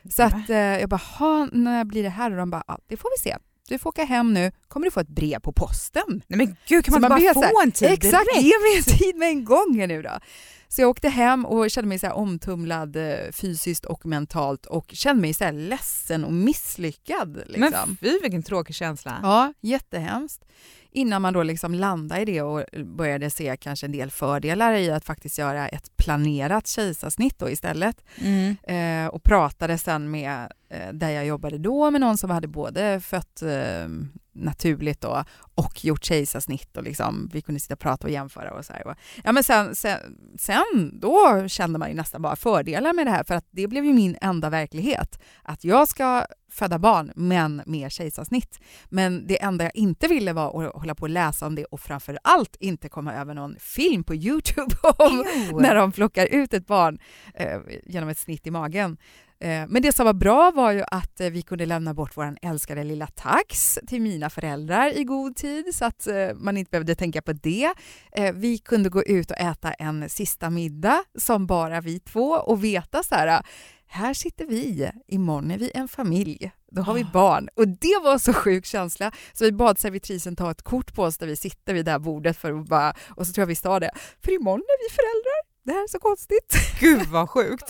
Så 0.09 0.23
att 0.23 0.49
eh, 0.49 0.57
jag 0.57 0.89
bara, 0.89 1.01
"Ha, 1.19 1.47
när 1.51 1.83
blir 1.85 2.03
det 2.03 2.09
här? 2.09 2.31
Och 2.31 2.37
de 2.37 2.49
bara, 2.49 2.63
ja, 2.67 2.79
det 2.87 2.97
får 2.97 3.09
vi 3.17 3.29
se. 3.29 3.37
Du 3.67 3.77
får 3.77 3.89
åka 3.89 4.03
hem 4.03 4.33
nu, 4.33 4.51
kommer 4.67 4.85
du 4.85 4.91
få 4.91 4.99
ett 4.99 5.07
brev 5.07 5.39
på 5.39 5.51
posten. 5.51 6.21
Nej 6.27 6.37
men 6.37 6.55
gud, 6.67 6.85
kan 6.85 6.91
man, 6.91 7.01
man 7.01 7.09
bara 7.09 7.33
få 7.33 7.41
här, 7.41 7.63
en 7.63 7.71
tid 7.71 7.91
Exakt, 7.91 8.25
direkt? 8.33 8.45
ge 8.45 8.53
mig 8.59 8.77
en 8.77 8.83
tid 8.97 9.15
med 9.15 9.29
en 9.29 9.45
gång 9.45 9.77
här 9.79 9.87
nu 9.87 10.01
då. 10.01 10.19
Så 10.67 10.81
jag 10.81 10.89
åkte 10.89 11.09
hem 11.09 11.45
och 11.45 11.71
kände 11.71 11.87
mig 11.87 11.99
så 11.99 12.11
omtumlad 12.11 12.95
eh, 12.95 13.31
fysiskt 13.31 13.85
och 13.85 14.05
mentalt 14.05 14.65
och 14.65 14.89
kände 14.93 15.21
mig 15.21 15.33
så 15.33 15.43
här 15.43 15.51
ledsen 15.51 16.23
och 16.25 16.33
misslyckad. 16.33 17.35
Liksom. 17.47 17.59
Men 17.59 17.97
fy 18.01 18.19
vilken 18.21 18.43
tråkig 18.43 18.75
känsla. 18.75 19.19
Ja, 19.23 19.53
jättehemskt. 19.61 20.45
Innan 20.95 21.21
man 21.21 21.33
då 21.33 21.43
liksom 21.43 21.73
landade 21.73 22.21
i 22.21 22.25
det 22.25 22.41
och 22.41 22.65
började 22.85 23.29
se 23.29 23.57
kanske 23.57 23.85
en 23.85 23.91
del 23.91 24.11
fördelar 24.11 24.73
i 24.73 24.91
att 24.91 25.05
faktiskt 25.05 25.37
göra 25.37 25.67
ett 25.67 25.97
planerat 25.97 26.67
kejsarsnitt 26.67 27.39
då 27.39 27.49
istället. 27.49 28.03
Mm. 28.17 28.57
Eh, 28.63 29.07
och 29.07 29.23
pratade 29.23 29.77
sen 29.77 30.11
med, 30.11 30.51
eh, 30.69 30.93
där 30.93 31.09
jag 31.09 31.25
jobbade 31.25 31.57
då, 31.57 31.91
med 31.91 32.01
någon 32.01 32.17
som 32.17 32.29
hade 32.29 32.47
både 32.47 32.99
fött 32.99 33.41
eh, 33.41 33.87
naturligt 34.33 35.01
då, 35.01 35.23
och 35.55 35.85
gjort 35.85 36.03
kejsarsnitt 36.03 36.77
och 36.77 36.83
liksom, 36.83 37.29
vi 37.33 37.41
kunde 37.41 37.61
sitta 37.61 37.73
och 37.73 37.79
prata 37.79 38.07
och 38.07 38.13
jämföra 38.13 38.53
och 38.53 38.65
så 38.65 38.73
här. 38.73 38.95
Ja, 39.23 39.31
men 39.31 39.43
sen, 39.43 39.75
sen, 39.75 39.99
sen 40.39 40.99
då 40.99 41.47
kände 41.47 41.79
man 41.79 41.89
ju 41.89 41.95
nästan 41.95 42.21
bara 42.21 42.35
fördelar 42.35 42.93
med 42.93 43.07
det 43.07 43.11
här 43.11 43.23
för 43.23 43.35
att 43.35 43.47
det 43.51 43.67
blev 43.67 43.85
ju 43.85 43.93
min 43.93 44.17
enda 44.21 44.49
verklighet. 44.49 45.19
Att 45.43 45.63
jag 45.63 45.87
ska 45.87 46.25
föda 46.55 46.79
barn 46.79 47.11
men 47.15 47.61
med 47.65 47.91
kejsarsnitt. 47.91 48.59
Men 48.89 49.27
det 49.27 49.41
enda 49.41 49.63
jag 49.63 49.75
inte 49.75 50.07
ville 50.07 50.33
var 50.33 50.65
att 50.65 50.75
hålla 50.75 50.95
på 50.95 51.01
och 51.01 51.09
läsa 51.09 51.47
om 51.47 51.55
det 51.55 51.65
och 51.65 51.79
framför 51.79 52.19
allt 52.23 52.55
inte 52.59 52.89
komma 52.89 53.13
över 53.13 53.33
någon 53.33 53.55
film 53.59 54.03
på 54.03 54.15
Youtube 54.15 54.75
om 54.97 55.25
när 55.53 55.75
de 55.75 55.91
plockar 55.91 56.25
ut 56.25 56.53
ett 56.53 56.67
barn 56.67 56.99
eh, 57.33 57.59
genom 57.85 58.09
ett 58.09 58.17
snitt 58.17 58.47
i 58.47 58.51
magen. 58.51 58.97
Eh, 59.39 59.67
men 59.67 59.81
det 59.81 59.91
som 59.91 60.05
var 60.05 60.13
bra 60.13 60.51
var 60.51 60.71
ju 60.71 60.83
att 60.87 61.21
eh, 61.21 61.29
vi 61.29 61.41
kunde 61.41 61.65
lämna 61.65 61.93
bort 61.93 62.17
vår 62.17 62.37
älskade 62.41 62.83
lilla 62.83 63.07
tax 63.07 63.79
till 63.87 64.01
mina 64.01 64.29
föräldrar 64.29 64.97
i 64.97 65.03
god 65.03 65.35
tid 65.35 65.75
så 65.75 65.85
att 65.85 66.07
eh, 66.07 66.33
man 66.35 66.57
inte 66.57 66.71
behövde 66.71 66.95
tänka 66.95 67.21
på 67.21 67.33
det. 67.33 67.73
Eh, 68.11 68.33
vi 68.33 68.57
kunde 68.57 68.89
gå 68.89 69.03
ut 69.03 69.31
och 69.31 69.37
äta 69.37 69.73
en 69.73 70.09
sista 70.09 70.49
middag 70.49 71.03
som 71.17 71.47
bara 71.47 71.81
vi 71.81 71.99
två 71.99 72.29
och 72.29 72.63
veta 72.63 73.03
så 73.03 73.15
här 73.15 73.43
här 73.95 74.13
sitter 74.13 74.45
vi, 74.45 74.91
imorgon 75.07 75.51
är 75.51 75.57
vi 75.57 75.71
en 75.73 75.87
familj, 75.87 76.51
då 76.71 76.81
har 76.81 76.93
vi 76.93 77.01
Ah. 77.01 77.09
barn. 77.13 77.49
Och 77.55 77.67
det 77.67 77.99
var 78.03 78.17
så 78.17 78.33
sjuk 78.33 78.65
känsla, 78.65 79.11
så 79.33 79.43
vi 79.45 79.51
bad 79.51 79.79
servitrisen 79.79 80.35
ta 80.35 80.51
ett 80.51 80.61
kort 80.61 80.93
på 80.95 81.03
oss 81.03 81.17
där 81.17 81.27
vi 81.27 81.35
sitter 81.35 81.73
vid 81.73 81.85
det 81.85 81.91
här 81.91 81.99
bordet 81.99 82.37
för 82.37 82.53
att 82.59 82.67
bara, 82.67 82.93
och 83.15 83.27
så 83.27 83.33
tror 83.33 83.41
jag 83.41 83.47
vi 83.47 83.55
sa 83.55 83.79
det, 83.79 83.91
för 84.23 84.31
imorgon 84.31 84.59
är 84.59 84.89
vi 84.89 84.95
föräldrar. 84.95 85.39
Det 85.65 85.71
här 85.71 85.83
är 85.83 85.87
så 85.87 85.99
konstigt. 85.99 86.79
Gud 86.79 87.07
vad 87.07 87.29
sjukt. 87.29 87.69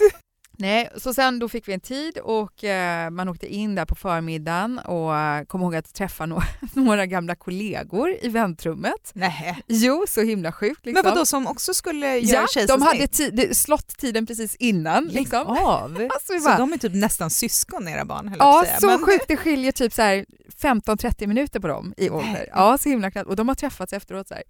Nej, 0.58 0.90
så 0.98 1.14
sen 1.14 1.40
då 1.40 1.50
fick 1.50 1.68
vi 1.68 1.74
en 1.74 1.80
tid 1.80 2.18
och 2.18 2.64
eh, 2.64 3.10
man 3.10 3.30
åkte 3.30 3.54
in 3.56 3.76
där 3.76 3.86
på 3.86 3.96
förmiddagen 3.96 4.80
och 4.80 5.18
eh, 5.18 5.44
kom 5.46 5.62
ihåg 5.62 5.76
att 5.76 5.94
träffa 5.94 6.26
några, 6.26 6.44
några 6.74 7.06
gamla 7.06 7.36
kollegor 7.36 8.16
i 8.22 8.30
väntrummet. 8.30 9.12
Nej. 9.14 9.64
Jo, 9.68 10.06
så 10.08 10.22
himla 10.22 10.52
sjukt. 10.52 10.86
Liksom. 10.86 11.04
Men 11.04 11.14
vadå 11.14 11.26
som 11.26 11.48
också 11.48 11.74
skulle 11.74 12.18
göra 12.18 12.48
Ja, 12.56 12.66
de 12.68 12.82
hade 12.82 13.56
slott 13.56 13.88
tiden 13.98 14.26
precis 14.26 14.56
innan. 14.56 15.06
Lägg 15.06 15.14
Liksom. 15.16 15.48
av. 15.48 16.08
Alltså, 16.14 16.34
vi 16.34 16.40
Så 16.40 16.46
bara, 16.46 16.58
de 16.58 16.74
är 16.74 16.78
typ 16.78 16.94
nästan 16.94 17.30
syskon 17.30 17.88
era 17.88 18.06
barn 18.06 18.36
Ja, 18.40 18.66
så 18.80 18.88
Men- 18.88 19.00
sjukt. 19.00 19.26
Det 19.28 19.38
skiljer 19.38 19.72
typ 19.72 19.94
så 19.94 20.02
här 20.02 20.26
15-30 20.62 21.28
minuter 21.28 21.60
på 21.60 21.68
dem 21.68 21.94
i 21.98 22.10
ålder. 22.10 22.48
Ja, 22.52 22.78
så 22.78 22.90
himla 22.90 23.12
knappt. 23.12 23.28
Och 23.30 23.36
de 23.36 23.48
har 23.48 23.56
träffats 23.56 23.94
efteråt. 23.94 24.28
Så 24.28 24.34
här. 24.34 24.44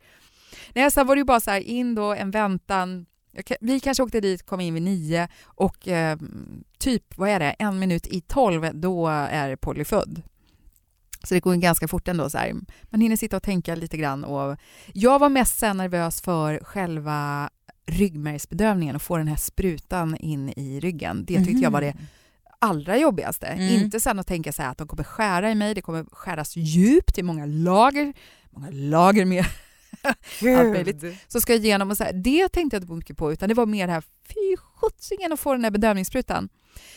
Nej, 0.73 0.91
sen 0.91 1.07
var 1.07 1.15
det 1.15 1.19
ju 1.19 1.25
bara 1.25 1.39
så 1.39 1.51
här, 1.51 1.59
in 1.59 1.95
då, 1.95 2.13
en 2.13 2.31
väntan. 2.31 3.05
Jag 3.35 3.57
Vi 3.61 3.79
kanske 3.79 4.03
åkte 4.03 4.21
dit, 4.21 4.45
kom 4.45 4.61
in 4.61 4.73
vid 4.73 4.83
nio 4.83 5.27
och 5.43 5.87
eh, 5.87 6.17
typ, 6.77 7.17
vad 7.17 7.29
är 7.29 7.39
det, 7.39 7.51
en 7.51 7.79
minut 7.79 8.07
i 8.07 8.21
tolv, 8.21 8.69
då 8.73 9.07
är 9.07 9.55
Polly 9.55 9.85
född. 9.85 10.21
Så 11.23 11.33
det 11.33 11.39
går 11.39 11.55
ganska 11.55 11.87
fort 11.87 12.07
ändå. 12.07 12.29
Så 12.29 12.37
här. 12.37 12.53
Man 12.83 13.01
hinner 13.01 13.15
sitta 13.15 13.37
och 13.37 13.43
tänka 13.43 13.75
lite 13.75 13.97
grann. 13.97 14.23
Och 14.23 14.57
jag 14.93 15.19
var 15.19 15.29
mest 15.29 15.59
så 15.59 15.73
nervös 15.73 16.21
för 16.21 16.59
själva 16.63 17.49
ryggmärgsbedövningen 17.87 18.95
och 18.95 19.01
få 19.01 19.17
den 19.17 19.27
här 19.27 19.35
sprutan 19.35 20.17
in 20.17 20.49
i 20.49 20.79
ryggen. 20.79 21.25
Det 21.25 21.45
tyckte 21.45 21.63
jag 21.63 21.71
var 21.71 21.81
det 21.81 21.93
Mhm. 21.93 22.05
allra 22.59 22.97
jobbigaste. 22.97 23.47
Mm. 23.47 23.83
Inte 23.83 23.99
sen 23.99 24.19
att 24.19 24.27
tänka 24.27 24.53
så 24.53 24.61
här 24.61 24.71
att 24.71 24.77
de 24.77 24.87
kommer 24.87 25.03
skära 25.03 25.51
i 25.51 25.55
mig, 25.55 25.73
det 25.75 25.81
kommer 25.81 26.05
skäras 26.11 26.55
djupt 26.55 27.17
i 27.17 27.23
många 27.23 27.45
lager, 27.45 28.13
många 28.51 28.69
lager 28.71 29.25
med 29.25 29.45
allt 30.07 30.69
möjligt. 30.69 31.03
Så 31.27 31.41
ska 31.41 31.53
jag 31.53 31.65
igenom 31.65 31.89
och 31.91 31.97
så 31.97 32.03
här, 32.03 32.13
det 32.13 32.49
tänkte 32.49 32.75
jag 32.75 32.83
inte 32.83 32.93
mycket 32.93 33.17
på 33.17 33.33
utan 33.33 33.49
det 33.49 33.55
var 33.55 33.65
mer 33.65 33.87
det 33.87 33.93
här 33.93 34.03
fy 34.27 34.57
sjuttsingen 34.57 35.33
att 35.33 35.39
få 35.39 35.51
den 35.53 35.61
där 35.61 35.71
bedövningssprutan. 35.71 36.49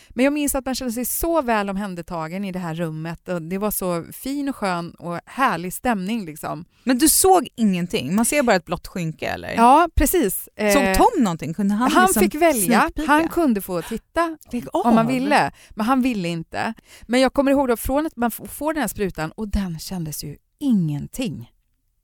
Men 0.08 0.24
jag 0.24 0.32
minns 0.32 0.54
att 0.54 0.66
man 0.66 0.74
kände 0.74 0.92
sig 0.92 1.04
så 1.04 1.42
väl 1.42 1.70
omhändertagen 1.70 2.44
i 2.44 2.52
det 2.52 2.58
här 2.58 2.74
rummet 2.74 3.28
och 3.28 3.42
det 3.42 3.58
var 3.58 3.70
så 3.70 4.04
fin 4.12 4.48
och 4.48 4.56
skön 4.56 4.90
och 4.90 5.20
härlig 5.26 5.72
stämning 5.72 6.26
liksom. 6.26 6.64
Men 6.84 6.98
du 6.98 7.08
såg 7.08 7.48
ingenting? 7.54 8.14
Man 8.14 8.24
ser 8.24 8.42
bara 8.42 8.56
ett 8.56 8.64
blått 8.64 8.86
skynke 8.86 9.26
eller? 9.28 9.54
Ja, 9.54 9.88
precis. 9.94 10.48
Såg 10.72 10.82
Eh, 10.82 10.96
Tom 10.96 11.24
någonting? 11.24 11.54
Kunde 11.54 11.74
han, 11.74 11.90
han 11.92 12.04
liksom 12.06 12.22
fick 12.22 12.34
välja, 12.34 12.64
sneakpeeka? 12.80 13.12
han 13.12 13.28
kunde 13.28 13.60
få 13.60 13.82
titta 13.82 14.36
om 14.72 14.94
man 14.94 15.06
av. 15.06 15.12
ville, 15.12 15.52
men 15.70 15.86
han 15.86 16.02
ville 16.02 16.28
inte. 16.28 16.74
Men 17.06 17.20
jag 17.20 17.32
kommer 17.32 17.50
ihåg 17.50 17.68
då 17.68 17.76
från 17.76 18.06
att 18.06 18.16
man 18.16 18.30
får 18.30 18.74
den 18.74 18.80
här 18.80 18.88
sprutan 18.88 19.32
och 19.32 19.48
den 19.48 19.78
kändes 19.78 20.24
ju 20.24 20.36
ingenting. 20.60 21.50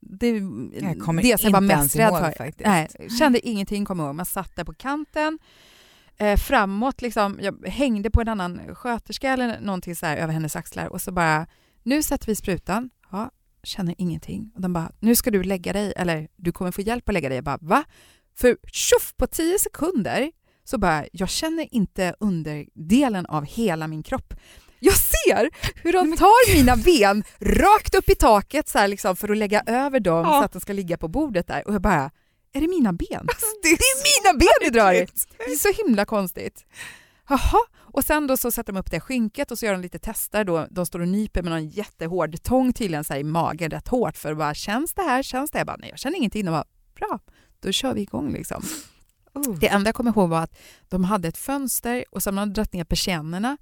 Det, 0.07 0.29
Jag 0.81 1.01
kommer 1.01 1.23
det 1.23 1.41
som 1.41 1.47
jag 1.51 1.53
var 1.53 1.61
mest 1.61 1.97
rädd 1.97 2.11
för. 2.11 2.33
faktiskt. 2.33 2.67
Nej, 2.67 2.89
kände 3.19 3.49
ingenting, 3.49 3.85
kommer 3.85 4.05
ihåg. 4.05 4.15
Man 4.15 4.27
satt 4.27 4.57
där 4.57 4.65
på 4.65 4.75
kanten, 4.75 5.39
eh, 6.17 6.37
framåt, 6.37 7.03
liksom, 7.03 7.39
jag 7.43 7.69
hängde 7.69 8.11
på 8.11 8.21
en 8.21 8.29
annan 8.29 8.61
sköterska 8.75 9.33
eller 9.33 9.61
någonting 9.61 9.97
så 9.97 10.07
här 10.07 10.17
över 10.17 10.33
hennes 10.33 10.57
axlar 10.57 10.87
och 10.87 11.01
så 11.03 11.13
bara, 11.13 11.47
nu 11.83 12.03
sätter 12.03 12.27
vi 12.27 12.35
sprutan. 12.37 12.91
Ja, 13.11 13.31
känner 13.63 13.95
ingenting. 13.99 14.53
Och 14.55 14.61
de 14.61 14.73
bara, 14.73 14.93
nu 15.01 15.17
ska 15.17 15.31
du 15.31 15.43
lägga 15.43 15.73
dig, 15.73 15.93
eller 15.97 16.29
du 16.37 16.53
kommer 16.53 16.71
få 16.71 16.81
hjälp 16.81 17.09
att 17.09 17.13
lägga 17.15 17.29
dig. 17.29 17.37
Jag 17.39 17.45
bara, 17.45 17.59
va? 17.61 17.85
För 18.37 18.57
tjoff, 18.73 19.15
på 19.17 19.27
tio 19.27 19.59
sekunder 19.59 20.33
så 20.65 20.79
bara, 20.79 21.05
jag 21.13 21.29
känner 21.29 21.75
inte 21.75 22.15
underdelen 22.21 23.27
av 23.27 23.45
hela 23.45 23.87
min 23.89 24.03
kropp. 24.03 24.35
Jag 24.85 24.95
ser 24.97 25.51
hur 25.83 25.93
de 25.93 26.17
tar 26.17 26.55
mina 26.57 26.77
ben 26.77 27.25
rakt 27.39 27.95
upp 27.95 28.09
i 28.09 28.15
taket 28.15 28.69
så 28.69 28.87
liksom, 28.87 29.17
för 29.17 29.29
att 29.29 29.37
lägga 29.37 29.63
över 29.67 30.01
dem 30.01 30.25
Ja. 30.27 30.39
så 30.41 30.45
att 30.45 30.53
de 30.53 30.61
ska 30.61 30.73
ligga 30.73 30.97
på 30.97 31.09
bordet 31.09 31.47
där. 31.47 31.67
Och 31.69 31.75
jag 31.75 31.83
bara, 31.83 32.11
är 32.53 32.61
det 32.61 32.69
mina 32.69 32.93
ben? 32.93 33.21
Alltså, 33.21 33.47
Det 33.63 33.69
är 33.69 34.23
mina 34.33 34.39
ben 34.39 34.49
ni 34.63 34.71
drar 34.71 34.93
i! 34.93 35.07
Det 35.39 35.45
är 35.53 35.57
så 35.57 35.83
himla 35.83 36.05
konstigt. 36.05 36.65
Jaha, 37.29 37.59
och 37.77 38.05
sen 38.05 38.27
då 38.27 38.37
så 38.37 38.51
sätter 38.51 38.73
de 38.73 38.79
upp 38.79 38.91
det 38.91 39.01
skynket 39.01 39.51
och 39.51 39.59
så 39.59 39.67
gör 39.67 39.73
de 39.73 39.81
lite 39.81 39.99
tester. 39.99 40.45
Då. 40.45 40.67
De 40.71 40.87
står 40.87 41.01
och 41.01 41.09
nyper 41.09 41.43
med 41.43 41.53
någon 41.53 41.69
jättehård 41.69 42.43
tång 42.43 42.73
tydligen 42.73 43.05
så 43.05 43.15
i 43.15 43.25
magen 43.25 43.71
rätt 43.71 43.89
hårt 43.89 44.17
för 44.17 44.33
att 44.33 44.39
bara 44.39 44.55
känns 44.55 44.95
det 44.95 45.03
här, 45.03 45.23
känns 45.23 45.51
det? 45.51 45.59
Jag 45.59 45.67
bara, 45.67 45.77
nej 45.77 45.91
jag 45.91 45.99
känner 45.99 46.17
ingenting. 46.17 46.45
De 46.45 46.51
bara, 46.51 46.65
bra, 46.95 47.19
då 47.61 47.73
kör 47.73 47.95
vi 47.95 48.01
igång 48.01 48.33
liksom. 48.33 48.63
Oh. 49.35 49.59
Det 49.59 49.69
enda 49.69 49.89
jag 49.89 49.95
kommer 49.95 50.11
ihåg 50.11 50.29
var 50.29 50.43
att 50.43 50.57
de 50.89 51.05
hade 51.05 51.29
ett 51.29 51.39
fönster 51.39 52.05
och 52.11 52.23
sen 52.23 52.39
hade 52.39 52.51
de 52.51 52.55
dragit 52.55 52.73
ner 52.73 52.85
persiennerna 52.85 53.57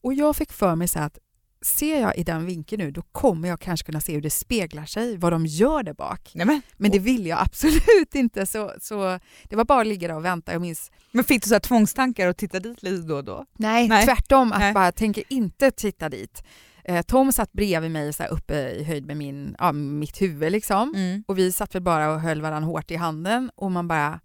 och 0.00 0.14
jag 0.14 0.36
fick 0.36 0.52
för 0.52 0.74
mig 0.74 0.88
så 0.88 0.98
att 0.98 1.18
ser 1.62 2.00
jag 2.00 2.16
i 2.16 2.22
den 2.22 2.46
vinkeln 2.46 2.82
nu 2.82 2.90
då 2.90 3.02
kommer 3.02 3.48
jag 3.48 3.60
kanske 3.60 3.86
kunna 3.86 4.00
se 4.00 4.12
hur 4.14 4.20
det 4.20 4.30
speglar 4.30 4.84
sig, 4.84 5.16
vad 5.16 5.32
de 5.32 5.46
gör 5.46 5.82
där 5.82 5.94
bak. 5.94 6.30
Nej, 6.34 6.60
men, 6.76 6.90
det 6.90 6.98
vill 6.98 7.26
jag 7.26 7.40
absolut 7.42 8.14
inte 8.14 8.46
så, 8.46 8.72
så 8.80 9.18
det 9.44 9.56
var 9.56 9.64
bara 9.64 9.80
att 9.80 9.86
ligga 9.86 10.08
där 10.08 10.14
och 10.14 10.24
vänta. 10.24 10.52
Jag 10.52 10.62
minns 10.62 10.90
men 11.10 11.24
fick 11.24 11.42
du 11.42 11.48
så 11.48 11.54
här 11.54 11.60
tvångstankar 11.60 12.28
och 12.28 12.36
titta 12.36 12.60
dit 12.60 12.82
lite 12.82 13.06
då 13.06 13.16
och 13.16 13.24
då? 13.24 13.46
Nej, 13.58 13.88
Nej. 13.88 14.04
tvärtom. 14.04 14.52
Att 14.52 14.58
Nej. 14.58 14.72
bara 14.72 14.92
tänker 14.92 15.24
inte 15.28 15.70
titta 15.70 16.08
dit. 16.08 16.42
Eh, 16.84 17.02
Tom 17.02 17.32
satt 17.32 17.52
bredvid 17.52 17.90
mig 17.90 18.12
så 18.12 18.22
här 18.22 18.30
uppe 18.30 18.70
i 18.70 18.84
höjd 18.84 19.06
med 19.06 19.16
min, 19.16 19.56
ja, 19.58 19.72
mitt 19.72 20.22
huvud 20.22 20.52
liksom. 20.52 20.94
Mm. 20.94 21.24
Och 21.28 21.38
vi 21.38 21.52
satt 21.52 21.74
väl 21.74 21.82
bara 21.82 22.10
och 22.10 22.20
höll 22.20 22.42
varandra 22.42 22.66
hårt 22.66 22.90
i 22.90 22.96
handen 22.96 23.50
och 23.54 23.72
man 23.72 23.88
bara 23.88 24.20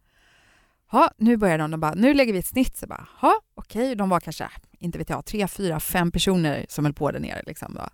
Ja, 0.92 1.12
nu 1.18 1.38
börjar 1.38 1.58
de. 1.58 1.72
de 1.72 1.80
bara, 1.80 1.94
nu 1.94 2.14
lägger 2.14 2.34
vi 2.34 2.40
ett 2.40 2.48
snitt. 2.48 2.78
Så 2.78 2.88
bara, 2.88 3.08
ja, 3.22 3.42
okej. 3.56 3.96
De 3.96 4.10
var 4.10 4.20
kanske, 4.20 4.50
inte 4.82 4.98
vet 4.98 5.10
jag, 5.10 5.26
tre, 5.26 5.48
fyra, 5.48 5.80
fem 5.80 6.12
personer 6.12 6.66
som 6.70 6.86
höll 6.86 6.94
på 6.94 7.12
där 7.12 7.20
nere. 7.20 7.44
Liksom 7.46 7.74
då. 7.74 7.88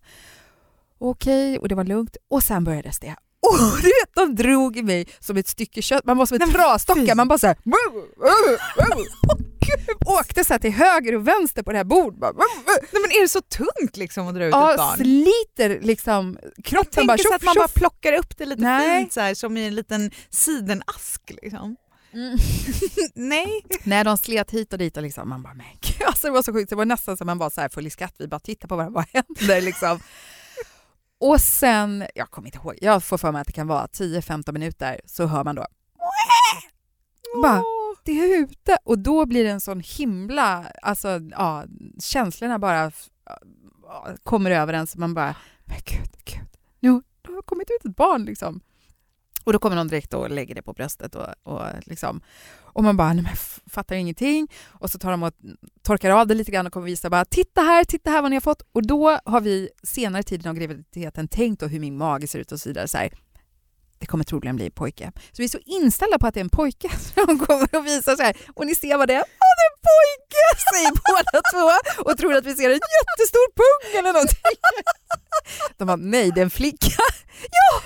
Okej, 0.99 1.59
och 1.59 1.67
det 1.67 1.75
var 1.75 1.83
lugnt. 1.83 2.17
Och 2.29 2.43
sen 2.43 2.63
började 2.63 2.91
det. 3.01 3.15
Och 3.39 3.57
du 3.81 3.87
vet, 3.87 4.15
de 4.15 4.35
drog 4.35 4.77
i 4.77 4.83
mig 4.83 5.07
som 5.19 5.37
ett 5.37 5.47
stycke 5.47 5.81
kött. 5.81 6.05
Man 6.05 6.17
var 6.17 6.25
som 6.25 6.41
ett 6.41 6.51
trasdocka. 6.53 7.15
Man 7.15 7.27
bara 7.27 7.39
så 7.39 7.47
här, 7.47 7.57
åkte 10.05 10.43
så 10.45 10.53
här 10.53 10.59
till 10.59 10.71
höger 10.73 11.15
och 11.15 11.27
vänster 11.27 11.63
på 11.63 11.71
det 11.71 11.77
här 11.77 11.85
bordet. 11.85 12.19
Bara, 12.19 12.33
Nej, 12.67 13.01
men 13.01 13.11
är 13.11 13.21
det 13.21 13.29
så 13.29 13.41
tungt 13.41 13.97
liksom 13.97 14.27
att 14.27 14.35
dra 14.35 14.43
ut 14.43 14.53
ett 14.53 14.59
ja, 14.59 14.75
barn? 14.77 14.97
sliter 14.97 15.79
liksom 15.81 16.37
kroppen. 16.63 16.91
Tänk 16.93 17.07
bara, 17.07 17.17
så 17.17 17.23
tjoff, 17.23 17.35
att 17.35 17.43
man 17.43 17.55
bara 17.55 17.67
tjoff. 17.67 17.73
plockar 17.73 18.13
upp 18.13 18.37
det 18.37 18.45
lite 18.45 18.61
Nej. 18.61 18.99
fint 18.99 19.13
så 19.13 19.19
här, 19.21 19.33
som 19.33 19.57
i 19.57 19.67
en 19.67 19.75
liten 19.75 20.11
sidenask. 20.29 21.21
Liksom. 21.41 21.75
Mm. 22.17 22.37
Nej. 23.13 23.65
Nej, 23.83 24.03
de 24.03 24.17
slet 24.17 24.51
hit 24.51 24.73
och 24.73 24.79
dit 24.79 24.97
och 24.97 25.03
liksom, 25.03 25.29
man 25.29 25.43
bara, 25.43 25.53
men 25.53 25.65
gud, 25.81 26.07
alltså, 26.07 26.27
det 26.27 26.33
var 26.33 26.41
så 26.43 26.53
sjukt. 26.53 26.69
Det 26.69 26.75
var 26.75 26.85
nästan 26.85 27.17
som 27.17 27.25
man 27.27 27.37
var 27.37 27.49
så 27.49 27.61
här 27.61 27.69
full 27.69 27.87
i 27.87 27.89
skratt. 27.89 28.15
Vi 28.17 28.27
bara 28.27 28.39
tittade 28.39 28.67
på 28.67 28.75
varandra, 28.75 29.05
vad 29.13 29.23
händer 29.25 29.61
liksom? 29.61 29.99
Och 31.19 31.41
sen, 31.41 32.05
jag 32.15 32.31
kommer 32.31 32.47
inte 32.47 32.57
ihåg, 32.57 32.77
jag 32.81 33.03
får 33.03 33.17
för 33.17 33.31
mig 33.31 33.41
att 33.41 33.47
det 33.47 33.53
kan 33.53 33.67
vara 33.67 33.85
10-15 33.85 34.51
minuter 34.51 35.01
så 35.05 35.25
hör 35.25 35.43
man 35.43 35.55
då 35.55 35.65
Bara, 37.41 37.63
det 38.03 38.11
är 38.11 38.37
ute 38.43 38.77
och 38.83 38.99
då 38.99 39.25
blir 39.25 39.43
det 39.43 39.49
en 39.49 39.61
sån 39.61 39.79
himla, 39.79 40.65
alltså 40.81 41.19
ja, 41.31 41.65
känslorna 41.99 42.59
bara 42.59 42.91
kommer 44.23 44.51
över 44.51 44.73
en 44.73 44.87
så 44.87 44.99
man 44.99 45.13
bara, 45.13 45.35
men 45.65 45.77
gud, 45.85 46.11
gud, 46.25 46.47
nu 46.79 46.89
har 47.35 47.41
kommit 47.41 47.69
ut 47.71 47.85
ett 47.89 47.95
barn 47.95 48.25
liksom. 48.25 48.61
Och 49.47 49.53
då 49.53 49.59
kommer 49.59 49.75
någon 49.75 49.87
direkt 49.87 50.13
och 50.13 50.29
lägger 50.29 50.55
det 50.55 50.61
på 50.61 50.73
bröstet 50.73 51.15
och, 51.15 51.27
och 51.43 51.61
liksom 51.85 52.21
och 52.77 52.83
man 52.83 52.97
bara, 52.97 53.13
nej 53.13 53.23
men 53.23 53.35
fattar 53.69 53.95
ingenting. 53.95 54.47
Och 54.67 54.89
så 54.89 54.99
tar 54.99 55.11
de 55.11 55.23
och 55.23 55.33
torkar 55.81 56.09
av 56.09 56.27
det 56.27 56.33
lite 56.33 56.51
grann 56.51 56.67
och 56.67 56.73
kommer 56.73 56.85
visa 56.85 57.09
bara, 57.09 57.25
titta 57.25 57.61
här, 57.61 57.83
titta 57.83 58.11
här 58.11 58.21
vad 58.21 58.31
ni 58.31 58.35
har 58.35 58.41
fått. 58.41 58.61
Och 58.71 58.87
då 58.87 59.19
har 59.25 59.41
vi 59.41 59.69
senare 59.83 60.19
i 60.19 60.23
tiden 60.23 60.49
av 60.49 60.55
graviditeten 60.55 61.27
tänkt 61.27 61.59
då 61.59 61.67
hur 61.67 61.79
min 61.79 61.97
mage 61.97 62.27
ser 62.27 62.39
ut 62.39 62.51
och 62.51 62.59
så 62.59 62.69
vidare. 62.69 62.87
Så 62.87 62.97
här, 62.97 63.09
det 63.99 64.05
kommer 64.05 64.23
troligen 64.23 64.55
bli 64.55 64.65
en 64.65 64.71
pojke. 64.71 65.11
Så 65.31 65.41
vi 65.41 65.43
är 65.43 65.49
så 65.49 65.59
inställda 65.65 66.19
på 66.19 66.27
att 66.27 66.33
det 66.33 66.39
är 66.39 66.43
en 66.43 66.49
pojke 66.49 66.89
som 67.15 67.39
kommer 67.39 67.75
och 67.75 67.85
visar 67.85 68.15
så 68.15 68.23
här. 68.23 68.37
Och 68.53 68.65
ni 68.65 68.75
ser 68.75 68.97
vad 68.97 69.07
det 69.07 69.13
är. 69.13 69.25
Åh, 69.45 69.51
det 69.57 69.63
är 69.67 69.71
en 69.73 69.79
pojke! 69.91 70.43
Säger 70.73 70.91
båda 71.09 71.41
två 71.53 71.67
och 72.09 72.17
tror 72.17 72.33
att 72.35 72.45
vi 72.45 72.55
ser 72.55 72.69
en 72.69 72.81
jättestor 72.97 73.47
pung 73.59 73.99
eller 73.99 74.13
någonting. 74.13 74.57
De 75.77 75.85
bara, 75.85 75.97
nej 75.97 76.31
det 76.35 76.41
är 76.41 76.43
en 76.43 76.49
flicka. 76.49 77.03
Jaha! 77.57 77.81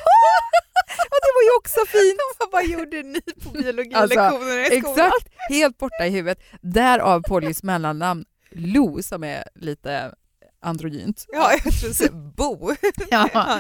Ja, 0.98 1.18
det 1.24 1.32
var 1.36 1.44
ju 1.44 1.58
också 1.58 1.80
fint. 1.88 2.52
Vad 2.52 2.66
gjorde 2.66 3.04
ni 3.04 3.22
på 3.44 3.50
biologilektionerna 3.50 4.68
i 4.68 4.78
Exakt, 4.78 5.28
helt 5.50 5.78
borta 5.78 6.08
i 6.08 6.10
huvudet. 6.10 6.40
Därav 6.62 7.22
Pollys 7.22 7.64
mellannamn 7.64 8.26
Lo 8.52 9.04
som 9.04 9.24
är 9.24 9.44
lite 9.56 10.14
androgynt. 10.62 11.26
Ja, 11.32 11.52
jag 11.64 11.74
tror 11.74 11.94
säga 11.94 12.12
Bo. 12.12 12.72
Ja. 13.10 13.60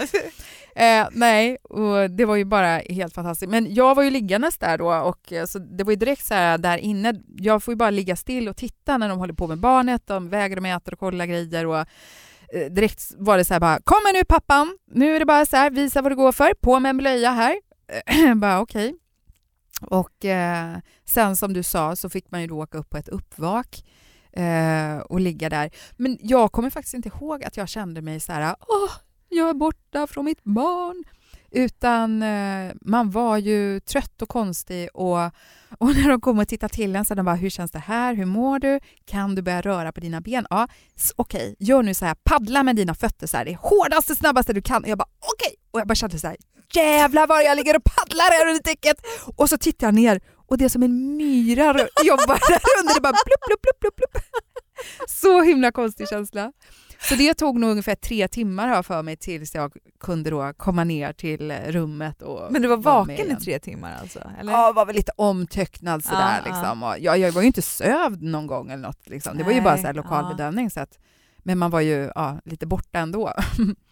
Eh, 0.76 1.08
nej, 1.12 1.58
och 1.64 2.10
det 2.10 2.26
var 2.26 2.36
ju 2.36 2.46
bara 2.46 2.78
helt 2.78 3.14
fantastiskt. 3.14 3.50
Men 3.52 3.74
jag 3.74 3.96
var 3.96 4.04
ju 4.04 4.10
liggandes 4.10 4.58
där 4.58 4.78
då 4.78 4.94
och 4.94 5.34
eh, 5.34 5.46
så 5.46 5.60
det 5.60 5.84
var 5.84 5.92
ju 5.92 5.96
direkt 5.96 6.26
så 6.26 6.34
här 6.34 6.58
där 6.58 6.78
inne. 6.78 7.14
Jag 7.38 7.64
får 7.64 7.72
ju 7.72 7.76
bara 7.76 7.90
ligga 7.90 8.16
still 8.16 8.50
och 8.50 8.58
titta 8.58 8.98
när 8.98 9.10
de 9.10 9.20
håller 9.20 9.34
på 9.34 9.48
med 9.48 9.60
barnet. 9.60 10.08
De 10.08 10.30
väger 10.30 10.58
och 10.58 10.64
mäter 10.64 10.94
och 10.94 11.00
kollar 11.00 11.26
grejer 11.26 11.66
och 11.66 11.78
eh, 11.78 11.86
direkt 12.72 13.12
var 13.18 13.38
det 13.38 13.46
så 13.46 13.54
här 13.54 13.60
bara 13.60 13.80
kommer 13.84 14.14
nu 14.14 14.24
pappan, 14.26 14.78
nu 14.92 15.16
är 15.16 15.20
det 15.20 15.26
bara 15.26 15.46
så 15.46 15.58
här 15.58 15.70
visa 15.70 16.02
vad 16.02 16.12
det 16.12 16.16
går 16.16 16.32
för, 16.32 16.54
på 16.62 16.80
med 16.80 16.90
en 16.90 16.98
blöja 16.98 17.32
här. 17.32 17.56
bara 18.36 18.62
okej. 18.62 18.96
Och 19.82 20.26
eh, 20.26 20.78
sen 21.06 21.36
som 21.36 21.54
du 21.54 21.64
sa 21.64 21.96
så 21.96 22.10
fick 22.10 22.32
man 22.32 22.42
ju 22.42 22.48
då 22.48 22.58
åka 22.58 22.78
upp 22.78 22.90
på 22.90 22.98
ett 22.98 23.10
uppvak 23.10 23.84
eh, 24.34 24.98
och 24.98 25.20
ligga 25.20 25.50
där. 25.50 25.70
Men 25.98 26.18
jag 26.22 26.52
kommer 26.52 26.70
faktiskt 26.70 26.94
inte 26.94 27.10
ihåg 27.10 27.44
att 27.44 27.58
jag 27.58 27.70
kände 27.70 28.02
mig 28.02 28.20
så 28.20 28.32
här, 28.32 28.56
åh, 28.60 28.92
jag 29.30 29.50
är 29.50 29.54
borta 29.54 30.08
från 30.08 30.26
mitt 30.26 30.44
barn. 30.44 31.04
Utan 31.52 32.24
eh, 32.24 32.72
man 32.82 33.12
var 33.12 33.38
ju 33.38 33.80
trött 33.80 34.22
och 34.22 34.30
konstig 34.30 34.90
och, 34.94 35.26
och 35.78 35.96
när 35.96 36.10
de 36.10 36.22
kom 36.22 36.40
och 36.40 36.48
tittade 36.48 36.74
till 36.74 36.96
en 36.96 37.06
så 37.06 37.14
de 37.14 37.26
bara, 37.26 37.36
hur 37.36 37.50
känns 37.50 37.72
det 37.72 37.80
här? 37.80 38.14
Hur 38.14 38.26
mår 38.26 38.60
du? 38.60 38.80
Kan 39.06 39.36
du 39.36 39.42
börja 39.42 39.62
röra 39.62 39.92
på 39.92 40.00
dina 40.00 40.22
ben? 40.22 40.48
Ja, 40.50 40.68
okej, 41.16 41.40
okej, 41.42 41.56
gör 41.60 41.84
nu 41.84 41.94
så 41.94 42.06
här, 42.06 42.16
paddla 42.24 42.64
med 42.64 42.76
dina 42.76 42.96
fötter 42.96 43.28
så 43.28 43.38
här, 43.38 43.46
det 43.46 43.56
hårdaste, 43.56 44.16
snabbaste 44.16 44.54
du 44.54 44.62
kan. 44.62 44.84
Och 44.84 44.90
jag 44.90 44.98
bara, 44.98 45.10
okej! 45.34 45.56
Och 45.72 45.80
jag 45.80 45.88
bara 45.88 45.96
kände 45.96 46.20
så 46.20 46.28
här, 46.28 46.38
jävlar 46.74 47.28
vad 47.28 47.44
jag 47.44 47.56
ligger 47.56 47.76
och 47.76 47.84
paddlar 47.84 48.32
här 48.32 48.48
under 48.48 48.64
täcket. 48.64 48.98
Och 49.36 49.50
så 49.50 49.58
tittar 49.58 49.88
jag 49.88 49.94
ner 49.94 50.22
och 50.52 50.58
det 50.58 50.66
är 50.66 50.70
som 50.70 50.84
en 50.84 51.18
myra 51.18 51.66
jobbar 52.04 52.50
där 52.50 52.62
under, 52.80 52.96
det 52.96 53.02
bara 53.02 53.14
plupp, 53.14 53.42
plupp, 53.48 53.62
plupp, 53.62 53.80
plupp, 53.80 53.96
plupp. 53.96 54.24
Så 55.08 55.42
himla 55.42 55.72
konstig 55.72 56.10
känsla. 56.10 56.52
Så 57.00 57.16
det 57.16 57.34
tog 57.34 57.60
nog 57.60 57.70
ungefär 57.70 57.96
tre 57.96 58.28
timmar 58.28 58.68
jag 58.68 58.86
för 58.86 59.04
mig 59.04 59.18
tills 59.18 59.56
jag 59.56 59.74
kunde 60.00 60.30
då 60.30 60.54
komma 60.58 60.84
ner 60.84 61.14
till 61.14 61.52
rummet. 61.52 62.22
Och 62.22 62.52
Men 62.52 62.62
du 62.62 62.68
var 62.68 62.78
vaken 62.78 63.32
i 63.32 63.36
tre 63.36 63.60
timmar 63.60 63.98
alltså? 64.02 64.20
Eller? 64.40 64.52
Ja, 64.52 64.72
var 64.72 64.86
väl 64.86 64.96
lite 64.96 65.12
omtöcknad 65.16 66.04
sådär. 66.04 66.20
Ja, 66.20 66.38
ja. 66.46 66.56
liksom. 66.56 66.84
Och 66.84 66.96
jag, 67.00 67.18
jag 67.18 67.32
var 67.32 67.42
ju 67.42 67.48
inte 67.48 67.62
sövd 67.62 68.24
någon 68.24 68.48
gång 68.48 68.72
eller 68.72 68.88
något. 68.88 69.10
Liksom. 69.10 69.38
Det 69.38 69.44
var 69.44 69.52
ju 69.52 69.62
bara 69.62 69.78
så 69.78 69.82
här 69.84 69.94
Nej, 69.94 70.04
lokal 70.04 70.24
ja. 70.24 70.30
bedövning. 70.30 70.70
Så 70.70 70.80
att, 70.80 71.00
men 71.38 71.58
man 71.58 71.72
var 71.72 71.82
ju 71.82 72.12
ja, 72.16 72.40
lite 72.46 72.66
borta 72.66 73.00
ändå. 73.00 73.34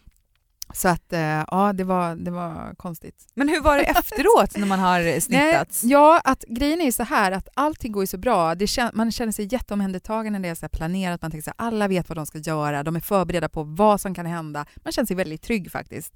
så 0.74 0.88
att 0.88 1.14
eh, 1.14 1.20
ja, 1.20 1.74
det 1.74 1.84
var, 1.84 2.16
det 2.16 2.32
var 2.32 2.76
konstigt. 2.78 3.28
Men 3.34 3.50
hur 3.50 3.62
var 3.62 3.78
det 3.78 3.84
efteråt 4.00 4.58
när 4.58 4.66
man 4.66 4.80
har 4.80 5.20
snittats? 5.20 5.84
Nej, 5.84 5.92
ja, 5.92 6.22
att 6.24 6.44
grejen 6.48 6.82
är 6.82 6.86
ju 6.86 6.92
så 6.92 7.04
här 7.04 7.32
att 7.32 7.48
allting 7.54 7.92
går 7.92 8.04
ju 8.04 8.08
så 8.08 8.18
bra. 8.18 8.56
Det 8.56 8.68
kän, 8.68 8.92
man 8.94 9.12
känner 9.12 9.32
sig 9.32 9.48
jätteomhändertagen 9.52 10.34
när 10.34 10.40
det 10.40 10.48
är 10.48 10.56
så 10.56 10.70
planerat. 10.70 11.22
Man 11.22 11.32
tänker 11.32 11.44
så 11.44 11.54
här, 11.58 11.68
alla 11.68 11.88
vet 11.88 12.10
vad 12.10 12.18
de 12.18 12.26
ska 12.26 12.38
göra. 12.38 12.84
De 12.84 12.96
är 12.96 13.00
förberedda 13.00 13.50
på 13.50 13.64
vad 13.64 14.02
som 14.02 14.16
kan 14.16 14.26
hända. 14.26 14.66
Man 14.76 14.92
känner 14.92 15.08
sig 15.08 15.16
väldigt 15.16 15.42
trygg 15.42 15.72
faktiskt. 15.72 16.14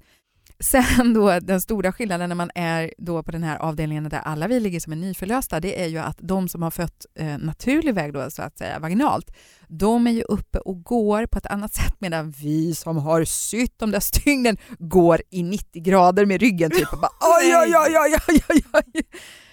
Sen 0.60 1.14
då 1.14 1.38
den 1.40 1.60
stora 1.60 1.92
skillnaden 1.92 2.28
när 2.28 2.36
man 2.36 2.50
är 2.54 2.94
då 2.98 3.22
på 3.22 3.30
den 3.30 3.42
här 3.42 3.56
avdelningen 3.56 4.08
där 4.08 4.18
alla 4.18 4.48
vi 4.48 4.60
ligger 4.60 4.80
som 4.80 4.92
är 4.92 4.96
nyförlösta, 4.96 5.60
det 5.60 5.82
är 5.82 5.86
ju 5.86 5.98
att 5.98 6.18
de 6.20 6.48
som 6.48 6.62
har 6.62 6.70
fött 6.70 7.06
eh, 7.18 7.38
naturlig 7.38 7.94
väg 7.94 8.12
då 8.12 8.30
så 8.30 8.42
att 8.42 8.58
säga 8.58 8.78
vaginalt, 8.78 9.30
de 9.68 10.06
är 10.06 10.10
ju 10.10 10.22
uppe 10.22 10.58
och 10.58 10.82
går 10.82 11.26
på 11.26 11.38
ett 11.38 11.46
annat 11.46 11.74
sätt 11.74 11.94
medan 11.98 12.30
vi 12.30 12.74
som 12.74 12.96
har 12.96 13.24
sytt 13.24 13.78
de 13.78 13.90
där 13.90 14.00
stygnen 14.00 14.56
går 14.78 15.22
i 15.30 15.42
90 15.42 15.82
grader 15.82 16.26
med 16.26 16.40
ryggen 16.40 16.70
typ 16.70 16.92
och 16.92 16.98
bara 16.98 17.12
oj, 17.40 17.56
oj, 17.56 17.74
oj, 17.76 17.98
oj, 17.98 18.18
oj, 18.28 18.42
oj, 18.48 18.82
oj. 18.94 19.02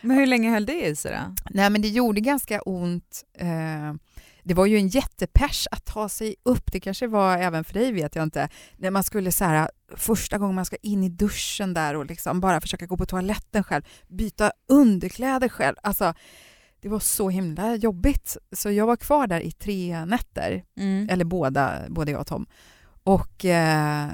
Men 0.02 0.18
hur 0.18 0.26
länge 0.26 0.50
höll 0.50 0.66
det 0.66 0.86
i 0.88 0.96
sig 0.96 1.12
då? 1.12 1.36
Nej 1.50 1.70
men 1.70 1.82
det 1.82 1.88
gjorde 1.88 2.22
ganska 2.22 2.62
ont. 2.62 3.24
Eh, 3.38 3.94
det 4.44 4.54
var 4.54 4.66
ju 4.66 4.78
en 4.78 4.88
jättepers 4.88 5.68
att 5.72 5.86
ta 5.86 6.10
sig 6.10 6.36
upp. 6.44 6.72
Det 6.72 6.80
kanske 6.80 7.08
var 7.08 7.38
även 7.38 7.64
för 7.64 7.74
dig, 7.74 7.92
vet 7.92 8.16
jag 8.16 8.24
inte. 8.24 8.50
När 8.78 8.92
man 8.92 9.04
skulle 9.04 9.32
så 9.32 9.46
här, 9.46 9.70
första 9.96 10.38
gången 10.38 10.56
man 10.56 10.66
ska 10.66 10.76
in 10.82 11.04
i 11.04 11.10
duschen 11.10 11.74
där 11.74 11.96
och 11.96 12.06
liksom 12.06 12.40
bara 12.40 12.62
försöka 12.62 12.86
gå 12.86 12.98
på 12.98 13.06
toaletten 13.06 13.64
själv, 13.64 13.84
byta 14.08 14.52
underkläder 14.68 15.50
själv. 15.50 15.76
Alltså, 15.84 16.14
det 16.82 16.90
var 16.90 17.00
så 17.00 17.30
himla 17.30 17.76
jobbigt. 17.76 18.38
Så 18.56 18.72
jag 18.72 18.86
var 18.86 18.96
kvar 18.96 19.28
där 19.28 19.42
i 19.42 19.52
tre 19.52 20.06
nätter, 20.06 20.64
mm. 20.78 21.10
eller 21.10 21.26
båda, 21.26 21.80
både 21.90 22.12
jag 22.12 22.22
och 22.22 22.28
Tom. 22.28 22.46
Och 23.04 23.46
eh, 23.46 24.10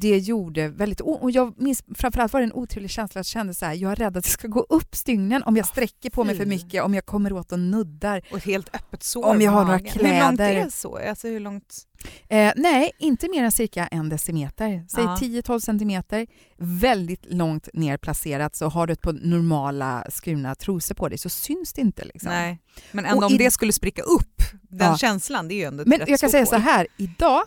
det 0.00 0.18
gjorde 0.18 0.68
väldigt 0.68 1.00
ont. 1.00 1.22
Och 1.22 1.30
jag 1.30 1.60
minns 1.60 1.84
framförallt 1.94 2.32
var 2.32 2.40
det 2.40 2.46
en 2.46 2.52
otrevlig 2.52 2.90
känsla 2.90 3.20
att 3.20 3.26
känna 3.26 3.54
så 3.54 3.66
här, 3.66 3.74
jag 3.74 3.92
är 3.92 3.96
rädd 3.96 4.16
att 4.16 4.24
det 4.24 4.30
ska 4.30 4.48
gå 4.48 4.60
upp 4.60 4.94
stygnen 4.94 5.42
om 5.42 5.56
jag 5.56 5.66
sträcker 5.66 6.10
på 6.10 6.24
mig 6.24 6.36
för 6.36 6.46
mycket, 6.46 6.82
om 6.82 6.94
jag 6.94 7.06
kommer 7.06 7.32
åt 7.32 7.52
och 7.52 7.58
nuddar. 7.58 8.22
Och 8.32 8.44
helt 8.44 8.74
öppet 8.74 9.02
sår 9.02 9.24
Om 9.24 9.40
jag 9.40 9.52
har 9.52 9.64
några 9.64 9.78
kläder. 9.78 10.14
Hur 10.14 10.20
långt 10.20 10.40
är 10.40 10.54
det 10.54 10.70
så? 10.70 10.98
Alltså 11.08 11.28
hur 11.28 11.40
långt? 11.40 11.86
Eh, 12.28 12.52
nej, 12.56 12.90
inte 12.98 13.28
mer 13.30 13.44
än 13.44 13.52
cirka 13.52 13.86
en 13.86 14.08
decimeter. 14.08 14.84
Säg 14.88 15.04
ja. 15.04 15.16
10-12 15.20 15.60
centimeter. 15.60 16.26
Väldigt 16.58 17.26
långt 17.32 17.68
ner 17.74 17.96
placerat, 17.96 18.56
så 18.56 18.68
har 18.68 18.86
du 18.86 18.92
ett 18.92 19.02
par 19.02 19.12
normala 19.12 20.06
skurna 20.10 20.54
trosor 20.54 20.94
på 20.94 21.08
dig 21.08 21.18
så 21.18 21.28
syns 21.28 21.72
det 21.72 21.80
inte. 21.80 22.04
Liksom. 22.04 22.30
Nej. 22.30 22.58
Men 22.92 23.04
ändå 23.04 23.18
och 23.18 23.26
om 23.26 23.32
i... 23.32 23.38
det 23.38 23.50
skulle 23.50 23.72
spricka 23.72 24.02
upp, 24.02 24.42
den 24.62 24.88
ja. 24.88 24.96
känslan, 24.96 25.48
det 25.48 25.54
är 25.54 25.56
ju 25.56 25.64
ändå 25.64 25.84
Men 25.86 26.00
jag 26.06 26.20
kan 26.20 26.30
säga 26.30 26.46
så 26.46 26.56
här, 26.56 26.86
idag 26.96 27.42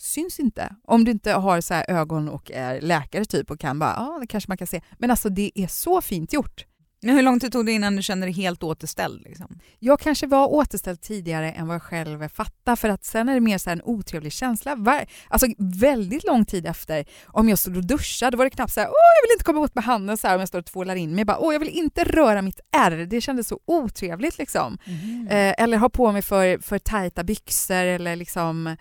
syns 0.00 0.40
inte. 0.40 0.74
Om 0.84 1.04
du 1.04 1.10
inte 1.10 1.32
har 1.32 1.60
så 1.60 1.74
ögon 1.74 2.28
och 2.28 2.50
är 2.50 2.80
läkare 2.80 3.24
typ 3.24 3.50
och 3.50 3.60
kan 3.60 3.78
bara, 3.78 3.94
ja 3.96 4.18
det 4.20 4.26
kanske 4.26 4.50
man 4.50 4.56
kan 4.56 4.66
se. 4.66 4.80
Men 4.98 5.10
alltså 5.10 5.28
det 5.28 5.52
är 5.54 5.66
så 5.66 6.00
fint 6.00 6.32
gjort. 6.32 6.66
Men 7.02 7.14
hur 7.14 7.22
lång 7.22 7.40
tid 7.40 7.52
tog 7.52 7.66
det 7.66 7.72
innan 7.72 7.96
du 7.96 8.02
kände 8.02 8.26
dig 8.26 8.34
helt 8.34 8.62
återställd? 8.62 9.22
Liksom? 9.22 9.58
Jag 9.78 10.00
kanske 10.00 10.26
var 10.26 10.46
återställd 10.46 11.00
tidigare 11.00 11.52
än 11.52 11.66
vad 11.66 11.74
jag 11.74 11.82
själv 11.82 12.28
fattade 12.28 12.76
för 12.76 12.88
att 12.88 13.04
sen 13.04 13.28
är 13.28 13.34
det 13.34 13.40
mer 13.40 13.58
så 13.58 13.70
en 13.70 13.82
otrevlig 13.84 14.32
känsla. 14.32 15.04
Alltså 15.28 15.46
väldigt 15.58 16.24
lång 16.24 16.44
tid 16.44 16.66
efter, 16.66 17.04
om 17.26 17.48
jag 17.48 17.58
stod 17.58 17.76
och 17.76 17.84
duschade 17.84 18.36
var 18.36 18.44
det 18.44 18.50
knappt 18.50 18.72
så 18.72 18.80
här, 18.80 18.88
åh 18.88 18.94
jag 19.22 19.28
vill 19.28 19.34
inte 19.34 19.44
komma 19.44 19.60
åt 19.60 19.74
med 19.74 19.84
handen 19.84 20.16
så 20.16 20.28
här, 20.28 20.34
om 20.34 20.40
jag 20.40 20.48
står 20.48 20.58
och 20.58 20.66
tvålar 20.66 20.96
in 20.96 21.14
mig. 21.14 21.24
Bara, 21.24 21.38
åh 21.38 21.52
jag 21.52 21.60
vill 21.60 21.68
inte 21.68 22.04
röra 22.04 22.42
mitt 22.42 22.60
ärr, 22.76 23.06
det 23.06 23.20
kändes 23.20 23.48
så 23.48 23.60
otrevligt 23.64 24.38
liksom. 24.38 24.78
Mm. 24.84 25.28
Eh, 25.28 25.64
eller 25.64 25.76
ha 25.76 25.88
på 25.88 26.12
mig 26.12 26.22
för, 26.22 26.58
för 26.58 26.78
tajta 26.78 27.24
byxor 27.24 27.84
eller 27.84 28.16
liksom 28.16 28.76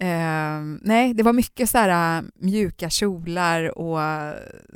Eh, 0.00 0.60
nej, 0.80 1.14
det 1.14 1.22
var 1.22 1.32
mycket 1.32 1.70
så 1.70 1.78
här, 1.78 2.18
äh, 2.18 2.24
mjuka 2.34 2.90
kjolar 2.90 3.78
och 3.78 4.00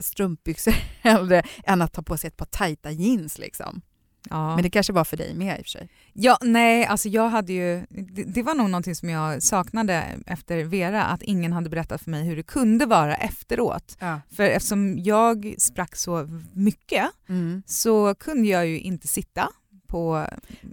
strumpbyxor 0.01 0.73
hellre 1.01 1.43
än 1.65 1.83
att 1.83 1.93
ta 1.93 2.03
på 2.03 2.17
sig 2.17 2.29
ett 2.29 2.37
par 2.37 2.47
tajta 2.47 2.91
jeans. 2.91 3.39
Liksom. 3.39 3.83
Ja. 4.31 4.55
Men 4.55 4.63
det 4.63 4.71
kanske 4.71 4.93
var 4.93 5.05
för 5.05 5.17
dig 5.17 5.35
med 5.35 5.59
i 5.59 5.61
och 5.61 5.65
för 5.65 5.71
sig. 5.71 5.89
Ja, 6.13 6.39
nej, 6.43 6.87
alltså 6.87 7.09
jag 7.09 7.29
hade 7.29 7.53
ju, 7.53 7.87
det, 7.91 8.25
det, 8.25 8.43
var 8.43 8.55
nog 8.55 8.71
någonting 8.71 8.95
som 8.95 9.09
jag 9.09 9.43
saknade 9.43 10.05
efter 10.27 10.65
Vera, 10.65 11.05
att 11.05 11.23
ingen 11.23 11.53
hade 11.53 11.71
berättat 11.71 12.03
för 12.03 12.11
mig 12.11 12.25
hur 12.25 12.37
det 12.37 12.43
kunde 12.43 12.87
vara 12.87 13.17
efteråt. 13.17 13.97
Ja. 14.01 14.21
För 14.31 14.43
eftersom 14.43 14.99
jag 14.99 15.55
sprack 15.59 15.97
så 15.97 16.29
mycket 16.53 17.11
mm. 17.29 17.63
så 17.67 18.15
kunde 18.15 18.49
jag 18.49 18.67
ju 18.67 18.81
inte 18.81 19.09
sitta 19.09 19.49
på 19.87 20.27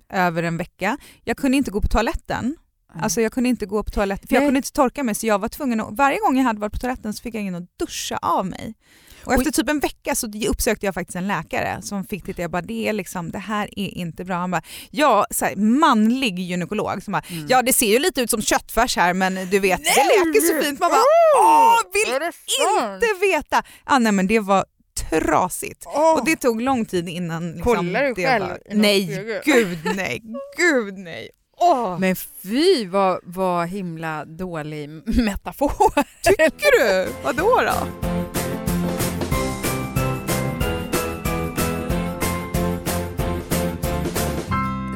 över 0.10 0.44
en 0.44 0.58
vecka. 0.58 0.98
Jag 1.24 1.38
kunde 1.38 1.58
inte 1.58 1.72
gå 1.72 1.82
på 1.82 1.88
toaletten 1.88 2.56
Alltså 3.02 3.22
jag 3.22 3.32
kunde 3.32 3.50
inte 3.50 3.66
gå 3.66 3.84
på 3.84 3.92
toaletten, 3.92 4.28
för 4.28 4.36
jag 4.36 4.44
kunde 4.44 4.58
inte 4.58 4.72
torka 4.72 5.04
mig 5.04 5.16
så 5.16 5.28
jag 5.28 5.40
var 5.40 5.50
tvungen 5.50 5.82
att, 5.82 5.98
varje 5.98 6.20
gång 6.20 6.38
jag 6.38 6.44
hade 6.44 6.60
varit 6.60 6.74
på 6.74 6.80
toaletten 6.80 7.14
så 7.14 7.22
fick 7.22 7.36
jag 7.36 7.44
in 7.44 7.56
att 7.56 7.78
duscha 7.80 8.18
av 8.18 8.46
mig. 8.46 8.76
Och 9.26 9.34
efter 9.34 9.52
typ 9.52 9.70
en 9.70 9.80
vecka 9.80 10.16
så 10.16 10.28
uppsökte 10.50 10.86
jag 10.86 10.94
faktiskt 10.94 11.16
en 11.16 11.28
läkare 11.28 11.82
som 11.82 12.06
fick 12.06 12.26
titta, 12.26 12.42
jag 12.42 12.52
bara 12.52 12.62
det, 12.62 12.88
är 12.88 12.94
liksom, 12.94 13.32
det 13.32 13.40
här 13.40 13.80
är 13.80 13.98
inte 13.98 14.26
bra. 14.26 14.36
Han 14.36 14.52
bara, 14.52 14.62
ja, 14.92 15.26
så 15.32 15.46
här, 15.46 15.56
manlig 15.56 16.40
gynekolog 16.40 17.04
som 17.04 17.12
bara, 17.12 17.24
mm. 17.30 17.46
ja 17.50 17.62
det 17.62 17.74
ser 17.74 17.86
ju 17.86 18.00
lite 18.00 18.22
ut 18.22 18.30
som 18.30 18.42
köttfärs 18.42 18.98
här 18.98 19.14
men 19.14 19.36
du 19.36 19.60
vet 19.60 19.80
nej! 19.80 19.94
det 19.96 20.04
läker 20.04 20.42
så 20.42 20.64
fint. 20.64 20.80
Man 20.80 20.92
bara, 20.92 21.02
åh 21.40 21.78
vill 21.94 22.14
inte 22.94 23.08
veta! 23.22 23.64
Ah, 23.84 24.00
nej 24.00 24.12
men 24.12 24.28
det 24.28 24.40
var 24.40 24.66
trasigt. 25.10 25.86
Oh. 25.86 26.14
Och 26.14 26.26
det 26.26 26.36
tog 26.36 26.62
lång 26.62 26.86
tid 26.86 27.10
innan... 27.10 27.52
Liksom, 27.52 27.76
Kollar 27.76 28.04
du 28.04 28.16
själv? 28.16 28.46
Var, 28.46 28.60
nej, 28.72 29.42
gud 29.46 29.78
nej, 29.96 30.22
gud 30.58 30.98
nej. 30.98 31.30
Oh. 31.66 32.00
Men 32.00 32.16
fy 32.16 32.88
vad, 32.88 33.20
vad 33.24 33.68
himla 33.68 34.26
dålig 34.26 34.90
metafor. 35.06 36.04
Tycker 36.24 36.80
du? 36.80 37.12
Vadå 37.24 37.62
då? 37.62 37.88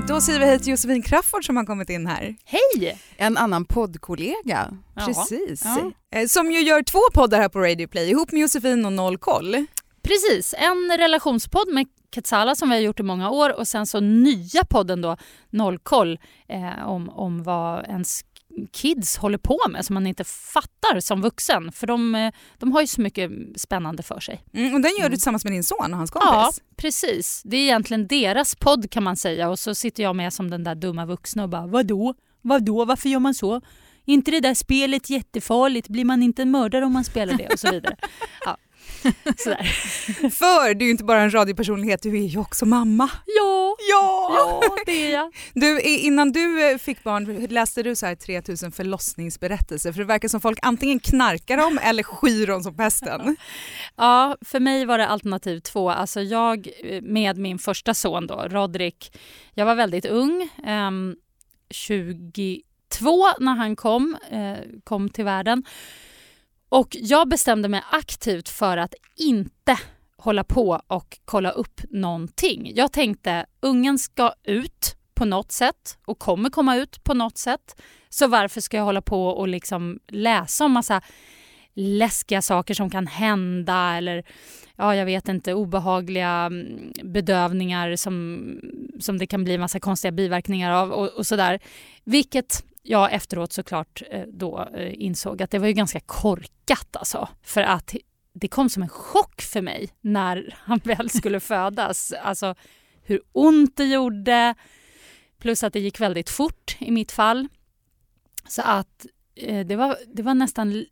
Då 0.08 0.22
säger 0.22 0.40
vi 0.40 0.46
hej 0.46 0.60
till 0.60 0.72
Josefin 0.72 1.02
Crafoord 1.02 1.46
som 1.46 1.58
har 1.58 1.66
kommit 1.66 1.90
in 1.90 2.08
här. 2.08 2.36
Hej! 2.46 2.98
En 3.18 3.38
annan 3.38 3.66
poddkollega. 3.66 4.72
Precis. 5.06 5.62
Ja. 5.66 5.92
Eh, 6.20 6.28
som 6.28 6.52
ju 6.52 6.62
gör 6.62 6.84
två 6.84 7.00
poddar 7.14 7.42
här 7.42 7.50
på 7.50 7.60
Radio 7.60 7.88
Play 7.88 8.10
ihop 8.10 8.32
med 8.32 8.42
Josefin 8.42 8.86
och 8.86 8.94
Noll 8.94 9.18
koll. 9.18 9.66
Precis, 10.02 10.56
en 10.58 10.98
relationspodd 10.98 11.74
med 11.74 11.88
Ketsala 12.16 12.56
som 12.56 12.70
vi 12.70 12.76
har 12.76 12.82
gjort 12.82 13.00
i 13.00 13.04
många 13.04 13.30
år 13.30 13.60
och 13.60 13.68
sen 13.68 13.88
så 13.88 14.00
nya 14.00 14.64
podden 14.70 15.02
då 15.02 15.18
Nollkoll 15.50 16.20
eh, 16.48 16.88
om, 16.88 17.10
om 17.10 17.44
vad 17.44 17.86
ens 17.86 18.24
kids 18.72 19.18
håller 19.18 19.38
på 19.38 19.60
med 19.70 19.86
som 19.86 19.94
man 19.94 20.08
inte 20.08 20.24
fattar 20.24 21.00
som 21.00 21.22
vuxen. 21.22 21.72
För 21.72 21.88
de, 21.88 22.16
eh, 22.16 22.34
de 22.58 22.72
har 22.72 22.82
ju 22.82 22.88
så 22.88 23.02
mycket 23.02 23.32
spännande 23.56 24.04
för 24.04 24.20
sig. 24.20 24.44
Mm, 24.54 24.74
och 24.74 24.82
den 24.82 24.92
gör 24.92 25.00
du 25.00 25.06
mm. 25.06 25.12
tillsammans 25.12 25.44
med 25.44 25.54
din 25.54 25.64
son 25.64 25.92
och 25.92 25.98
hans 25.98 26.12
kompis? 26.12 26.30
Ja, 26.32 26.52
precis. 26.76 27.42
Det 27.46 27.58
är 27.58 27.62
egentligen 27.62 28.08
deras 28.08 28.56
podd 28.56 28.92
kan 28.92 29.04
man 29.04 29.16
säga 29.16 29.50
och 29.50 29.60
så 29.60 29.76
sitter 29.76 30.04
jag 30.04 30.16
med 30.16 30.34
som 30.34 30.50
den 30.50 30.64
där 30.64 30.76
dumma 30.76 31.06
vuxna 31.06 31.44
och 31.44 31.50
bara 31.50 31.68
vadå? 31.68 32.14
Vadå? 32.42 32.86
Varför 32.86 33.10
gör 33.10 33.20
man 33.20 33.34
så? 33.34 33.62
Inte 34.06 34.32
det 34.32 34.40
där 34.40 34.54
spelet 34.54 35.10
jättefarligt? 35.10 35.88
Blir 35.88 36.06
man 36.06 36.24
inte 36.24 36.42
en 36.42 36.52
mördare 36.52 36.86
om 36.86 36.94
man 36.94 37.04
spelar 37.04 37.34
det? 37.34 37.48
Och 37.48 37.60
så 37.60 37.72
vidare. 37.72 37.96
Ja. 38.46 38.58
För 40.32 40.74
du 40.74 40.86
är 40.86 40.88
ju 40.88 40.92
inte 40.92 41.04
bara 41.04 41.22
en 41.22 41.34
radiopersonlighet, 41.34 42.02
du 42.02 42.18
är 42.18 42.28
ju 42.28 42.40
också 42.40 42.66
mamma. 42.66 43.10
Ja, 43.26 43.76
ja. 43.90 44.36
ja 44.62 44.76
det 44.86 44.92
är 44.92 45.14
jag. 45.14 45.36
Du, 45.54 45.82
innan 45.82 46.32
du 46.32 46.72
eh, 46.72 46.78
fick 46.78 47.04
barn, 47.04 47.48
läste 47.50 47.84
du 47.84 47.96
så 47.96 48.06
här 48.06 48.16
3000 48.16 48.72
förlossningsberättelser? 48.72 49.92
För 49.92 50.00
det 50.00 50.06
verkar 50.06 50.28
som 50.28 50.42
folk 50.42 50.60
antingen 50.62 51.00
knarkar 51.00 51.58
dem 51.58 51.80
eller 51.84 52.04
skyr 52.04 52.48
dem 52.48 52.64
som 52.64 52.76
pesten. 52.76 53.38
Ja, 53.96 54.38
för 54.42 54.60
mig 54.60 54.86
var 54.86 54.98
det 54.98 55.08
alternativ 55.08 55.60
två. 55.60 55.90
Alltså 55.90 56.22
jag 56.22 56.68
eh, 56.84 57.02
med 57.02 57.38
min 57.38 57.60
första 57.60 57.94
son 57.94 58.28
då, 58.28 58.48
Rodrik, 58.50 59.18
jag 59.54 59.66
var 59.66 59.76
väldigt 59.76 60.06
ung, 60.06 60.50
eh, 60.66 60.92
22 61.70 63.28
när 63.40 63.56
han 63.56 63.76
kom, 63.76 64.18
eh, 64.32 64.58
kom 64.84 65.10
till 65.10 65.26
världen. 65.26 65.64
Och 66.70 66.96
jag 67.00 67.30
bestämde 67.30 67.70
mig 67.70 67.82
aktivt 67.92 68.50
för 68.50 68.78
att 68.78 68.94
inte 69.16 69.80
hålla 70.18 70.44
på 70.44 70.82
och 70.88 71.18
kolla 71.26 71.52
upp 71.52 71.82
någonting. 71.90 72.72
Jag 72.76 72.92
tänkte 72.92 73.46
ungen 73.60 74.00
ska 74.00 74.34
ut 74.44 74.96
på 75.14 75.26
något 75.26 75.52
sätt 75.52 75.98
och 76.06 76.20
kommer 76.20 76.50
komma 76.50 76.76
ut 76.76 77.04
på 77.04 77.14
något 77.14 77.38
sätt. 77.38 77.82
Så 78.10 78.28
varför 78.28 78.62
ska 78.62 78.78
jag 78.78 78.84
hålla 78.84 79.02
på 79.02 79.28
och 79.28 79.48
liksom 79.48 80.00
läsa 80.08 80.66
om 80.66 80.72
massa 80.72 81.02
läskiga 81.74 82.42
saker 82.42 82.74
som 82.74 82.90
kan 82.90 83.08
hända 83.08 83.96
eller 83.98 84.24
ja, 84.76 84.96
jag 84.96 85.06
vet 85.06 85.28
inte, 85.28 85.54
obehagliga 85.54 86.30
mm, 86.30 86.92
bedövningar 87.04 87.96
som, 87.96 88.44
som 89.00 89.18
det 89.18 89.28
kan 89.28 89.44
bli 89.44 89.58
massa 89.58 89.80
konstiga 89.80 90.12
biverkningar 90.12 90.72
av 90.72 90.92
och, 90.92 91.08
och 91.08 91.28
sådär. 91.28 91.60
Vilket 92.04 92.64
jag 92.90 93.14
efteråt 93.14 93.54
såklart 93.54 94.02
eh, 94.12 94.22
då 94.28 94.70
eh, 94.74 95.02
insåg 95.02 95.42
att 95.42 95.52
det 95.52 95.60
var 95.60 95.68
ju 95.68 95.74
ganska 95.74 96.00
korkat 96.00 96.96
alltså. 96.96 97.28
För 97.44 97.62
att 97.62 97.96
det 98.34 98.48
kom 98.48 98.70
som 98.70 98.84
en 98.84 98.90
chock 98.90 99.42
för 99.42 99.62
mig 99.62 99.90
när 100.02 100.56
han 100.64 100.80
väl 100.84 101.10
skulle 101.10 101.40
födas. 101.40 102.14
Alltså 102.24 102.56
hur 103.04 103.22
ont 103.32 103.78
det 103.78 103.86
gjorde, 103.86 104.56
plus 105.40 105.64
att 105.64 105.74
det 105.74 105.80
gick 105.80 106.00
väldigt 106.00 106.30
fort 106.30 106.78
i 106.80 106.92
mitt 106.92 107.12
fall. 107.12 107.48
Så 108.48 108.62
att 108.62 109.06
eh, 109.36 109.66
det 109.66 109.76
var, 109.76 109.98
det 110.16 110.24
var 110.24 110.34
nästan 110.34 110.86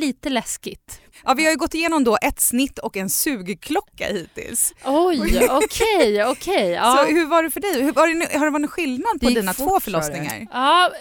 lite 0.00 0.30
läskigt. 0.30 1.00
Ja, 1.24 1.34
vi 1.34 1.44
har 1.44 1.50
ju 1.50 1.56
gått 1.56 1.74
igenom 1.74 2.04
då 2.04 2.18
ett 2.22 2.40
snitt 2.40 2.78
och 2.78 2.96
en 2.96 3.10
sugklocka 3.10 4.06
hittills. 4.06 4.74
Oj, 4.84 5.48
okej, 5.50 6.24
okej. 6.24 6.24
Okay, 6.24 6.70
ja. 6.70 6.96
Så 6.96 7.12
hur 7.12 7.26
var 7.26 7.42
det 7.42 7.50
för 7.50 7.60
dig? 7.60 7.82
Hur, 7.82 7.92
det, 7.92 8.38
har 8.38 8.44
det 8.44 8.50
varit 8.50 8.60
någon 8.60 8.68
skillnad 8.68 9.20
på 9.20 9.28
dina 9.28 9.54
två 9.54 9.80
förlossningar? 9.80 10.46
Ja, 10.52 10.92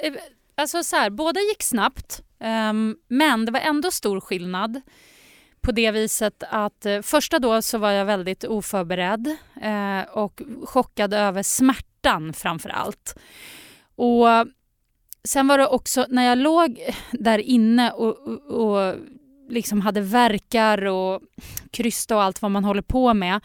Alltså 0.55 0.83
så 0.83 0.95
här, 0.95 1.09
båda 1.09 1.39
gick 1.39 1.63
snabbt, 1.63 2.21
um, 2.39 2.97
men 3.07 3.45
det 3.45 3.51
var 3.51 3.59
ändå 3.59 3.91
stor 3.91 4.19
skillnad 4.19 4.81
på 5.61 5.71
det 5.71 5.91
viset 5.91 6.43
att 6.49 6.85
eh, 6.85 7.01
första 7.01 7.39
då 7.39 7.61
så 7.61 7.77
var 7.77 7.91
jag 7.91 8.05
väldigt 8.05 8.43
oförberedd 8.43 9.37
eh, 9.61 10.01
och 10.01 10.41
chockad 10.65 11.13
över 11.13 11.43
smärtan 11.43 12.33
framför 12.33 12.69
allt. 12.69 13.15
Och 13.95 14.27
sen 15.23 15.47
var 15.47 15.57
det 15.57 15.67
också 15.67 16.05
när 16.09 16.23
jag 16.23 16.37
låg 16.37 16.79
där 17.11 17.39
inne 17.39 17.91
och, 17.91 18.17
och, 18.19 18.39
och 18.39 18.95
liksom 19.49 19.81
hade 19.81 20.01
verkar 20.01 20.85
och 20.85 21.21
krysta 21.71 22.15
och 22.15 22.23
allt 22.23 22.41
vad 22.41 22.51
man 22.51 22.63
håller 22.63 22.81
på 22.81 23.13
med 23.13 23.41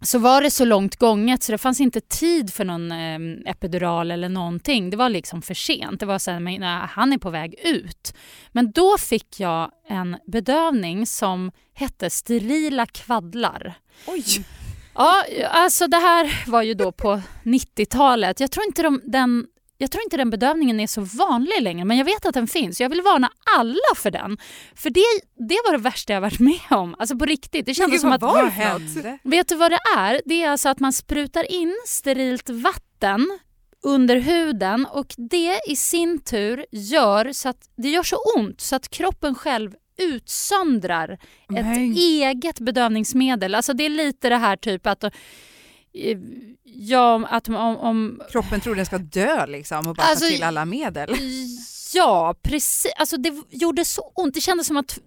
så 0.00 0.18
var 0.18 0.42
det 0.42 0.50
så 0.50 0.64
långt 0.64 0.96
gånget 0.96 1.42
så 1.42 1.52
det 1.52 1.58
fanns 1.58 1.80
inte 1.80 2.00
tid 2.00 2.52
för 2.52 2.64
någon 2.64 2.92
eh, 2.92 3.50
epidural 3.50 4.10
eller 4.10 4.28
någonting. 4.28 4.90
Det 4.90 4.96
var 4.96 5.08
liksom 5.08 5.42
för 5.42 5.54
sent. 5.54 6.00
Det 6.00 6.06
var 6.06 6.18
så 6.18 6.30
här, 6.30 6.40
men, 6.40 6.60
nej, 6.60 6.86
han 6.90 7.12
är 7.12 7.18
på 7.18 7.30
väg 7.30 7.54
ut. 7.64 8.14
Men 8.52 8.70
då 8.70 8.98
fick 8.98 9.40
jag 9.40 9.70
en 9.88 10.16
bedövning 10.26 11.06
som 11.06 11.52
hette 11.74 12.10
sterila 12.10 12.86
kvaddlar. 12.86 13.74
Oj! 14.06 14.24
Ja, 14.94 15.24
alltså 15.50 15.86
det 15.86 15.96
här 15.96 16.50
var 16.50 16.62
ju 16.62 16.74
då 16.74 16.92
på 16.92 17.22
90-talet. 17.42 18.40
Jag 18.40 18.50
tror 18.50 18.66
inte 18.66 18.82
de, 18.82 19.00
den 19.04 19.46
jag 19.78 19.90
tror 19.90 20.04
inte 20.04 20.16
den 20.16 20.30
bedövningen 20.30 20.80
är 20.80 20.86
så 20.86 21.00
vanlig 21.00 21.62
längre 21.62 21.84
men 21.84 21.96
jag 21.96 22.04
vet 22.04 22.26
att 22.26 22.34
den 22.34 22.46
finns. 22.46 22.80
Jag 22.80 22.88
vill 22.88 23.02
varna 23.02 23.30
alla 23.58 23.94
för 23.96 24.10
den. 24.10 24.38
För 24.74 24.90
det, 24.90 25.04
det 25.48 25.58
var 25.66 25.72
det 25.72 25.78
värsta 25.78 26.12
jag 26.12 26.20
varit 26.20 26.38
med 26.38 26.60
om. 26.70 26.94
Alltså 26.98 27.18
på 27.18 27.24
riktigt. 27.24 27.66
Det 27.66 27.74
kändes 27.74 28.00
som 28.00 28.12
att... 28.12 28.22
Vad 28.22 28.48
hände? 28.48 29.18
Vet 29.22 29.48
du 29.48 29.54
vad 29.54 29.70
det 29.70 29.80
är? 29.96 30.20
Det 30.24 30.42
är 30.42 30.50
alltså 30.50 30.68
att 30.68 30.80
man 30.80 30.92
sprutar 30.92 31.52
in 31.52 31.76
sterilt 31.86 32.50
vatten 32.50 33.38
under 33.82 34.16
huden 34.16 34.86
och 34.86 35.14
det 35.16 35.60
i 35.68 35.76
sin 35.76 36.20
tur 36.20 36.66
gör 36.72 37.32
så 37.32 37.48
att 37.48 37.70
det 37.76 37.88
gör 37.88 38.02
så 38.02 38.16
ont 38.36 38.60
så 38.60 38.76
att 38.76 38.88
kroppen 38.88 39.34
själv 39.34 39.74
utsöndrar 39.98 41.18
Men. 41.48 41.66
ett 41.66 41.96
eget 41.98 42.60
bedövningsmedel. 42.60 43.54
Alltså 43.54 43.72
det 43.72 43.84
är 43.84 43.90
lite 43.90 44.28
det 44.28 44.36
här 44.36 44.56
typ 44.56 44.86
att 44.86 45.04
ja, 46.64 47.26
att 47.30 47.48
om, 47.48 47.56
om 47.56 48.22
Kroppen 48.30 48.60
tror 48.60 48.74
den 48.74 48.86
ska 48.86 48.98
dö 48.98 49.46
liksom 49.46 49.88
och 49.88 49.94
bara 49.94 50.06
Alltså, 50.06 50.24
ta 50.24 50.30
till 50.30 50.42
alla 50.42 50.64
medel. 50.64 51.16
Ja, 51.94 52.34
precis. 52.42 52.92
Alltså 52.96 53.16
det 53.16 53.42
gjorde 53.50 53.84
så 53.84 54.12
ont. 54.14 54.34
Det 54.34 54.40
kändes 54.40 54.66
som 54.66 54.76
att 54.76 54.98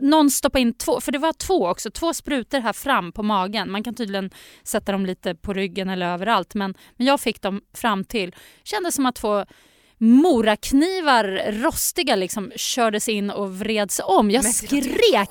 någon 0.00 0.30
stoppade 0.30 0.62
in 0.62 0.74
två, 0.74 1.00
för 1.00 1.12
det 1.12 1.18
var 1.18 1.32
två 1.32 1.68
också, 1.68 1.90
två 1.90 2.14
sprutor 2.14 2.60
här 2.60 2.72
fram 2.72 3.12
på 3.12 3.22
magen. 3.22 3.70
Man 3.70 3.82
kan 3.82 3.94
tydligen 3.94 4.30
sätta 4.62 4.92
dem 4.92 5.06
lite 5.06 5.34
på 5.34 5.52
ryggen 5.52 5.88
eller 5.88 6.06
överallt 6.06 6.54
men, 6.54 6.74
men 6.96 7.06
jag 7.06 7.20
fick 7.20 7.42
dem 7.42 7.60
fram 7.74 8.04
till. 8.04 8.34
kändes 8.64 8.94
som 8.94 9.06
att 9.06 9.14
två 9.14 9.44
moraknivar, 10.00 11.52
rostiga, 11.52 12.16
liksom, 12.16 12.52
kördes 12.56 13.08
in 13.08 13.30
och 13.30 13.58
vreds 13.58 14.00
om. 14.04 14.30
Jag 14.30 14.42
Men 14.42 14.52
skrek! 14.52 15.30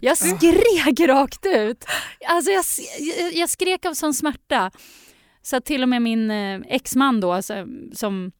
Jag 0.00 0.18
skrek 0.18 1.00
rakt 1.00 1.46
ut. 1.46 1.84
Alltså 2.28 2.50
jag, 2.50 2.64
jag, 2.98 3.34
jag 3.34 3.50
skrek 3.50 3.84
av 3.84 3.94
sån 3.94 4.14
smärta. 4.14 4.70
Så 5.42 5.60
till 5.60 5.82
och 5.82 5.88
med 5.88 6.02
min 6.02 6.30
eh, 6.30 6.60
exman 6.68 7.20
då, 7.20 7.32
alltså, 7.32 7.66
som 7.92 8.32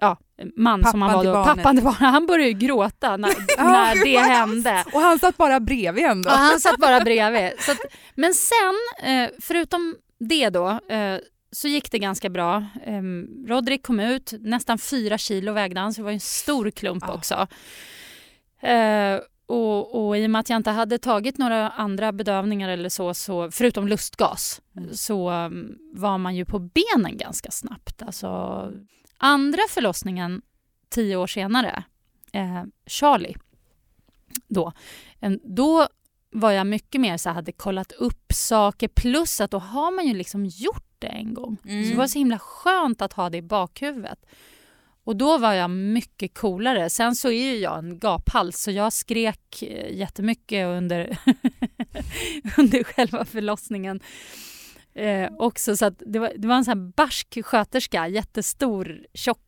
ja, 0.00 0.16
man 0.56 0.84
som 0.84 1.02
han 1.02 1.10
Pappan 1.10 1.26
var 1.26 1.34
då, 1.34 1.44
pappan 1.44 1.76
till 1.76 1.84
barnet, 1.84 2.00
han 2.00 2.26
började 2.26 2.50
ju 2.50 2.58
gråta 2.58 3.16
när, 3.16 3.30
när 3.58 4.04
det 4.04 4.18
hände. 4.18 4.84
Och 4.92 5.00
han 5.00 5.18
satt 5.18 5.36
bara 5.36 5.60
bredvid 5.60 6.04
ändå. 6.04 6.30
Ja, 6.30 6.36
han 6.36 6.60
satt 6.60 6.76
bara 6.76 7.00
bredvid. 7.00 7.44
Att, 7.44 7.78
men 8.14 8.34
sen, 8.34 8.74
eh, 9.02 9.30
förutom 9.40 9.96
det 10.18 10.50
då, 10.50 10.68
eh, 10.68 11.18
så 11.52 11.68
gick 11.68 11.90
det 11.90 11.98
ganska 11.98 12.28
bra. 12.30 12.66
Eh, 12.84 13.02
Rodrik 13.46 13.82
kom 13.82 14.00
ut, 14.00 14.32
nästan 14.40 14.78
fyra 14.78 15.18
kilo 15.18 15.52
vägde 15.52 15.80
han, 15.80 15.94
så 15.94 16.00
det 16.00 16.04
var 16.04 16.12
en 16.12 16.20
stor 16.20 16.70
klump 16.70 17.04
Ja. 17.06 17.12
också. 17.14 17.46
Eh, 18.60 19.20
och, 19.46 20.06
och 20.08 20.18
i 20.18 20.26
och 20.26 20.30
med 20.30 20.38
att 20.40 20.50
jag 20.50 20.56
inte 20.56 20.70
hade 20.70 20.98
tagit 20.98 21.38
några 21.38 21.70
andra 21.70 22.12
bedövningar 22.12 22.68
eller 22.68 22.88
så, 22.88 23.14
så 23.14 23.50
förutom 23.50 23.88
lustgas, 23.88 24.62
Mm. 24.76 24.94
så 24.94 25.30
um, 25.30 25.78
var 25.92 26.18
man 26.18 26.36
ju 26.36 26.44
på 26.44 26.58
benen 26.58 27.16
ganska 27.16 27.50
snabbt. 27.50 28.02
Alltså, 28.02 28.28
andra 29.18 29.62
förlossningen 29.68 30.42
tio 30.88 31.16
år 31.16 31.26
senare, 31.26 31.84
eh, 32.32 32.62
Charlie, 32.86 33.36
då, 34.48 34.72
en, 35.20 35.40
då 35.44 35.88
var 36.32 36.50
jag 36.50 36.66
mycket 36.66 37.00
mer 37.00 37.16
så 37.16 37.30
hade 37.30 37.52
kollat 37.52 37.92
upp 37.92 38.32
saker 38.34 38.88
plus 38.88 39.40
att 39.40 39.50
då 39.50 39.58
har 39.58 39.90
man 39.96 40.06
ju 40.06 40.14
liksom 40.14 40.46
gjort 40.46 40.89
det 41.00 41.06
en 41.06 41.34
gång. 41.34 41.56
Mm. 41.64 41.84
Så 41.84 41.90
det 41.90 41.96
var 41.96 42.06
så 42.06 42.18
himla 42.18 42.38
skönt 42.38 43.02
att 43.02 43.12
ha 43.12 43.30
det 43.30 43.38
i 43.38 43.42
bakhuvudet. 43.42 44.26
Och 45.04 45.16
då 45.16 45.38
var 45.38 45.52
jag 45.52 45.70
mycket 45.70 46.34
coolare. 46.34 46.90
Sen 46.90 47.14
så 47.14 47.28
är 47.30 47.52
ju 47.52 47.58
jag 47.58 47.78
en 47.78 47.98
gaphals 47.98 48.62
så 48.62 48.70
jag 48.70 48.92
skrek 48.92 49.62
eh, 49.62 49.96
jättemycket 49.96 50.66
under, 50.66 51.18
under 52.58 52.84
själva 52.84 53.24
förlossningen. 53.24 54.00
Eh, 54.94 55.28
också 55.38 55.76
så 55.76 55.90
det 55.90 56.18
var, 56.18 56.32
det 56.36 56.48
var 56.48 56.54
en 56.54 56.64
sån 56.64 56.78
här 56.78 56.92
barsk 56.96 57.38
sköterska, 57.44 58.08
jättestor, 58.08 58.98
tjock, 59.14 59.38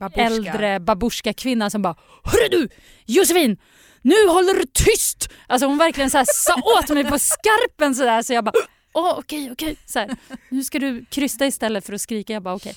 Babushka. 0.00 0.22
äldre 0.22 0.80
babusjka-kvinna 0.80 1.70
som 1.70 1.82
bara 1.82 1.96
Hörru 2.24 2.48
du 2.50 2.68
Josefin! 3.06 3.58
Nu 4.02 4.28
håller 4.28 4.54
du 4.54 4.64
tyst! 4.72 5.28
Alltså 5.46 5.66
hon 5.66 5.78
verkligen 5.78 6.10
så 6.10 6.18
här 6.18 6.26
sa 6.28 6.54
åt 6.54 6.88
mig 6.88 7.04
på 7.04 7.18
skarpen 7.18 7.94
sådär 7.94 8.22
så 8.22 8.32
jag 8.32 8.44
bara 8.44 8.52
Åh 8.96 9.18
okej 9.18 9.50
okej. 9.52 9.76
Så 9.86 9.98
här, 9.98 10.16
Nu 10.48 10.64
ska 10.64 10.78
du 10.78 11.04
krysta 11.04 11.46
istället 11.46 11.86
för 11.86 11.92
att 11.92 12.00
skrika. 12.00 12.32
Jag 12.32 12.42
bara 12.42 12.54
okej. 12.54 12.74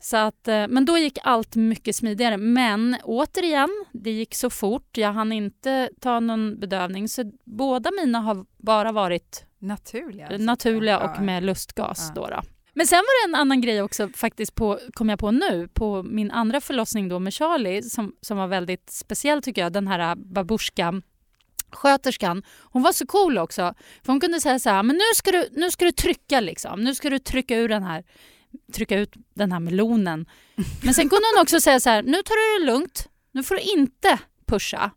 Så 0.00 0.16
att, 0.16 0.48
eh, 0.48 0.68
men 0.68 0.84
då 0.84 0.98
gick 0.98 1.18
allt 1.22 1.56
mycket 1.56 1.96
smidigare. 1.96 2.36
Men 2.36 2.96
återigen, 3.04 3.84
det 3.92 4.10
gick 4.10 4.34
så 4.34 4.50
fort. 4.50 4.96
Jag 4.96 5.12
hann 5.12 5.32
inte 5.32 5.90
ta 6.00 6.20
någon 6.20 6.60
bedövning. 6.60 7.08
Så 7.08 7.32
båda 7.44 7.90
mina 7.90 8.20
har 8.20 8.44
bara 8.56 8.92
varit 8.92 9.44
Naturliga. 9.58 10.38
naturliga 10.38 10.98
och 10.98 11.22
med 11.22 11.42
lustgas. 11.42 12.12
Ja. 12.14 12.22
Då 12.22 12.26
då. 12.28 12.42
Men 12.74 12.86
sen 12.86 12.96
var 12.96 13.26
det 13.26 13.30
en 13.30 13.40
annan 13.40 13.60
grej 13.60 13.82
också 13.82 14.08
faktiskt 14.08 14.54
på, 14.54 14.78
kom 14.92 15.08
jag 15.08 15.18
på 15.18 15.30
nu, 15.30 15.68
på 15.74 16.02
min 16.02 16.30
andra 16.30 16.60
förlossning 16.60 17.08
då 17.08 17.18
med 17.18 17.34
Charlie 17.34 17.82
som, 17.82 18.12
som 18.20 18.38
var 18.38 18.46
väldigt 18.46 18.90
speciell 18.90 19.42
tycker 19.42 19.62
jag, 19.62 19.72
den 19.72 19.88
här 19.88 20.14
babushka 20.16 21.02
sköterskan, 21.76 22.42
hon 22.62 22.82
var 22.82 22.92
så 22.92 23.06
cool 23.06 23.38
också. 23.38 23.74
För 24.02 24.12
hon 24.12 24.20
kunde 24.20 24.40
säga 24.40 24.58
så 24.58 24.70
här, 24.70 24.82
men 24.82 24.96
nu 24.96 25.14
ska 25.14 25.32
du, 25.32 25.48
nu 25.52 25.70
ska 25.70 25.84
du 25.84 25.92
trycka 25.92 26.40
liksom, 26.40 26.84
nu 26.84 26.94
ska 26.94 27.10
du 27.10 27.18
trycka 27.18 27.56
ur 27.56 27.68
den 27.68 27.82
här 27.82 28.04
trycka 28.72 28.98
ut 28.98 29.12
den 29.34 29.52
här 29.52 29.60
melonen. 29.60 30.26
Men 30.84 30.94
sen 30.94 31.08
kunde 31.08 31.24
hon 31.34 31.42
också 31.42 31.60
säga 31.60 31.80
så 31.80 31.90
här, 31.90 32.02
nu 32.02 32.22
tar 32.22 32.58
du 32.58 32.64
det 32.64 32.72
lugnt, 32.72 33.08
nu 33.32 33.42
får 33.42 33.54
du 33.54 33.60
inte 33.60 34.18
pusha 34.46 34.90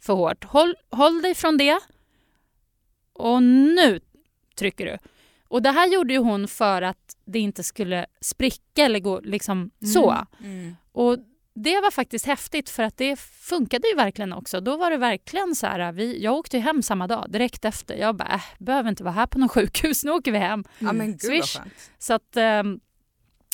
för 0.00 0.12
hårt. 0.12 0.44
Håll, 0.44 0.74
håll 0.90 1.22
dig 1.22 1.34
från 1.34 1.56
det 1.56 1.78
och 3.12 3.42
nu 3.42 4.00
trycker 4.56 4.86
du. 4.86 4.98
Och 5.48 5.62
det 5.62 5.70
här 5.70 5.88
gjorde 5.88 6.16
hon 6.16 6.48
för 6.48 6.82
att 6.82 7.16
det 7.24 7.38
inte 7.38 7.62
skulle 7.62 8.06
spricka 8.20 8.84
eller 8.84 9.00
gå 9.00 9.20
liksom 9.20 9.70
så. 9.94 10.26
Mm. 10.40 10.76
Och 10.92 11.18
det 11.54 11.80
var 11.80 11.90
faktiskt 11.90 12.26
häftigt 12.26 12.70
för 12.70 12.82
att 12.82 12.96
det 12.96 13.16
funkade 13.20 13.88
ju 13.88 13.94
verkligen 13.94 14.32
också. 14.32 14.60
Då 14.60 14.76
var 14.76 14.90
det 14.90 14.96
verkligen 14.96 15.54
så 15.54 15.66
här, 15.66 15.92
vi, 15.92 16.22
jag 16.22 16.34
åkte 16.34 16.56
ju 16.56 16.62
hem 16.62 16.82
samma 16.82 17.06
dag 17.06 17.30
direkt 17.30 17.64
efter. 17.64 17.94
Jag 17.96 18.16
bara, 18.16 18.34
äh, 18.34 18.40
behöver 18.58 18.90
inte 18.90 19.04
vara 19.04 19.14
här 19.14 19.26
på 19.26 19.38
någon 19.38 19.48
sjukhus, 19.48 20.04
nu 20.04 20.10
åker 20.10 20.32
vi 20.32 20.38
hem. 20.38 20.64
Ja 20.78 20.92
men 20.92 21.06
gud 21.10 21.20
Swish. 21.20 21.56
vad 21.56 21.62
skönt. 21.64 21.90
Så 21.98 22.14
att 22.14 22.36
ehm, 22.36 22.80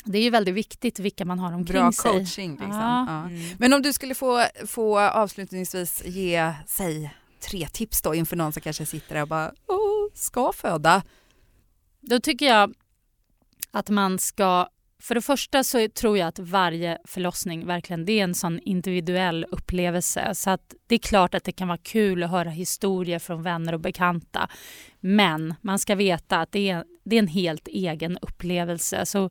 det 0.03 0.17
är 0.17 0.23
ju 0.23 0.29
väldigt 0.29 0.55
viktigt 0.55 0.99
vilka 0.99 1.25
man 1.25 1.39
har 1.39 1.53
omkring 1.53 1.81
Bra 1.81 1.91
sig. 1.91 2.11
coaching 2.11 2.51
liksom. 2.51 2.71
Ja. 2.71 3.05
Ja. 3.09 3.19
Mm. 3.29 3.55
Men 3.59 3.73
om 3.73 3.81
du 3.81 3.93
skulle 3.93 4.15
få, 4.15 4.45
få 4.67 4.99
avslutningsvis 4.99 6.05
ge, 6.05 6.53
säg 6.67 7.15
tre 7.39 7.67
tips 7.67 8.01
då 8.01 8.15
inför 8.15 8.35
någon 8.35 8.53
som 8.53 8.61
kanske 8.61 8.85
sitter 8.85 9.15
där 9.15 9.21
och 9.21 9.27
bara 9.27 9.51
ska 10.13 10.51
föda. 10.53 11.03
Då 12.01 12.19
tycker 12.19 12.45
jag 12.45 12.73
att 13.71 13.89
man 13.89 14.19
ska... 14.19 14.67
För 15.01 15.15
det 15.15 15.21
första 15.21 15.63
så 15.63 15.87
tror 15.87 16.17
jag 16.17 16.27
att 16.27 16.39
varje 16.39 16.97
förlossning 17.03 17.65
verkligen 17.65 18.05
det 18.05 18.19
är 18.19 18.23
en 18.23 18.35
sån 18.35 18.59
individuell 18.59 19.45
upplevelse. 19.51 20.35
Så 20.35 20.49
att 20.49 20.75
det 20.87 20.95
är 20.95 20.99
klart 20.99 21.33
att 21.33 21.43
det 21.43 21.51
kan 21.51 21.67
vara 21.67 21.77
kul 21.77 22.23
att 22.23 22.29
höra 22.29 22.49
historier 22.49 23.19
från 23.19 23.43
vänner 23.43 23.73
och 23.73 23.79
bekanta. 23.79 24.49
Men 24.99 25.55
man 25.61 25.79
ska 25.79 25.95
veta 25.95 26.41
att 26.41 26.51
det 26.51 26.69
är, 26.69 26.83
det 27.03 27.15
är 27.15 27.19
en 27.19 27.27
helt 27.27 27.67
egen 27.67 28.17
upplevelse. 28.21 29.05
Så 29.05 29.29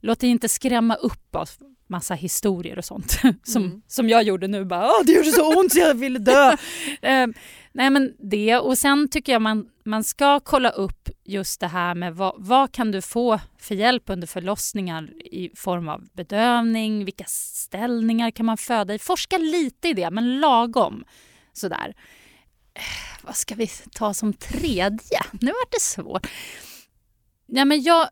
låt 0.00 0.20
dig 0.20 0.30
inte 0.30 0.48
skrämma 0.48 0.94
upp 0.94 1.36
oss 1.36 1.58
massa 1.86 2.14
historier 2.14 2.78
och 2.78 2.84
sånt. 2.84 3.20
Som, 3.42 3.64
Mm. 3.64 3.82
som 3.86 4.08
jag 4.08 4.22
gjorde 4.22 4.46
nu. 4.48 4.64
Bara, 4.64 4.86
Åh, 4.88 5.04
det 5.06 5.12
gjorde 5.12 5.30
så 5.32 5.58
ont 5.60 5.72
så 5.72 5.78
jag 5.78 5.94
ville 5.94 6.18
dö. 6.18 6.50
eh, 7.02 7.26
nej 7.72 7.90
men 7.90 8.14
det. 8.18 8.56
Och 8.58 8.78
sen 8.78 9.08
tycker 9.08 9.32
jag 9.32 9.42
man, 9.42 9.68
man 9.84 10.04
ska 10.04 10.40
kolla 10.40 10.70
upp 10.70 11.08
just 11.24 11.60
det 11.60 11.66
här 11.66 11.94
med 11.94 12.14
vad, 12.14 12.34
vad 12.38 12.72
kan 12.72 12.90
du 12.92 13.02
få 13.02 13.40
för 13.58 13.74
hjälp 13.74 14.02
under 14.06 14.26
förlossningar 14.26 15.10
i 15.24 15.50
form 15.56 15.88
av 15.88 16.08
bedövning, 16.12 17.04
vilka 17.04 17.24
ställningar 17.28 18.30
kan 18.30 18.46
man 18.46 18.56
föda 18.56 18.94
i? 18.94 18.98
Forska 18.98 19.38
lite 19.38 19.88
i 19.88 19.92
det, 19.92 20.10
men 20.10 20.40
lagom. 20.40 21.04
Sådär. 21.52 21.94
Eh, 22.74 22.82
Vad 23.22 23.36
ska 23.36 23.54
vi 23.54 23.66
ta 23.92 24.14
som 24.14 24.32
tredje? 24.32 25.20
Nu 25.32 25.46
vart 25.46 25.72
det 25.72 25.80
svårt. 25.80 26.26
Ja, 27.46 27.64
men 27.64 27.82
jag, 27.82 28.08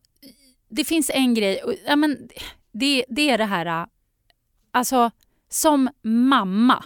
det 0.68 0.84
finns 0.84 1.10
en 1.14 1.34
grej. 1.34 1.62
Ja, 1.86 1.96
men 1.96 2.28
det, 2.72 3.04
det 3.08 3.30
är 3.30 3.38
det 3.38 3.44
här... 3.44 3.66
Äh, 3.66 3.86
alltså, 4.70 5.10
som 5.48 5.88
mamma. 6.02 6.84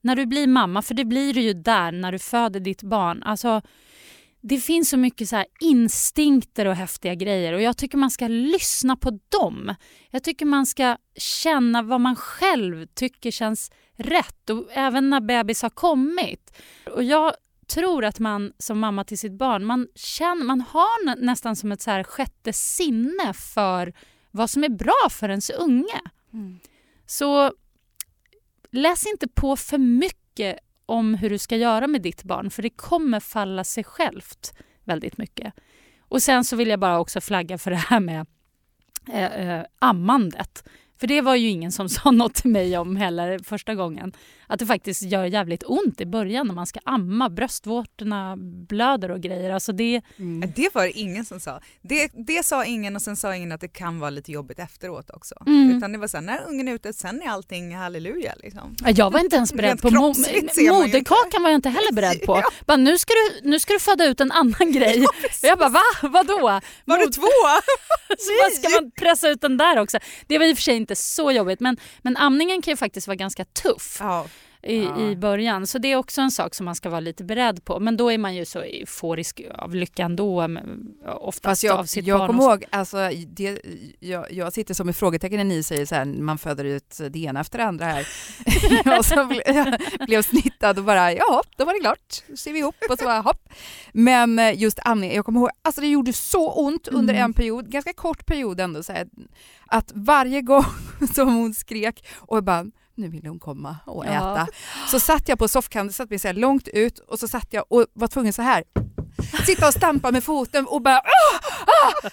När 0.00 0.16
du 0.16 0.26
blir 0.26 0.46
mamma, 0.46 0.82
för 0.82 0.94
det 0.94 1.04
blir 1.04 1.34
du 1.34 1.40
ju 1.40 1.52
där 1.52 1.92
när 1.92 2.12
du 2.12 2.18
föder 2.18 2.60
ditt 2.60 2.82
barn. 2.82 3.22
Alltså, 3.22 3.62
det 4.40 4.58
finns 4.58 4.88
så 4.88 4.96
mycket 4.96 5.28
så 5.28 5.36
här 5.36 5.46
instinkter 5.60 6.66
och 6.66 6.74
häftiga 6.74 7.14
grejer 7.14 7.52
och 7.52 7.62
jag 7.62 7.76
tycker 7.76 7.98
man 7.98 8.10
ska 8.10 8.28
lyssna 8.28 8.96
på 8.96 9.18
dem. 9.28 9.74
Jag 10.10 10.22
tycker 10.22 10.46
man 10.46 10.66
ska 10.66 10.96
känna 11.16 11.82
vad 11.82 12.00
man 12.00 12.16
själv 12.16 12.86
tycker 12.86 13.30
känns 13.30 13.70
rätt 13.96 14.50
och 14.50 14.68
även 14.72 15.10
när 15.10 15.20
bebis 15.20 15.62
har 15.62 15.70
kommit. 15.70 16.58
Och 16.94 17.04
jag 17.04 17.32
tror 17.66 18.04
att 18.04 18.18
man 18.18 18.52
som 18.58 18.78
mamma 18.78 19.04
till 19.04 19.18
sitt 19.18 19.38
barn, 19.38 19.64
man, 19.64 19.88
känner, 19.94 20.44
man 20.44 20.60
har 20.60 21.16
nästan 21.16 21.56
som 21.56 21.72
ett 21.72 21.82
så 21.82 21.90
här 21.90 22.02
sjätte 22.02 22.52
sinne 22.52 23.32
för 23.32 23.92
vad 24.36 24.50
som 24.50 24.64
är 24.64 24.68
bra 24.68 25.08
för 25.10 25.28
ens 25.28 25.50
unge. 25.50 26.00
Mm. 26.32 26.58
Så 27.06 27.52
läs 28.70 29.06
inte 29.06 29.28
på 29.28 29.56
för 29.56 29.78
mycket 29.78 30.58
om 30.86 31.14
hur 31.14 31.30
du 31.30 31.38
ska 31.38 31.56
göra 31.56 31.86
med 31.86 32.02
ditt 32.02 32.22
barn 32.22 32.50
för 32.50 32.62
det 32.62 32.70
kommer 32.70 33.20
falla 33.20 33.64
sig 33.64 33.84
självt 33.84 34.52
väldigt 34.84 35.18
mycket. 35.18 35.54
Och 36.00 36.22
sen 36.22 36.44
så 36.44 36.56
vill 36.56 36.68
jag 36.68 36.80
bara 36.80 36.98
också 36.98 37.20
flagga 37.20 37.58
för 37.58 37.70
det 37.70 37.76
här 37.76 38.00
med 38.00 38.26
eh, 39.12 39.48
eh, 39.48 39.64
ammandet. 39.78 40.68
För 40.98 41.06
det 41.06 41.20
var 41.20 41.34
ju 41.34 41.48
ingen 41.48 41.72
som 41.72 41.88
sa 41.88 42.10
något 42.10 42.34
till 42.34 42.50
mig 42.50 42.78
om 42.78 42.96
heller 42.96 43.38
första 43.38 43.74
gången. 43.74 44.12
Att 44.46 44.58
det 44.58 44.66
faktiskt 44.66 45.02
gör 45.02 45.24
jävligt 45.24 45.62
ont 45.66 46.00
i 46.00 46.06
början 46.06 46.46
när 46.46 46.54
man 46.54 46.66
ska 46.66 46.80
amma. 46.84 47.28
Bröstvårtorna 47.28 48.36
blöder 48.68 49.10
och 49.10 49.20
grejer. 49.20 49.50
Alltså 49.50 49.72
det... 49.72 50.02
Mm. 50.18 50.52
det 50.56 50.74
var 50.74 50.82
det 50.82 50.92
ingen 50.92 51.24
som 51.24 51.40
sa. 51.40 51.60
Det, 51.82 52.10
det 52.26 52.46
sa 52.46 52.64
ingen 52.64 52.96
och 52.96 53.02
sen 53.02 53.16
sa 53.16 53.36
ingen 53.36 53.52
att 53.52 53.60
det 53.60 53.68
kan 53.68 54.00
vara 54.00 54.10
lite 54.10 54.32
jobbigt 54.32 54.58
efteråt 54.58 55.10
också. 55.10 55.34
Mm. 55.46 55.76
Utan 55.76 55.92
det 55.92 55.98
var 55.98 56.08
så 56.08 56.16
här, 56.16 56.24
när 56.24 56.48
ungen 56.48 56.68
är 56.68 56.74
ute, 56.74 56.92
sen 56.92 57.22
är 57.22 57.28
allting 57.28 57.76
halleluja. 57.76 58.34
Liksom. 58.42 58.74
Jag 58.86 59.10
var 59.10 59.20
inte 59.20 59.36
ens 59.36 59.52
beredd 59.52 59.82
på 59.82 59.90
mo 59.90 60.06
moderkakan 60.06 61.42
var 61.42 61.50
jag 61.50 61.58
inte 61.58 61.68
heller 61.68 61.92
beredd 61.92 62.22
på. 62.22 62.36
ja. 62.44 62.50
bara, 62.66 62.76
nu, 62.76 62.98
ska 62.98 63.12
du, 63.12 63.50
nu 63.50 63.60
ska 63.60 63.72
du 63.72 63.80
föda 63.80 64.04
ut 64.04 64.20
en 64.20 64.32
annan 64.32 64.72
grej. 64.72 65.00
Ja, 65.00 65.08
jag 65.42 65.58
bara 65.58 65.68
va? 65.68 65.82
Vadå? 66.02 66.60
Var 66.84 66.98
det 66.98 67.12
två? 67.12 67.26
så 68.18 68.56
ska 68.56 68.80
man 68.80 68.90
pressa 68.90 69.28
ut 69.28 69.40
den 69.40 69.56
där 69.56 69.78
också? 69.78 69.98
Det 70.26 70.38
var 70.38 70.46
i 70.46 70.52
och 70.52 70.56
för 70.56 70.62
sig 70.62 70.76
inte 70.76 70.96
så 70.96 71.32
jobbigt 71.32 71.60
men, 71.60 71.76
men 72.02 72.16
amningen 72.16 72.62
kan 72.62 72.72
ju 72.72 72.76
faktiskt 72.76 73.06
vara 73.06 73.16
ganska 73.16 73.44
tuff. 73.44 73.96
Ja 74.00 74.26
i, 74.66 74.84
ja. 74.84 75.00
i 75.00 75.16
början. 75.16 75.66
Så 75.66 75.78
det 75.78 75.92
är 75.92 75.96
också 75.96 76.20
en 76.20 76.30
sak 76.30 76.54
som 76.54 76.64
man 76.64 76.74
ska 76.74 76.90
vara 76.90 77.00
lite 77.00 77.24
beredd 77.24 77.64
på. 77.64 77.80
Men 77.80 77.96
då 77.96 78.12
är 78.12 78.18
man 78.18 78.34
ju 78.34 78.44
så 78.44 78.60
euforisk 78.60 79.40
av 79.54 79.74
lyckan 79.74 80.16
då, 80.16 80.48
oftast 81.06 81.42
Fast 81.42 81.64
jag, 81.64 81.78
av 81.78 81.84
sitt 81.84 82.06
jag 82.06 82.18
barn. 82.18 82.20
Jag 82.20 82.36
kommer 82.36 82.52
ihåg, 82.52 82.64
alltså, 82.70 83.10
det, 83.26 83.60
jag, 84.00 84.32
jag 84.32 84.52
sitter 84.52 84.74
som 84.74 84.88
ett 84.88 84.96
frågetecken 84.96 85.36
när 85.38 85.44
ni 85.44 85.62
säger 85.62 85.86
så 85.86 85.94
här, 85.94 86.04
man 86.04 86.38
föder 86.38 86.64
ut 86.64 87.00
det 87.10 87.18
ena 87.18 87.40
efter 87.40 87.58
det 87.58 87.64
andra 87.64 87.84
här. 87.84 88.06
och 88.98 89.04
så 89.04 89.24
ble, 89.24 89.42
jag 89.46 89.80
blev 90.06 90.22
snittad 90.22 90.78
och 90.78 90.84
bara, 90.84 91.12
ja, 91.12 91.42
då 91.56 91.64
var 91.64 91.72
det 91.72 91.80
klart. 91.80 92.38
Ser 92.38 92.52
vi 92.52 92.58
ihop 92.58 92.76
och 92.90 92.98
så 92.98 93.04
bara 93.04 93.20
hopp. 93.20 93.48
Men 93.92 94.38
eh, 94.38 94.58
just 94.60 94.78
amning, 94.84 95.14
jag 95.14 95.24
kommer 95.24 95.40
ihåg, 95.40 95.50
alltså 95.62 95.80
det 95.80 95.86
gjorde 95.86 96.12
så 96.12 96.52
ont 96.52 96.88
under 96.88 97.14
mm. 97.14 97.24
en 97.24 97.32
period, 97.32 97.70
ganska 97.70 97.92
kort 97.92 98.26
period 98.26 98.60
ändå, 98.60 98.82
så 98.82 98.92
här, 98.92 99.06
att 99.66 99.92
varje 99.94 100.42
gång 100.42 100.64
som 101.14 101.34
hon 101.34 101.54
skrek 101.54 102.06
och 102.16 102.36
jag 102.36 102.44
bara 102.44 102.66
nu 102.96 103.08
vill 103.08 103.26
hon 103.26 103.38
komma 103.38 103.76
och 103.84 104.06
äta. 104.06 104.48
Så 104.90 105.00
satt 105.00 105.28
jag 105.28 105.38
på 105.38 105.48
soffkanten, 105.48 105.92
satt 105.92 106.10
mig 106.10 106.18
så 106.18 106.32
långt 106.32 106.68
ut 106.68 106.98
och 106.98 107.18
så 107.18 107.28
satt 107.28 107.46
jag 107.50 107.64
och 107.68 107.86
var 107.92 108.08
tvungen 108.08 108.32
så 108.32 108.42
här 108.42 108.64
sitta 109.46 109.66
och 109.66 109.72
stampa 109.72 110.12
med 110.12 110.24
foten 110.24 110.66
och 110.66 110.82
bara 110.82 110.98
ah, 110.98 111.38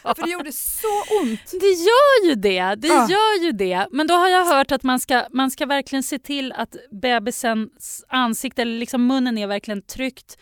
ah, 0.03 0.15
för 0.15 0.23
det 0.23 0.31
gjorde 0.31 0.51
så 0.51 1.21
ont. 1.21 1.51
Det 1.51 1.67
gör 1.67 2.27
ju 2.27 2.35
det, 2.35 2.75
det 2.75 2.91
ah. 2.91 3.09
gör 3.09 3.43
ju 3.43 3.51
det. 3.51 3.87
Men 3.91 4.07
då 4.07 4.13
har 4.13 4.27
jag 4.27 4.45
hört 4.45 4.71
att 4.71 4.83
man 4.83 4.99
ska, 4.99 5.23
man 5.31 5.51
ska 5.51 5.65
verkligen 5.65 6.03
se 6.03 6.19
till 6.19 6.51
att 6.51 6.75
bebisens 7.01 8.05
ansikte 8.07 8.61
eller 8.61 8.77
liksom 8.77 9.07
munnen 9.07 9.37
är 9.37 9.47
verkligen 9.47 9.81
tryckt 9.81 10.37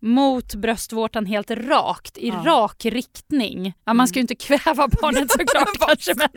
mot 0.00 0.54
bröstvårtan 0.54 1.26
helt 1.26 1.50
rakt, 1.50 2.18
i 2.18 2.28
ja. 2.28 2.42
rak 2.46 2.84
riktning. 2.84 3.74
Ja, 3.84 3.94
man 3.94 4.08
ska 4.08 4.18
ju 4.18 4.20
inte 4.20 4.34
kväva 4.34 4.88
barnet 4.88 5.30
såklart 5.38 5.78
kanske 5.78 6.14
men, 6.14 6.28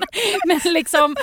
men 0.45 0.73
liksom 0.73 1.15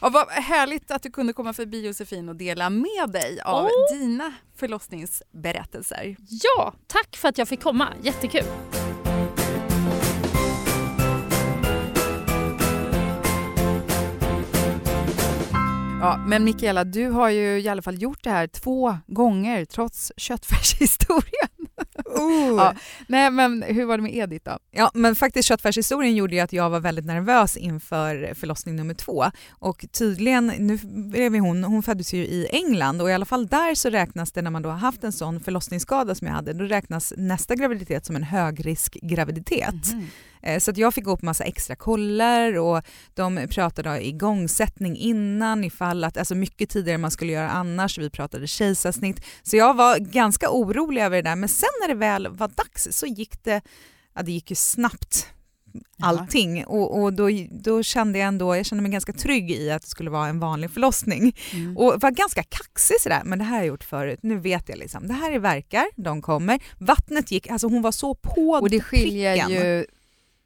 Ja, 0.00 0.08
vad 0.08 0.28
härligt 0.28 0.90
att 0.90 1.02
du 1.02 1.10
kunde 1.10 1.32
komma 1.32 1.52
förbi 1.52 1.86
Josefin 1.86 2.28
och 2.28 2.36
dela 2.36 2.70
med 2.70 3.10
dig 3.12 3.40
av 3.44 3.64
oh. 3.64 3.98
dina 3.98 4.32
förlossningsberättelser. 4.56 6.16
Ja, 6.28 6.74
tack 6.86 7.16
för 7.16 7.28
att 7.28 7.38
jag 7.38 7.48
fick 7.48 7.62
komma. 7.62 7.88
Jättekul. 8.02 8.44
Ja, 16.00 16.16
men 16.26 16.44
Mikaela, 16.44 16.84
du 16.84 17.10
har 17.10 17.30
ju 17.30 17.60
i 17.60 17.68
alla 17.68 17.82
fall 17.82 18.02
gjort 18.02 18.24
det 18.24 18.30
här 18.30 18.46
två 18.46 18.98
gånger 19.06 19.64
trots 19.64 20.12
köttfärshistorien. 20.16 21.48
Oh. 22.04 22.56
Ja, 22.56 22.74
nej, 23.06 23.30
men 23.30 23.62
hur 23.62 23.84
var 23.84 23.96
det 23.96 24.02
med 24.02 24.14
Edith 24.14 24.44
då? 24.44 24.58
Ja, 24.70 24.90
men 24.94 25.16
faktiskt 25.16 25.48
köttfärshistorien 25.48 26.16
gjorde 26.16 26.34
ju 26.34 26.40
att 26.40 26.52
jag 26.52 26.70
var 26.70 26.80
väldigt 26.80 27.04
nervös 27.04 27.56
inför 27.56 28.34
förlossning 28.34 28.76
nummer 28.76 28.94
två. 28.94 29.24
Och 29.50 29.84
tydligen, 29.92 30.46
nu 30.46 30.78
blev 31.10 31.34
hon, 31.38 31.64
hon 31.64 31.82
föddes 31.82 32.14
ju 32.14 32.18
i 32.18 32.48
England 32.50 33.02
och 33.02 33.10
i 33.10 33.12
alla 33.12 33.24
fall 33.24 33.46
där 33.46 33.74
så 33.74 33.90
räknas 33.90 34.32
det 34.32 34.42
när 34.42 34.50
man 34.50 34.62
då 34.62 34.68
har 34.68 34.76
haft 34.76 35.04
en 35.04 35.12
sån 35.12 35.40
förlossningsskada 35.40 36.14
som 36.14 36.26
jag 36.26 36.34
hade, 36.34 36.52
då 36.52 36.64
räknas 36.64 37.12
nästa 37.16 37.54
graviditet 37.54 38.06
som 38.06 38.16
en 38.16 38.22
högriskgraviditet. 38.22 39.92
Mm. 39.92 40.06
Eh, 40.37 40.37
så 40.58 40.70
att 40.70 40.76
jag 40.76 40.94
fick 40.94 41.04
gå 41.04 41.16
på 41.16 41.24
massa 41.24 41.44
extra 41.44 41.76
koller 41.76 42.58
och 42.58 42.82
de 43.14 43.46
pratade 43.50 43.90
om 43.90 43.96
igångsättning 43.96 44.96
innan 44.96 45.64
ifall 45.64 46.04
att, 46.04 46.16
alltså 46.16 46.34
mycket 46.34 46.70
tidigare 46.70 46.94
än 46.94 47.00
man 47.00 47.10
skulle 47.10 47.32
göra 47.32 47.50
annars. 47.50 47.98
Vi 47.98 48.10
pratade 48.10 48.46
kejsarsnitt. 48.46 49.24
Så 49.42 49.56
jag 49.56 49.74
var 49.74 49.98
ganska 49.98 50.50
orolig 50.50 51.02
över 51.02 51.16
det 51.16 51.30
där 51.30 51.36
men 51.36 51.48
sen 51.48 51.68
när 51.82 51.88
det 51.88 51.94
väl 51.94 52.28
var 52.28 52.48
dags 52.48 52.88
så 52.90 53.06
gick 53.06 53.44
det, 53.44 53.60
ja 54.14 54.22
det 54.22 54.32
gick 54.32 54.50
ju 54.50 54.56
snabbt 54.56 55.28
allting 56.02 56.66
och, 56.66 57.02
och 57.02 57.12
då, 57.12 57.28
då 57.50 57.82
kände 57.82 58.18
jag 58.18 58.28
ändå, 58.28 58.56
jag 58.56 58.66
kände 58.66 58.82
mig 58.82 58.92
ganska 58.92 59.12
trygg 59.12 59.50
i 59.50 59.70
att 59.70 59.82
det 59.82 59.88
skulle 59.88 60.10
vara 60.10 60.28
en 60.28 60.40
vanlig 60.40 60.70
förlossning 60.70 61.36
mm. 61.52 61.76
och 61.76 62.00
var 62.00 62.10
ganska 62.10 62.42
kaxig 62.42 63.00
sådär, 63.00 63.22
men 63.24 63.38
det 63.38 63.44
här 63.44 63.50
har 63.50 63.58
jag 63.58 63.66
gjort 63.66 63.84
förut, 63.84 64.18
nu 64.22 64.38
vet 64.38 64.68
jag 64.68 64.78
liksom, 64.78 65.08
det 65.08 65.14
här 65.14 65.32
är 65.32 65.38
verkar, 65.38 65.86
de 65.96 66.22
kommer, 66.22 66.60
vattnet 66.78 67.30
gick, 67.30 67.50
alltså 67.50 67.66
hon 67.66 67.82
var 67.82 67.92
så 67.92 68.14
på 68.14 68.50
Och 68.50 68.70
det 68.70 68.80
skiljer 68.80 69.32
pricken. 69.34 69.50
ju 69.50 69.86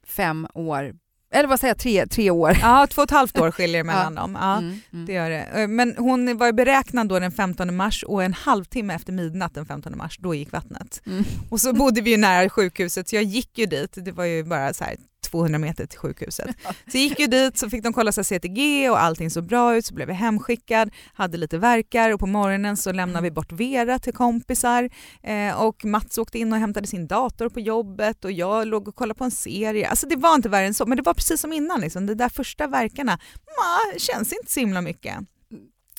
fem 0.06 0.46
år 0.54 0.94
eller 1.34 1.48
vad 1.48 1.60
säger 1.60 1.74
jag, 1.74 1.78
tre, 1.78 2.06
tre 2.06 2.30
år? 2.30 2.58
Ja, 2.60 2.86
två 2.90 3.02
och 3.02 3.08
ett 3.08 3.10
halvt 3.10 3.38
år 3.38 3.50
skiljer 3.50 3.84
mellan 3.84 4.14
dem. 4.14 4.38
Ja, 4.40 4.58
mm, 4.58 4.80
mm. 4.92 5.06
Det 5.06 5.12
gör 5.12 5.30
det. 5.30 5.42
Eh, 5.42 5.68
men 5.68 5.94
hon 5.98 6.36
var 6.36 6.52
beräknad 6.52 7.08
då 7.08 7.18
den 7.18 7.32
15 7.32 7.76
mars 7.76 8.02
och 8.02 8.22
en 8.22 8.34
halvtimme 8.34 8.94
efter 8.94 9.12
midnatt 9.12 9.54
den 9.54 9.66
15 9.66 9.96
mars, 9.96 10.18
då 10.20 10.34
gick 10.34 10.52
vattnet. 10.52 11.02
Mm. 11.06 11.24
Och 11.50 11.60
så 11.60 11.72
bodde 11.72 12.00
vi 12.00 12.10
ju 12.10 12.16
nära 12.16 12.48
sjukhuset 12.48 13.08
så 13.08 13.16
jag 13.16 13.24
gick 13.24 13.58
ju 13.58 13.66
dit, 13.66 13.98
det 14.04 14.12
var 14.12 14.24
ju 14.24 14.44
bara 14.44 14.74
så 14.74 14.84
här 14.84 14.96
200 15.32 15.58
meter 15.58 15.86
till 15.86 15.98
sjukhuset. 15.98 16.56
Så 16.64 16.96
jag 16.96 17.02
gick 17.02 17.18
ju 17.18 17.26
dit 17.26 17.58
så 17.58 17.70
fick 17.70 17.82
de 17.82 17.92
kolla 17.92 18.12
så 18.12 18.24
CTG 18.24 18.90
och 18.90 19.02
allting 19.02 19.30
såg 19.30 19.44
bra 19.44 19.76
ut 19.76 19.86
så 19.86 19.94
blev 19.94 20.08
jag 20.08 20.16
hemskickad, 20.16 20.90
hade 21.14 21.38
lite 21.38 21.58
verkar 21.58 22.10
och 22.10 22.20
på 22.20 22.26
morgonen 22.26 22.76
så 22.76 22.92
lämnade 22.92 23.22
vi 23.22 23.30
bort 23.30 23.52
Vera 23.52 23.98
till 23.98 24.12
kompisar 24.12 24.90
eh, 25.22 25.62
och 25.62 25.84
Mats 25.84 26.18
åkte 26.18 26.38
in 26.38 26.52
och 26.52 26.58
hämtade 26.58 26.86
sin 26.86 27.06
dator 27.06 27.48
på 27.48 27.60
jobbet 27.60 28.24
och 28.24 28.32
jag 28.32 28.68
låg 28.68 28.88
och 28.88 28.94
kollade 28.94 29.18
på 29.18 29.24
en 29.24 29.30
serie. 29.30 29.88
Alltså 29.88 30.06
det 30.06 30.16
var 30.16 30.34
inte 30.34 30.48
värre 30.48 30.66
än 30.66 30.74
så 30.74 30.86
men 30.86 30.96
det 30.96 31.02
var 31.02 31.14
precis 31.14 31.40
som 31.40 31.52
innan 31.52 31.80
liksom. 31.80 32.06
de 32.06 32.14
där 32.14 32.28
första 32.28 32.66
verkarna, 32.66 33.18
ma, 33.46 33.98
känns 33.98 34.32
inte 34.32 34.52
så 34.52 34.60
himla 34.60 34.80
mycket. 34.80 35.16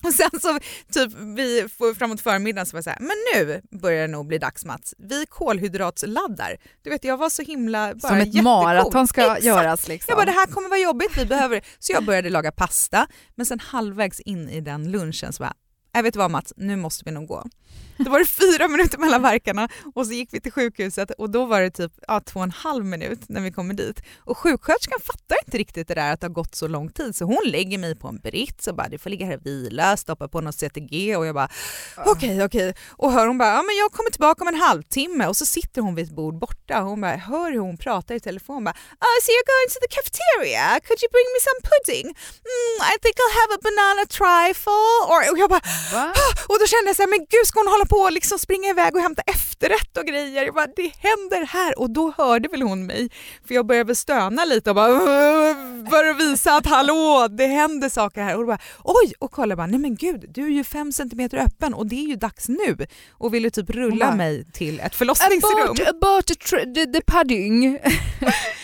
Och 0.07 0.13
sen 0.13 0.29
så 0.41 0.59
typ 0.93 1.13
vi 1.13 1.67
framåt 1.97 2.21
förmiddagen 2.21 2.65
så 2.65 2.73
var 2.73 2.77
jag 2.77 2.83
så 2.83 2.89
här, 2.89 2.99
men 2.99 3.15
nu 3.33 3.61
börjar 3.79 4.01
det 4.01 4.11
nog 4.11 4.27
bli 4.27 4.37
dags 4.37 4.65
Mats. 4.65 4.93
Vi 4.97 5.25
kolhydratsladdar. 5.25 6.57
Du 6.81 6.89
vet 6.89 7.03
jag 7.03 7.17
var 7.17 7.29
så 7.29 7.41
himla 7.41 7.95
bara 7.95 8.09
Som 8.09 8.17
ett 8.17 8.43
maraton 8.43 9.07
ska 9.07 9.21
Exakt. 9.21 9.43
göras 9.43 9.87
liksom. 9.87 10.11
Jag 10.11 10.17
bara 10.17 10.25
det 10.25 10.31
här 10.31 10.45
kommer 10.47 10.69
vara 10.69 10.79
jobbigt, 10.79 11.17
vi 11.17 11.25
behöver 11.25 11.61
Så 11.79 11.93
jag 11.93 12.05
började 12.05 12.29
laga 12.29 12.51
pasta 12.51 13.07
men 13.35 13.45
sen 13.45 13.59
halvvägs 13.59 14.19
in 14.19 14.49
i 14.49 14.61
den 14.61 14.91
lunchen 14.91 15.33
så 15.33 15.43
bara, 15.43 15.53
jag 15.93 16.03
vet 16.03 16.13
du 16.13 16.19
vad 16.19 16.31
Mats, 16.31 16.53
nu 16.57 16.75
måste 16.75 17.03
vi 17.05 17.11
nog 17.11 17.27
gå. 17.27 17.45
Då 17.97 18.11
var 18.11 18.19
det 18.19 18.25
fyra 18.25 18.67
minuter 18.67 18.97
mellan 18.97 19.21
verkarna 19.21 19.69
och 19.95 20.07
så 20.07 20.13
gick 20.13 20.29
vi 20.31 20.41
till 20.41 20.51
sjukhuset 20.51 21.11
och 21.11 21.29
då 21.29 21.45
var 21.45 21.61
det 21.61 21.69
typ 21.69 21.91
ja, 22.07 22.19
två 22.19 22.39
och 22.39 22.43
en 22.43 22.51
halv 22.51 22.85
minut 22.85 23.19
när 23.29 23.41
vi 23.41 23.51
kommer 23.51 23.73
dit. 23.73 24.01
Och 24.17 24.37
sjuksköterskan 24.37 24.99
fattar 24.99 25.37
inte 25.45 25.57
riktigt 25.57 25.87
det 25.87 25.93
där 25.93 26.13
att 26.13 26.21
det 26.21 26.27
har 26.27 26.33
gått 26.33 26.55
så 26.55 26.67
lång 26.67 26.89
tid 26.89 27.15
så 27.15 27.25
hon 27.25 27.41
lägger 27.45 27.77
mig 27.77 27.95
på 27.95 28.07
en 28.07 28.17
brits 28.17 28.67
och 28.67 28.75
bara 28.75 28.87
du 28.89 28.97
får 28.97 29.09
ligga 29.09 29.25
här 29.25 29.37
och 29.37 29.45
vila, 29.45 29.97
stoppa 29.97 30.27
på 30.27 30.41
något 30.41 30.55
CTG 30.55 31.15
och 31.15 31.25
jag 31.25 31.35
bara 31.35 31.49
okej 31.97 32.11
okay, 32.11 32.45
okej. 32.45 32.69
Okay. 32.69 32.73
Och 32.91 33.11
hör 33.11 33.27
hon 33.27 33.37
bara 33.37 33.49
ja 33.49 33.61
men 33.61 33.75
jag 33.75 33.91
kommer 33.91 34.09
tillbaka 34.09 34.43
om 34.43 34.47
en 34.47 34.61
halvtimme 34.61 35.27
och 35.27 35.37
så 35.37 35.45
sitter 35.45 35.81
hon 35.81 35.95
vid 35.95 36.05
ett 36.05 36.15
bord 36.15 36.39
borta 36.39 36.81
och 36.81 36.87
hon 36.89 37.01
bara 37.01 37.15
hör 37.15 37.51
hur 37.51 37.59
hon 37.59 37.77
pratar 37.77 38.15
i 38.15 38.19
telefon 38.19 38.63
bara 38.63 38.75
oh, 39.05 39.17
so 39.23 39.29
you're 39.35 39.49
going 39.55 39.69
to 39.75 39.79
the 39.85 39.91
cafeteria, 39.97 40.65
could 40.85 40.99
you 41.03 41.09
bring 41.15 41.27
me 41.35 41.39
some 41.49 41.59
pudding? 41.69 42.05
Mm, 42.51 42.75
I 42.93 42.95
think 43.01 43.15
I'll 43.21 43.37
have 43.41 43.51
a 43.57 43.59
banana 43.67 44.03
trifle. 44.19 44.93
Och 45.31 45.37
jag 45.43 45.49
bara 45.49 45.63
Va? 45.93 46.05
och 46.51 46.57
då 46.59 46.65
kände 46.73 46.87
jag 46.89 46.95
såhär 46.95 47.11
men 47.15 47.23
gud 47.33 47.45
ska 47.49 47.59
hon 47.59 47.71
hålla 47.73 47.82
hålla 47.83 47.89
på 47.89 48.07
och 48.07 48.11
liksom 48.11 48.39
springa 48.39 48.69
iväg 48.69 48.95
och 48.95 49.01
hämta 49.01 49.21
efterrätt 49.21 49.97
och 49.97 50.05
grejer. 50.05 50.45
Jag 50.45 50.55
bara, 50.55 50.67
det 50.75 50.91
händer 50.97 51.45
här 51.45 51.79
och 51.79 51.89
då 51.89 52.13
hörde 52.17 52.49
väl 52.49 52.61
hon 52.61 52.85
mig 52.85 53.09
för 53.47 53.55
jag 53.55 53.65
började 53.65 53.95
stöna 53.95 54.45
lite 54.45 54.69
och 54.69 54.75
bara 54.75 54.99
för 55.89 56.09
att 56.09 56.19
visa 56.19 56.55
att 56.55 56.65
hallå 56.65 57.27
det 57.31 57.47
händer 57.47 57.89
saker 57.89 58.21
här 58.21 58.35
och 58.35 58.41
då 58.41 58.47
bara 58.47 58.59
oj 58.83 59.13
och 59.19 59.31
kolla 59.31 59.55
bara 59.55 59.67
nej 59.67 59.79
men 59.79 59.95
gud 59.95 60.25
du 60.29 60.45
är 60.45 60.49
ju 60.49 60.63
fem 60.63 60.91
centimeter 60.91 61.37
öppen 61.37 61.73
och 61.73 61.87
det 61.87 61.95
är 61.95 62.07
ju 62.07 62.15
dags 62.15 62.49
nu 62.49 62.87
och 63.11 63.33
ville 63.33 63.49
typ 63.49 63.69
rulla 63.69 64.05
bara, 64.05 64.15
mig 64.15 64.45
till 64.53 64.79
ett 64.79 64.95
förlossningsrum. 64.95 65.61
About, 65.61 65.79
about 65.79 66.27
the, 66.27 66.35
the, 66.73 66.85
the 66.85 67.01
pudding. 67.01 67.79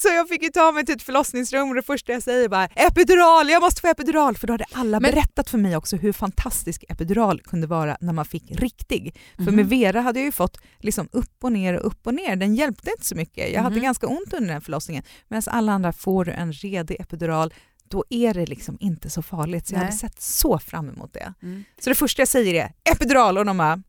Så 0.00 0.08
jag 0.08 0.28
fick 0.28 0.42
ju 0.42 0.48
ta 0.48 0.72
mig 0.72 0.86
till 0.86 0.94
ett 0.94 1.02
förlossningsrum 1.02 1.68
och 1.68 1.74
det 1.74 1.82
första 1.82 2.12
jag 2.12 2.22
säger 2.22 2.48
bara 2.48 2.64
epidural, 2.66 3.50
jag 3.50 3.62
måste 3.62 3.80
få 3.80 3.86
epidural 3.88 4.36
för 4.36 4.46
då 4.46 4.52
hade 4.52 4.64
alla 4.72 5.00
Men- 5.00 5.10
berättat 5.10 5.50
för 5.50 5.58
mig 5.58 5.76
också 5.76 5.96
hur 5.96 6.12
fantastisk 6.12 6.84
epidural 6.88 7.40
kunde 7.40 7.66
vara 7.66 7.96
när 8.00 8.12
man 8.12 8.24
fick 8.24 8.50
riktig. 8.50 9.16
För 9.36 9.42
Mhm. 9.42 9.54
med 9.56 9.68
Vera 9.68 10.00
hade 10.00 10.18
jag 10.18 10.24
ju 10.26 10.32
fått 10.32 10.58
liksom 10.78 11.08
upp 11.12 11.44
och 11.44 11.52
ner 11.52 11.74
och 11.74 11.86
upp 11.86 12.06
och 12.06 12.14
ner, 12.14 12.36
den 12.36 12.54
hjälpte 12.54 12.90
inte 12.90 13.04
så 13.04 13.14
mycket. 13.14 13.52
Jag 13.52 13.62
hade 13.62 13.74
Mhm. 13.76 13.84
ganska 13.84 14.06
ont 14.06 14.32
under 14.32 14.52
den 14.52 14.60
förlossningen 14.60 15.02
medan 15.28 15.42
alla 15.46 15.72
andra 15.72 15.92
får 15.92 16.24
du 16.24 16.32
en 16.32 16.52
redig 16.52 17.00
epidural 17.00 17.54
då 17.88 18.04
är 18.10 18.34
det 18.34 18.46
liksom 18.46 18.76
inte 18.80 19.10
så 19.10 19.22
farligt. 19.22 19.66
Så 19.66 19.74
jag 19.74 19.78
Nej. 19.78 19.86
hade 19.86 19.96
sett 19.98 20.22
så 20.22 20.58
fram 20.58 20.88
emot 20.88 21.12
det. 21.12 21.34
Mm. 21.42 21.64
Så 21.80 21.90
det 21.90 21.94
första 21.94 22.20
jag 22.22 22.28
säger 22.28 22.54
är 22.64 22.92
epidural 22.92 23.38
och 23.38 23.44
de 23.46 23.56
bara 23.56 23.82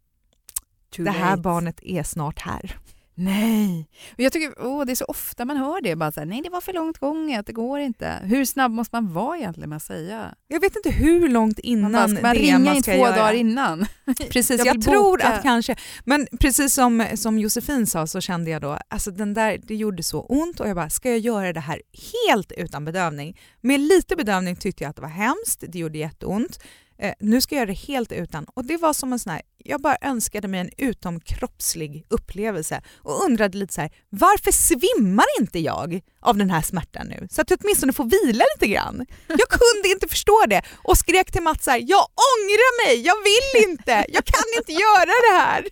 Too 0.95 1.05
det 1.05 1.11
här 1.11 1.29
late. 1.29 1.41
barnet 1.41 1.79
är 1.81 2.03
snart 2.03 2.39
här. 2.39 2.77
Nej. 3.17 3.87
Jag 4.15 4.33
tycker 4.33 4.65
åh, 4.65 4.85
det 4.85 4.91
är 4.93 4.95
så 4.95 5.05
ofta 5.05 5.45
man 5.45 5.57
hör 5.57 5.81
det. 5.81 5.95
Bara 5.95 6.11
så 6.11 6.19
här, 6.19 6.27
Nej, 6.27 6.41
det 6.41 6.49
var 6.49 6.61
för 6.61 6.73
långt 6.73 6.97
gånget, 6.97 7.45
det 7.47 7.53
går 7.53 7.79
inte. 7.79 8.19
Hur 8.23 8.45
snabb 8.45 8.71
måste 8.71 8.95
man 8.95 9.13
vara 9.13 9.37
egentligen 9.37 9.69
med 9.69 9.77
att 9.77 9.83
säga? 9.83 10.35
Jag 10.47 10.59
vet 10.59 10.75
inte 10.75 10.89
hur 10.91 11.29
långt 11.29 11.57
Man, 11.57 11.63
innan 11.71 11.91
bara, 11.91 12.07
ska 12.07 12.21
man 12.21 12.35
det 12.35 12.41
ringa 12.41 12.59
man 12.59 12.75
in 12.75 12.83
ska 12.83 12.91
två 12.91 12.97
göra. 12.99 13.15
dagar 13.15 13.33
innan? 13.33 13.85
Precis, 14.29 14.65
Jag 14.65 14.67
jag, 14.67 14.83
tror 14.83 15.21
att 15.21 15.41
kanske, 15.43 15.75
men 16.05 16.27
precis 16.39 16.73
som, 16.73 17.05
som 17.15 17.39
Josefin 17.39 17.87
sa 17.87 18.07
så 18.07 18.21
kände 18.21 18.51
jag 18.51 18.61
då, 18.61 18.79
alltså 18.89 19.11
den 19.11 19.33
där, 19.33 19.59
det 19.63 19.75
gjorde 19.75 20.03
så 20.03 20.21
ont 20.21 20.59
och 20.59 20.69
jag 20.69 20.75
bara, 20.75 20.89
ska 20.89 21.09
jag 21.09 21.19
göra 21.19 21.53
det 21.53 21.59
här 21.59 21.81
helt 22.27 22.51
utan 22.51 22.85
bedövning? 22.85 23.39
Med 23.61 23.79
lite 23.79 24.15
bedövning 24.15 24.55
tyckte 24.55 24.83
jag 24.83 24.89
att 24.89 24.95
det 24.95 25.01
var 25.01 25.09
hemskt, 25.09 25.63
det 25.67 25.79
gjorde 25.79 25.97
jätteont. 25.97 26.59
Eh, 26.99 27.13
nu 27.19 27.41
ska 27.41 27.55
jag 27.55 27.59
göra 27.59 27.67
det 27.67 27.93
helt 27.93 28.11
utan 28.11 28.45
och 28.53 28.65
det 28.65 28.77
var 28.77 28.93
som 28.93 29.13
en 29.13 29.19
sån 29.19 29.33
här, 29.33 29.41
jag 29.57 29.81
bara 29.81 29.97
önskade 30.01 30.47
mig 30.47 30.59
en 30.59 30.69
utomkroppslig 30.77 32.05
upplevelse 32.09 32.81
och 32.97 33.25
undrade 33.25 33.57
lite 33.57 33.73
så 33.73 33.81
här, 33.81 33.91
varför 34.09 34.51
svimmar 34.51 35.25
inte 35.39 35.59
jag 35.59 36.01
av 36.21 36.37
den 36.37 36.49
här 36.49 36.61
smärtan 36.61 37.07
nu? 37.07 37.27
Så 37.31 37.41
att 37.41 37.49
jag 37.49 37.59
åtminstone 37.63 37.93
får 37.93 38.03
vila 38.03 38.45
lite 38.55 38.73
grann. 38.73 39.05
Jag 39.27 39.49
kunde 39.49 39.89
inte 39.89 40.07
förstå 40.07 40.45
det 40.47 40.61
och 40.83 40.97
skrek 40.97 41.31
till 41.31 41.43
Mats 41.43 41.63
så 41.63 41.71
här, 41.71 41.83
jag 41.87 42.07
ångrar 42.31 42.87
mig, 42.87 43.05
jag 43.05 43.15
vill 43.23 43.69
inte, 43.69 44.05
jag 44.09 44.25
kan 44.25 44.43
inte 44.57 44.71
göra 44.71 45.05
det 45.05 45.37
här. 45.37 45.67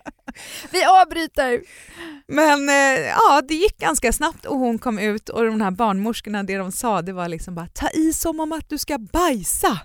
Vi 0.71 0.83
avbryter! 0.83 1.61
Men 2.27 2.69
eh, 2.69 3.07
ja, 3.07 3.41
det 3.47 3.55
gick 3.55 3.77
ganska 3.77 4.13
snabbt 4.13 4.45
och 4.45 4.59
hon 4.59 4.79
kom 4.79 4.99
ut 4.99 5.29
och 5.29 5.45
de 5.45 5.61
här 5.61 5.71
barnmorskorna, 5.71 6.43
det 6.43 6.57
de 6.57 6.71
sa 6.71 7.01
det 7.01 7.13
var 7.13 7.27
liksom 7.27 7.55
bara 7.55 7.67
ta 7.67 7.89
i 7.89 8.13
som 8.13 8.39
om 8.39 8.51
att 8.51 8.69
du 8.69 8.77
ska 8.77 8.97
bajsa. 8.97 9.79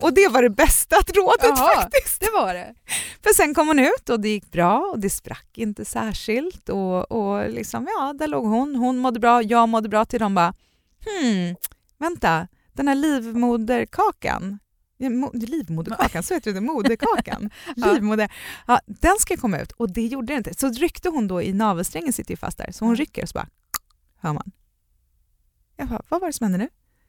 Och 0.00 0.14
det 0.14 0.28
var 0.28 0.42
det 0.42 0.50
bästa 0.50 0.96
rådet 0.96 1.58
Jaha. 1.58 1.74
faktiskt. 1.74 2.20
Det 2.20 2.30
var 2.30 2.54
det. 2.54 2.74
För 3.22 3.34
sen 3.34 3.54
kom 3.54 3.68
hon 3.68 3.78
ut 3.78 4.08
och 4.08 4.20
det 4.20 4.28
gick 4.28 4.52
bra 4.52 4.90
och 4.92 4.98
det 4.98 5.10
sprack 5.10 5.58
inte 5.58 5.84
särskilt 5.84 6.68
och, 6.68 7.12
och 7.12 7.50
liksom 7.50 7.88
ja, 7.98 8.12
där 8.12 8.26
låg 8.26 8.46
hon. 8.46 8.76
Hon 8.76 8.98
mådde 8.98 9.20
bra, 9.20 9.42
jag 9.42 9.68
mådde 9.68 9.88
bra 9.88 10.04
till 10.04 10.20
de 10.20 10.34
bara 10.34 10.54
hmm, 11.04 11.56
vänta, 11.98 12.48
den 12.72 12.88
här 12.88 12.94
livmoderkakan 12.94 14.58
Livmoderkakan, 15.32 16.22
så 16.22 16.34
heter 16.34 16.52
det, 16.52 16.60
moderkakan. 16.60 17.50
Livmoder. 17.76 18.32
Ja, 18.66 18.80
den 18.86 19.16
ska 19.18 19.36
komma 19.36 19.58
ut 19.58 19.72
och 19.72 19.92
det 19.92 20.06
gjorde 20.06 20.26
den 20.26 20.36
inte. 20.36 20.54
Så 20.54 20.68
ryckte 20.68 21.08
hon 21.08 21.28
då 21.28 21.42
i 21.42 21.52
navelsträngen, 21.52 22.12
sitter 22.12 22.30
ju 22.30 22.36
fast 22.36 22.58
där, 22.58 22.72
så 22.72 22.84
hon 22.84 22.96
rycker 22.96 23.22
och 23.22 23.28
så 23.28 23.32
bara 23.32 23.48
hör 24.16 24.32
man. 24.32 24.50
Jag 25.76 25.88
bara, 25.88 26.02
vad 26.08 26.20
var 26.20 26.28
det 26.28 26.32
som 26.32 26.44
hände 26.44 26.58
nu? 26.58 26.68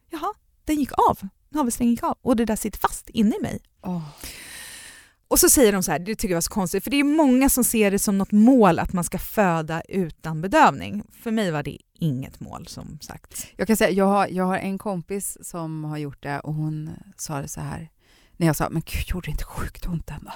Jaha, 0.10 0.34
den 0.66 0.76
gick 0.76 0.92
av. 1.10 1.20
Navelsträngen 1.52 1.92
gick 1.92 2.04
av 2.04 2.18
och 2.22 2.36
det 2.36 2.46
där 2.46 2.56
sitter 2.56 2.80
fast 2.80 3.10
inne 3.10 3.36
i 3.36 3.42
mig. 3.42 3.60
Och 5.28 5.40
så 5.40 5.50
säger 5.50 5.72
de 5.72 5.84
så 5.84 5.92
här, 5.92 6.00
det 6.00 6.16
tycker 6.16 6.30
jag 6.30 6.36
var 6.36 6.42
så 6.42 6.52
konstigt, 6.52 6.84
för 6.84 6.92
det 6.92 7.00
är 7.00 7.04
många 7.04 7.50
som 7.50 7.64
ser 7.64 7.92
det 7.92 8.00
som 8.00 8.18
något 8.18 8.32
mål 8.32 8.80
att 8.80 8.94
man 8.94 9.04
ska 9.04 9.18
föda 9.18 9.82
utan 9.82 10.42
bedövning. 10.42 11.04
För 11.12 11.32
mig 11.32 11.52
var 11.52 11.64
det 11.64 11.78
inget 11.94 12.40
mål 12.40 12.68
som 12.68 13.00
sagt. 13.02 13.48
Jag 13.56 13.68
kan 13.68 13.78
säga, 13.78 13.90
jag 13.90 14.06
har, 14.06 14.28
jag 14.28 14.46
har 14.46 14.58
en 14.58 14.78
kompis 14.78 15.38
som 15.42 15.84
har 15.84 15.98
gjort 15.98 16.24
det 16.24 16.40
och 16.40 16.54
hon 16.54 16.90
sa 17.18 17.42
det 17.42 17.48
så 17.48 17.62
här, 17.62 17.90
när 18.38 18.48
jag 18.48 18.56
sa, 18.56 18.70
men 18.70 18.82
gud, 18.86 19.04
gjorde 19.08 19.28
det 19.28 19.32
inte 19.32 19.44
sjukt 19.44 19.88
ont 19.88 20.10
ändå? 20.10 20.32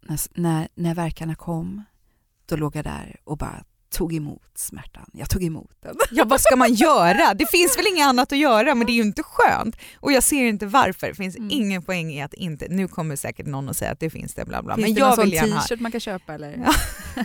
När, 0.00 0.40
när, 0.40 0.68
när 0.74 0.94
verkarna 0.94 1.34
kom, 1.34 1.84
då 2.46 2.56
låg 2.56 2.76
jag 2.76 2.84
där 2.84 3.16
och 3.24 3.38
bara 3.38 3.64
tog 3.90 4.14
emot 4.14 4.42
smärtan. 4.54 5.10
Jag 5.12 5.30
tog 5.30 5.44
emot 5.44 5.70
den. 5.82 5.96
Ja, 6.10 6.24
vad 6.24 6.40
ska 6.40 6.56
man 6.56 6.74
göra? 6.74 7.34
Det 7.34 7.46
finns 7.50 7.78
väl 7.78 7.86
inget 7.86 8.06
annat 8.06 8.32
att 8.32 8.38
göra, 8.38 8.74
men 8.74 8.86
det 8.86 8.92
är 8.92 8.94
ju 8.94 9.02
inte 9.02 9.22
skönt. 9.22 9.76
Och 10.00 10.12
jag 10.12 10.22
ser 10.22 10.44
inte 10.44 10.66
varför. 10.66 11.06
Det 11.06 11.14
finns 11.14 11.36
Mm. 11.36 11.50
ingen 11.52 11.82
poäng 11.82 12.12
i 12.12 12.22
att 12.22 12.34
inte... 12.34 12.66
Nu 12.68 12.88
kommer 12.88 13.16
säkert 13.16 13.46
någon 13.46 13.68
att 13.68 13.76
säga 13.76 13.90
att 13.90 14.00
det 14.00 14.10
finns 14.10 14.34
det, 14.34 14.44
bla 14.44 14.62
bla. 14.62 14.74
Finns 14.74 14.86
men 14.86 14.94
det 14.94 15.00
jag 15.00 15.16
någon 15.18 15.30
vill 15.30 15.38
sån 15.38 15.50
t-shirt 15.50 15.80
man 15.80 15.90
kan 15.92 16.00
köpa 16.00 16.34
eller? 16.34 16.72
Ja. 17.16 17.24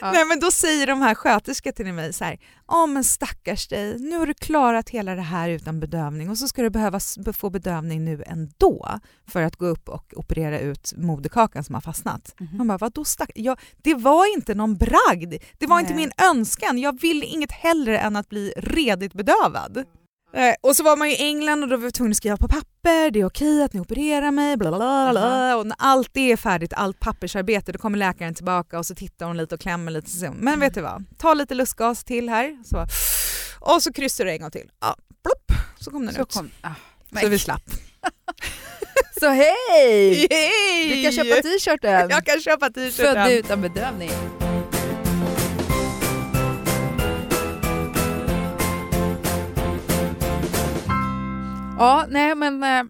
Ja. 0.00 0.12
Nej 0.12 0.24
men 0.24 0.40
då 0.40 0.50
säger 0.50 0.86
de 0.86 1.02
här 1.02 1.14
sköterskorna 1.14 1.72
till 1.72 1.92
mig 1.92 2.12
så 2.12 2.24
här, 2.24 2.38
ja 2.68 2.86
men 2.86 3.04
stackars 3.04 3.68
dig, 3.68 3.98
nu 3.98 4.16
har 4.16 4.26
du 4.26 4.34
klarat 4.34 4.88
hela 4.90 5.14
det 5.14 5.22
här 5.22 5.48
utan 5.48 5.80
bedövning 5.80 6.30
och 6.30 6.38
så 6.38 6.48
ska 6.48 6.62
du 6.62 6.70
behöva 6.70 7.00
få 7.32 7.50
bedövning 7.50 8.04
nu 8.04 8.22
ändå 8.26 8.98
för 9.28 9.42
att 9.42 9.56
gå 9.56 9.66
upp 9.66 9.88
och 9.88 10.14
operera 10.16 10.58
ut 10.58 10.92
moderkakan 10.96 11.64
som 11.64 11.74
har 11.74 11.82
fastnat. 11.82 12.34
Mhm. 12.40 12.56
Man 12.56 12.66
bara, 12.68 12.78
vadå 12.78 13.04
stack 13.04 13.30
ja, 13.34 13.56
Det 13.76 13.94
var 13.94 14.34
inte 14.34 14.54
någon 14.54 14.76
bragd, 14.76 15.34
det 15.58 15.66
var 15.66 15.80
inte 15.80 15.94
Nej. 15.94 16.02
min 16.06 16.12
önskan, 16.30 16.78
jag 16.78 17.00
ville 17.00 17.26
inget 17.26 17.52
hellre 17.52 17.98
än 17.98 18.16
att 18.16 18.28
bli 18.28 18.52
redigt 18.56 19.12
bedövad. 19.12 19.84
Eh, 20.32 20.54
och 20.60 20.76
så 20.76 20.82
var 20.82 20.96
man 20.96 21.08
i 21.08 21.16
England 21.18 21.62
och 21.62 21.68
då 21.68 21.76
var 21.76 21.84
vi 21.84 21.92
tvungna 21.92 22.10
att 22.10 22.16
skriva 22.16 22.36
på 22.36 22.48
papper, 22.48 23.10
det 23.10 23.20
är 23.20 23.24
okej 23.24 23.62
att 23.62 23.72
ni 23.72 23.80
opererar 23.80 24.30
mig, 24.30 24.56
bla 24.56 24.70
bla 24.70 24.78
bla, 24.78 25.10
bla. 25.12 25.56
Och 25.56 25.66
när 25.66 25.76
allt 25.80 26.10
det 26.12 26.32
är 26.32 26.36
färdigt, 26.36 26.72
allt 26.76 27.00
pappersarbete, 27.00 27.72
då 27.72 27.78
kommer 27.78 27.98
läkaren 27.98 28.34
tillbaka 28.34 28.78
och 28.78 28.86
så 28.86 28.94
tittar 28.94 29.26
hon 29.26 29.36
lite 29.36 29.54
och 29.54 29.60
klämmer 29.60 29.92
lite. 29.92 30.10
Så, 30.10 30.32
men 30.36 30.60
vet 30.60 30.74
du 30.74 30.80
vad, 30.80 31.04
ta 31.18 31.34
lite 31.34 31.54
lustgas 31.54 32.04
till 32.04 32.28
här. 32.28 32.56
Så, 32.64 32.86
och 33.60 33.82
så 33.82 33.92
kryssar 33.92 34.24
du 34.24 34.30
en 34.30 34.40
gång 34.40 34.50
till. 34.50 34.70
Ja, 34.80 34.96
plopp, 35.22 35.58
så 35.80 35.90
kom 35.90 36.06
den 36.06 36.14
Så 36.14 36.22
ut. 36.22 36.32
kom, 36.32 36.50
ah. 36.60 36.70
Så 37.22 37.28
vi 37.28 37.38
slapp. 37.38 37.62
Så 39.20 39.28
hej! 39.28 40.26
Yay! 40.32 40.96
Du 40.96 41.02
kan 41.02 41.12
köpa 41.12 41.42
t-shirten. 41.42 42.10
Jag 42.10 42.24
kan 42.24 42.40
köpa 42.40 42.66
Född 42.66 42.74
t-shirten. 42.74 43.26
utan 43.30 43.60
bedövning. 43.60 44.10
Ja, 51.78 52.06
nej 52.08 52.34
men 52.34 52.62
eh, 52.62 52.84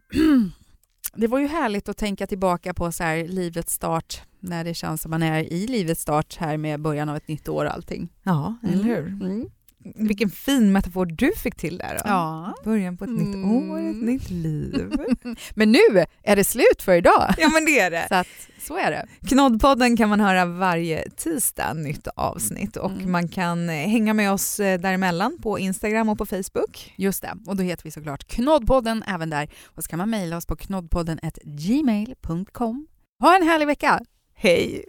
det 1.15 1.27
var 1.27 1.39
ju 1.39 1.47
härligt 1.47 1.89
att 1.89 1.97
tänka 1.97 2.27
tillbaka 2.27 2.75
på 2.75 2.93
så 2.93 3.05
här 3.05 3.29
livets 3.29 3.73
start 3.73 4.23
när 4.41 4.65
det 4.65 4.75
känns 4.75 5.03
som 5.03 5.11
man 5.11 5.23
är 5.23 5.53
i 5.53 5.67
livets 5.67 6.03
start 6.03 6.37
här 6.37 6.57
med 6.57 6.81
början 6.81 7.09
av 7.09 7.17
ett 7.17 7.29
nytt 7.29 7.49
år 7.49 7.65
och 7.65 7.75
allting. 7.75 8.09
Ja, 8.23 8.55
eller 8.63 8.85
hur? 8.85 9.07
Mm. 9.07 9.51
Vilken 9.95 10.31
fin 10.31 10.73
metafor 10.73 11.07
du 11.07 11.33
fick 11.37 11.55
till 11.57 11.79
där. 11.79 11.95
Då. 11.95 12.01
Ja. 12.05 12.55
Början 12.65 12.97
på 12.97 13.05
ett 13.05 13.11
nytt 13.11 13.35
Mm. 13.35 13.71
år, 13.71 13.91
ett 13.91 14.03
nytt 14.03 14.31
liv. 14.31 14.93
Men 15.55 15.73
nu 15.73 16.05
är 16.23 16.37
det 16.37 16.45
slut 16.45 16.83
för 16.83 16.93
idag. 16.95 17.35
ja 17.39 17.49
men 17.49 17.65
det 17.65 17.79
är 17.79 17.91
det. 17.91 18.07
Så 18.09 18.15
att 18.15 18.27
så 18.67 18.77
är 18.77 18.91
det. 18.91 19.07
Knoddpodden 19.29 19.97
kan 19.97 20.09
man 20.09 20.21
höra 20.21 20.45
varje 20.45 21.11
tisdag, 21.11 21.73
nytt 21.75 22.07
avsnitt 22.17 22.77
och 22.77 22.91
Mm. 22.91 23.13
man 23.13 23.29
kan 23.29 23.69
eh, 23.71 23.75
hänga 23.75 24.15
med 24.15 24.33
oss 24.33 24.61
eh, 24.61 24.81
däremellan 24.81 25.39
på 25.43 25.59
Instagram 25.59 26.09
och 26.09 26.19
på 26.19 26.27
Facebook. 26.27 26.95
Just 26.97 27.23
det, 27.23 27.35
och 27.47 27.57
då 27.57 27.63
heter 27.63 27.85
vi 27.85 27.91
såklart 27.91 28.25
Knoddpodden 28.25 29.03
även 29.07 29.31
där. 29.31 29.51
Och 29.67 29.85
så 29.85 29.91
kan 29.91 29.99
man 29.99 30.11
mejla 30.11 30.37
oss 30.37 30.47
på 30.47 30.57
knoddpodden 30.57 31.19
gmail.com. 31.45 32.87
Ha 33.23 33.37
en 33.37 33.43
härlig 33.43 33.67
vecka! 33.67 34.01
Hej! 34.35 34.85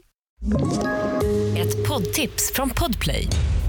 Ett 1.58 1.88
poddtips 1.88 2.52
från 2.54 2.70
Podplay. 2.70 3.28